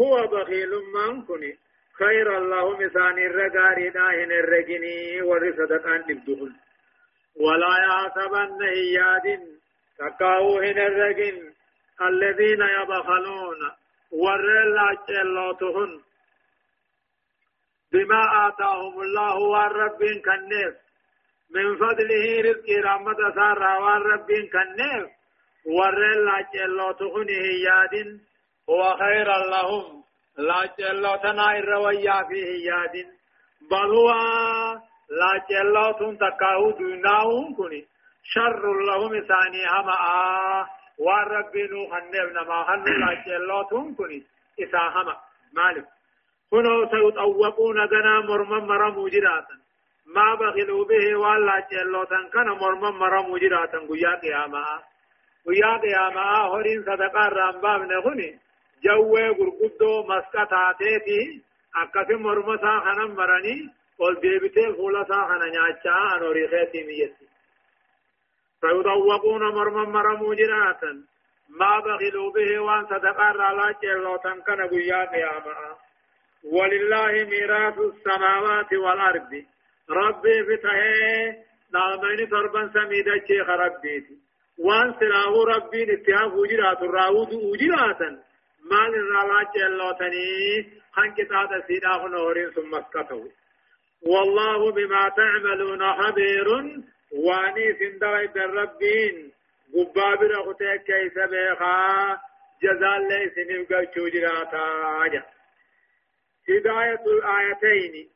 هو 0.00 0.26
بخيل 0.26 0.70
من 0.94 1.22
كني 1.22 1.58
خير 1.98 2.38
الله 2.38 2.76
مسان 2.76 3.18
الرقاري 3.18 3.88
إن 3.88 4.32
الرجني 4.32 5.22
ورصدقان 5.22 6.00
نبدهن 6.08 6.52
ولا 7.36 7.74
يحسبن 7.86 8.62
هياد 8.62 9.26
إن 10.00 10.78
الرجن 10.78 11.52
الذين 12.02 12.62
يبخلون 12.82 13.70
ورلا 14.12 14.96
جلوتهن 15.08 16.00
بما 17.92 18.48
آتاهم 18.48 19.00
الله 19.00 19.34
والرب 19.34 19.98
كنيف 19.98 20.74
من 21.50 21.76
فضله 21.76 22.40
رزق 22.40 22.66
رحمة 22.84 23.34
سارة 23.34 23.84
والرب 23.84 24.28
كنيف 24.28 25.08
ورلا 25.66 26.36
جلوتهن 26.54 27.28
هياد 27.28 28.20
هو 28.70 28.96
خير 28.96 29.28
لهم. 29.52 30.04
لا 30.38 30.74
جلوتنا 30.78 31.58
الرويا 31.58 32.22
في 32.28 32.44
هياد 32.44 32.94
بل 33.70 33.90
هو 33.96 34.10
لا 35.10 35.32
جلوتن 35.50 36.18
تكاو 36.18 36.70
دوناهم 36.70 37.54
كني. 37.56 37.86
شر 38.24 38.82
لهم 38.82 39.20
ثاني 39.20 39.66
هما. 39.66 40.66
وان 40.98 41.24
ربي 41.24 41.62
نو 41.62 41.86
خنف 41.90 42.32
نما. 42.36 42.64
خن 42.64 42.84
لا 43.00 43.22
جلوتهم 43.26 43.94
كني 43.94 44.22
إساهما 44.62 45.16
مالك 45.52 45.86
كنوا 46.50 46.86
سيطوقون 46.90 47.78
غنا 47.80 48.20
مرمم 48.20 48.66
مرمو 48.66 49.08
جراتا 49.08 49.56
ما 50.06 50.34
بخلوا 50.34 50.84
به 50.84 51.16
ولا 51.16 51.66
جلوتن 51.72 52.28
كان 52.32 52.48
مرمم 52.48 52.98
مرمو 52.98 53.38
جراتا 53.38 53.78
قيا 53.78 54.14
قياما 54.22 54.64
قيا 55.46 55.76
قياما 55.76 56.38
هورين 56.38 56.82
صدقا 56.82 57.28
رامباب 57.28 57.80
نخني 57.82 58.38
جوه 58.84 59.28
غرقدو 59.28 60.02
مسكتا 60.08 60.72
تيتي 60.78 61.42
akkasi 61.82 62.14
morma 62.18 62.54
isaa 62.58 62.80
kanan 62.84 63.14
maranii 63.14 63.70
ol 63.98 64.14
deebitee 64.22 64.74
fuula 64.76 65.02
isaa 65.06 65.28
kana 65.28 65.46
nyaachaa 65.54 66.18
فيطوقون 68.60 69.42
مرمى 69.54 69.86
مرمو 69.92 70.34
جراتا 70.34 70.92
ما 71.58 71.80
بخلوا 71.80 72.32
به 72.32 72.58
وان 72.60 72.86
صدقا 72.86 73.42
على 73.42 73.74
جلوتا 73.82 74.32
كان 74.46 74.60
قيا 74.68 75.04
قياما. 75.04 75.76
ولله 76.44 77.12
ميراث 77.30 77.78
السماوات 77.78 78.72
والأرض. 78.72 79.32
ربي 79.90 80.36
فتحه 80.48 81.36
نعمين 81.74 82.28
تربا 82.30 82.70
سميدا 82.74 83.16
شيخ 83.26 83.48
ربيتي 83.48 84.16
وان 84.58 84.94
سلاه 85.00 85.34
ربي 85.54 85.84
نتهاف 85.84 86.32
وجرات 86.32 86.82
الراود 86.82 87.32
وجراتا. 87.34 88.10
مال 88.70 88.94
الرلا 88.94 89.40
جلوتني 89.54 90.28
خان 90.92 91.14
كتاب 91.14 91.50
سيداه 91.66 92.08
نورين 92.08 92.50
ثم 92.50 92.74
اسكتوا 92.74 93.28
والله 94.06 94.72
بما 94.72 95.08
تعملون 95.08 95.92
خبير. 95.92 96.48
واني 97.12 97.74
سندوي 97.78 98.26
بالربين 98.26 99.32
قبابر 99.74 100.50
أختي 100.50 100.78
كيس 100.78 101.14
بيخا 101.14 102.20
جزال 102.62 103.08
ليس 103.08 103.38
نبقى 103.50 103.86
شجراتا 103.94 105.24
هداية 106.48 107.04
الآيتين 107.06 108.08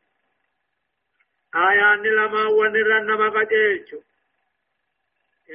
آيان 1.54 2.02
لما 2.02 2.46
ونرن 2.48 3.06
ما 3.06 3.28
قديرش 3.28 3.94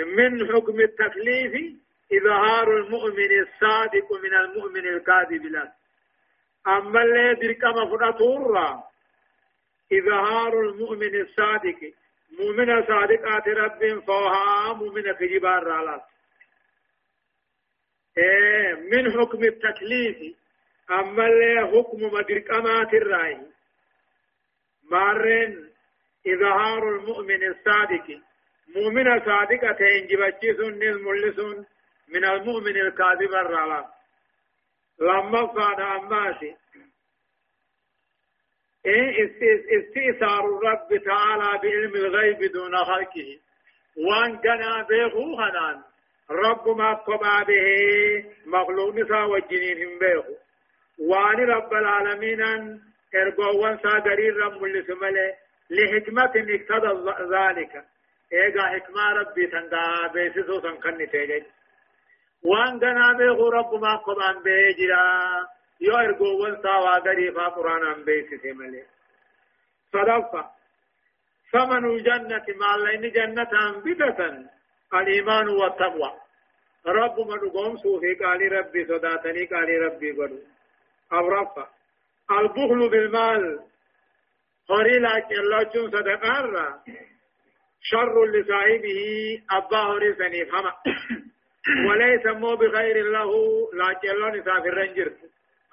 من 0.06 0.48
حكم 0.54 0.80
التكليف 0.80 1.54
إظهار 2.14 2.78
المؤمن 2.78 3.40
الصادق 3.40 4.12
من 4.24 4.34
المؤمن 4.34 4.88
الكاذب 4.88 5.46
له 5.46 5.72
أما 6.68 7.02
اللي 7.04 7.34
درك 7.34 7.64
مفرطورا 7.66 8.84
إظهار 9.94 10.60
المؤمن 10.62 11.22
الصادق 11.22 11.94
مؤمن 12.32 12.86
صادقات 12.88 13.48
رب 13.48 14.04
فوها 14.08 14.74
مؤمن 14.74 15.12
كجبار 15.12 15.64
رالا 15.64 16.06
إيه 18.18 18.74
من 18.74 19.12
حكم 19.12 19.44
التكليف 19.44 20.36
أما 20.92 21.28
حكم 21.72 21.98
مدركمات 22.04 22.94
الرأي. 22.94 23.38
مارن 24.92 25.70
إظهار 26.28 26.90
المؤمن 26.96 27.44
الصادق. 27.44 28.22
مؤمن 28.76 29.20
صادقة 29.26 29.78
إنجبتشي 29.98 30.54
سن 30.54 30.80
ملسون 31.04 31.66
من 32.08 32.26
المؤمن 32.26 32.78
الكاذب 32.78 33.34
الرالا 33.34 33.86
لما 35.00 35.42
قال 35.46 35.82
أماشي 35.82 36.56
استئثار 39.78 40.46
الرب 40.46 41.04
تعالى 41.06 41.60
بعلم 41.64 41.96
الغيب 41.96 42.52
دون 42.52 42.78
خلقه. 42.78 43.40
وان 43.98 44.38
كان 44.38 44.86
بيخو 44.90 45.36
خنان 45.36 45.82
رب 46.32 46.78
ما 46.78 46.94
قبع 46.94 47.44
به 47.44 48.26
مخلوق 48.46 48.96
نسا 48.96 49.24
والجنين 49.24 50.00
بيخو 50.00 50.34
وان 51.00 51.50
رب 51.50 51.74
العالمين 51.74 52.42
ارقوا 53.16 53.62
وانسا 53.62 53.90
قرير 53.90 54.38
رب 54.38 54.64
لسمله 54.64 55.34
لحكمة 55.70 56.34
اقتضى 56.36 56.92
ذلك. 57.36 57.86
ايغا 58.34 58.62
حكمة 58.62 59.12
ربي 59.12 59.48
تنقى 59.48 60.12
بيسسو 60.14 60.62
سنكن 60.62 61.10
تيجي 61.12 61.44
وان 62.44 62.80
كان 62.80 63.18
بيخو 63.18 63.50
رب 63.50 63.82
ما 63.82 63.96
قبع 63.96 64.32
به 64.32 64.76
جرا 64.80 65.48
يو 65.82 65.98
ارغوون 65.98 66.62
ساوا 66.64 66.98
غري 67.06 67.32
فا 67.32 67.48
قران 67.56 67.84
ام 67.92 68.04
بيس 68.04 68.42
سيمله 68.42 68.86
صدفة 69.94 70.50
ثمن 71.52 71.86
الجنة 71.86 72.46
مع 72.62 72.76
لين 72.76 73.12
جنة 73.12 73.54
بدة 73.86 74.50
الإيمان 74.94 75.48
والتقوى 75.50 76.12
رب 76.88 77.20
من 77.20 77.50
قوم 77.50 77.78
سوفي 77.78 78.14
قال 78.14 78.52
ربي 78.52 78.86
صداتني 78.86 79.46
قال 79.46 79.70
ربي 79.82 80.12
قدو 80.12 80.40
أو 81.14 81.28
رفع 81.28 81.68
البخل 82.32 82.90
بالمال 82.90 83.60
هوري 84.72 85.00
لا 85.00 85.20
كيلوچون 85.20 85.92
صدقار 85.92 86.80
شر 87.82 88.26
لصاحبه 88.26 89.00
أبا 89.52 89.78
هوري 89.78 90.14
سنيف 90.14 90.56
هما 90.56 90.74
وليس 91.90 92.26
مو 92.26 92.56
بغير 92.56 92.98
له 93.12 93.32
لا 93.74 93.94
كيلون 93.94 94.44
سافر 94.44 94.74
رنجر 94.74 95.12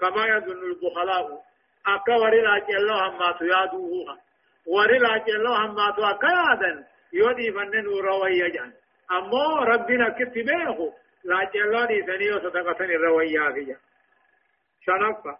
كما 0.01 0.27
يظن 0.27 0.63
البخلاء. 0.71 1.43
أكا 1.87 2.15
وري 2.15 2.41
لا 2.41 2.59
كيلو 2.59 2.95
هم 2.95 3.19
تيادوه 3.39 4.19
وري 4.67 4.99
لا 4.99 5.19
كيلو 5.19 5.53
هم 5.55 5.81
أكا 5.81 6.87
يودي 7.13 7.53
فنن 7.53 7.87
وروي 7.87 8.51
جان. 8.51 8.73
أمو 9.11 9.57
ربنا 9.59 10.09
كتبه 10.09 10.93
لا 11.25 11.45
كيلو 11.45 11.85
دي 11.85 12.03
سنيو 12.07 12.39
صدقة 12.39 12.85
الرويا 12.85 13.53
فيها 13.55 13.79
شنفة 14.87 15.39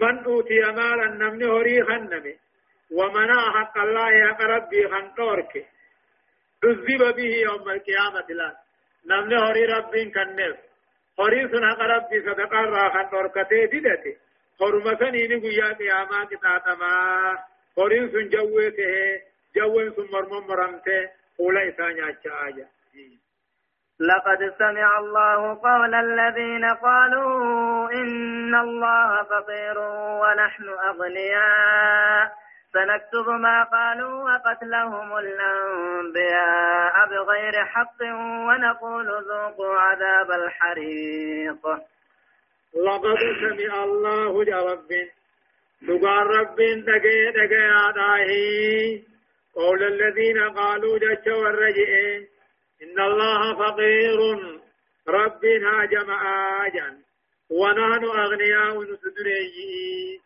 من 0.00 0.24
أوتي 0.24 0.60
مالا 0.60 1.06
نمن 1.06 1.42
هري 1.42 1.84
خنمي 1.84 2.36
ومنع 2.90 3.40
حق 3.52 3.78
الله 3.78 4.10
يا 4.10 4.36
ربي 4.40 4.88
خنطورك. 4.88 5.66
عذب 6.64 7.16
به 7.16 7.32
يوم 7.48 7.70
القيامة 7.70 8.26
لا. 8.28 8.56
نمن 9.06 9.38
هري 9.38 9.64
ربي 9.64 10.10
كنف. 10.10 10.65
هري 11.18 11.48
سن 11.48 11.64
حق 11.70 11.80
ربي 11.80 12.20
صدقا 12.20 12.60
را 12.60 12.88
خنطوركته 12.90 13.64
ددته 13.72 14.16
حرمتني 14.60 15.26
نقيا 15.28 15.72
قياما 15.72 16.24
كتاتما 16.24 16.94
هري 17.78 18.08
سن 18.12 18.28
جوين 19.56 19.92
سن 19.96 20.06
مرمم 20.12 20.46
مرمته 20.46 21.10
أولئك 21.40 21.74
إسانيا 21.74 22.16
آية 22.46 22.66
لقد 24.00 24.54
سمع 24.58 24.98
الله 24.98 25.60
قول 25.62 25.94
الذين 25.94 26.64
قالوا 26.64 27.90
إن 27.92 28.54
الله 28.54 29.22
فقير 29.22 29.78
ونحن 30.20 30.68
أغنياء. 30.68 32.32
سنكتب 32.76 33.28
ما 33.28 33.64
قالوا 33.64 34.24
وقتلهم 34.24 35.18
الأنبياء 35.18 36.94
بغير 37.10 37.64
حق 37.64 38.00
ونقول 38.48 39.06
ذوقوا 39.28 39.74
عذاب 39.78 40.30
الحريق. 40.30 41.66
لقد 42.86 43.16
سمع 43.40 43.84
الله 43.84 44.44
جرب 44.44 44.88
دقار 45.82 46.26
رب 46.26 46.56
دقي 46.90 47.32
دقي 47.38 47.66
قول 49.54 49.82
الذين 49.82 50.38
قالوا 50.50 50.98
جش 50.98 51.26
والرجئين 51.26 52.26
إن 52.82 53.00
الله 53.00 53.54
فقير 53.54 54.18
ربنا 55.08 55.84
جمع 55.84 56.20
آجا 56.66 56.98
ونحن 57.50 58.04
أغنياء 58.04 58.82
نسدري 58.82 60.20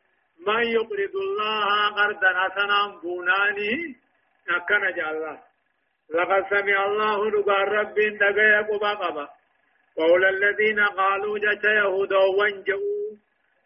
من 0.46 0.62
يقرض 0.62 1.14
الله 1.16 1.88
قرضا 1.96 2.28
حسنا 2.40 3.00
بوناني 3.02 3.96
أكن 4.50 4.84
الله. 5.00 5.38
لقد 6.14 6.44
سمع 6.50 6.86
الله 6.86 7.30
نقال 7.30 7.68
رب 7.68 7.94
دقيق 7.94 8.68
بقبا 8.80 9.28
قول 9.96 10.24
الذين 10.24 10.80
قالوا 10.80 11.38
جت 11.38 11.64
يهود 11.64 12.12
وانجوا 12.12 13.16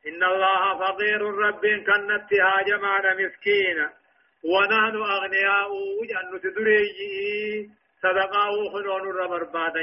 إن 0.09 0.23
الله 0.23 0.79
فقير 0.79 1.23
رب 1.23 1.67
كنت 1.87 2.31
هاجم 2.33 2.85
على 2.85 3.11
مسكين. 3.25 3.79
ونحن 4.45 4.97
أغنياء 4.97 5.71
وجن 6.01 6.41
تدري 6.43 7.71
صدقاء 8.03 8.51
خنون 8.73 9.05
بعد 9.53 9.77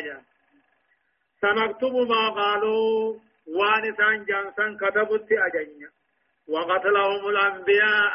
سنكتب 1.42 1.94
ما 1.94 2.30
قالوا. 2.30 3.20
وانسان 3.48 4.26
جانسان 4.26 4.78
كتبت 4.78 5.30
أجنيا. 5.32 5.90
وقتلهم 6.50 7.30
الأنبياء. 7.30 8.14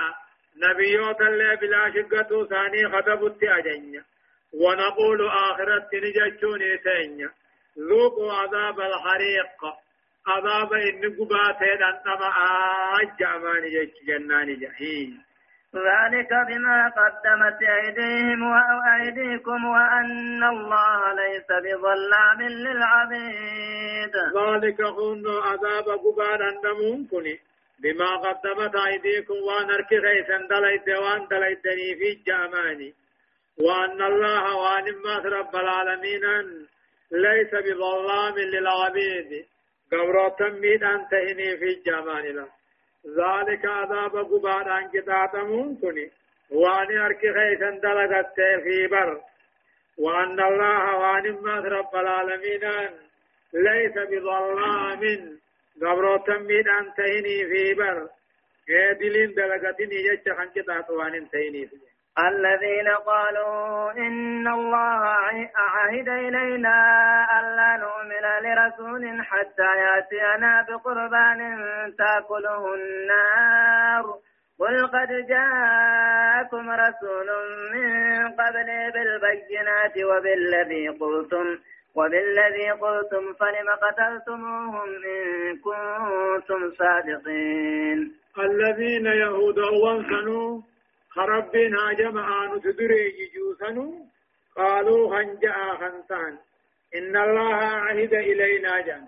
نبيوت 0.57 1.21
اللي 1.21 1.57
بلا 1.57 1.93
شقة 1.95 2.47
ثاني 2.47 2.83
كتبت 2.89 3.43
أجنيا 3.43 4.05
ونقول 4.55 5.29
آخرة 5.29 5.89
نجتون 5.95 6.61
سينيا 6.85 7.31
ذوقوا 7.79 8.33
عذاب 8.33 8.81
الحريق. 8.81 9.61
عذاب 10.27 10.73
إن 10.73 11.17
قباتين 11.19 11.83
أنما 11.83 12.29
أجعمان 13.03 13.63
جنان 14.07 14.59
جهيم 14.61 15.27
ذلك 15.75 16.31
بما 16.49 16.89
قدمت 16.89 17.63
أيديهم 17.63 18.43
وأيديكم 18.43 19.65
وأن 19.65 20.45
الله 20.45 21.01
ليس 21.15 21.49
بظلام 21.65 22.43
للعبيد. 22.43 24.15
ذلك 24.37 24.81
هن 24.81 25.25
عذاب 25.43 25.85
قبال 25.85 26.43
النمون 26.43 27.07
بما 27.83 28.17
قدمت 28.17 28.75
أيديكم 28.87 29.35
وأنرك 29.35 29.93
غيثا 29.93 30.39
دليت 30.51 30.89
وأن 30.89 31.27
دليتني 31.31 31.95
في 31.99 32.09
الجاماني 32.13 32.95
وأن 33.59 34.03
الله 34.03 34.57
وأن 34.57 34.87
رب 35.27 35.57
العالمين 35.57 36.25
ليس 37.13 37.51
بظلام 37.55 38.35
للعبيد. 38.39 39.47
قبرة 39.93 40.51
ميد 40.51 40.85
أنتهني 40.85 41.57
في 41.57 41.65
الجامان 41.65 42.25
له 42.25 42.49
ذلك 43.07 43.67
عذاب 43.67 44.17
قبار 44.17 44.69
عن 44.69 44.89
كتاتمون 44.89 45.77
كني 45.77 46.11
وأن 46.51 46.99
ارك 46.99 47.21
خيسا 47.21 47.71
دلغت 47.71 48.35
في 48.65 48.87
بر. 48.87 49.21
وأن 49.99 50.41
الله 50.41 50.97
وأن 50.97 51.43
ما 51.43 51.59
رب 51.61 51.95
العالمين 51.95 52.65
ليس 53.55 53.95
بظلام. 54.11 55.03
قبر 55.83 56.19
تميد 56.19 56.69
ان 56.69 56.95
تهني 56.97 57.39
في 57.51 57.75
بر 57.75 58.09
دلين 59.01 59.35
دلغتني 59.35 59.95
يجت 59.95 60.29
عن 60.29 60.49
كتات 60.55 60.91
وان 60.91 61.31
تهني 61.31 61.67
في 61.67 61.77
الذين 62.19 62.89
قالوا 62.89 63.93
إن 63.93 64.49
الله 64.49 65.03
عهد 65.57 66.09
إلينا 66.09 66.79
ألا 67.41 67.77
نؤمن 67.77 68.25
لرسول 68.45 69.23
حتى 69.25 69.69
يأتينا 69.79 70.67
بقربان 70.69 71.41
تأكله 71.99 72.75
النار 72.75 74.05
قل 74.59 74.87
قد 74.87 75.27
جاءكم 75.29 76.71
رسول 76.71 77.29
من 77.73 78.29
قبل 78.29 78.67
بالبينات 78.95 79.97
وبالذي 80.05 80.89
قلتم 80.89 81.59
وبالذي 81.97 82.71
قلتم 82.71 83.33
فلم 83.41 83.69
قتلتموهم 83.83 84.89
إن 85.05 85.57
كنتم 85.65 86.61
صادقين. 86.79 87.99
الذين 88.39 89.07
يهود 89.07 89.59
وانسنوا 89.59 90.61
خربنا 91.09 91.93
جمعا 91.93 92.47
نتدري 92.57 93.31
جوسنو 93.35 94.07
قالوا 94.57 95.15
هنجأ 95.17 95.55
خنتان 95.81 96.39
إن 96.97 97.17
الله 97.17 97.55
عهد 97.55 98.15
إلينا 98.15 98.81
جان 98.81 99.05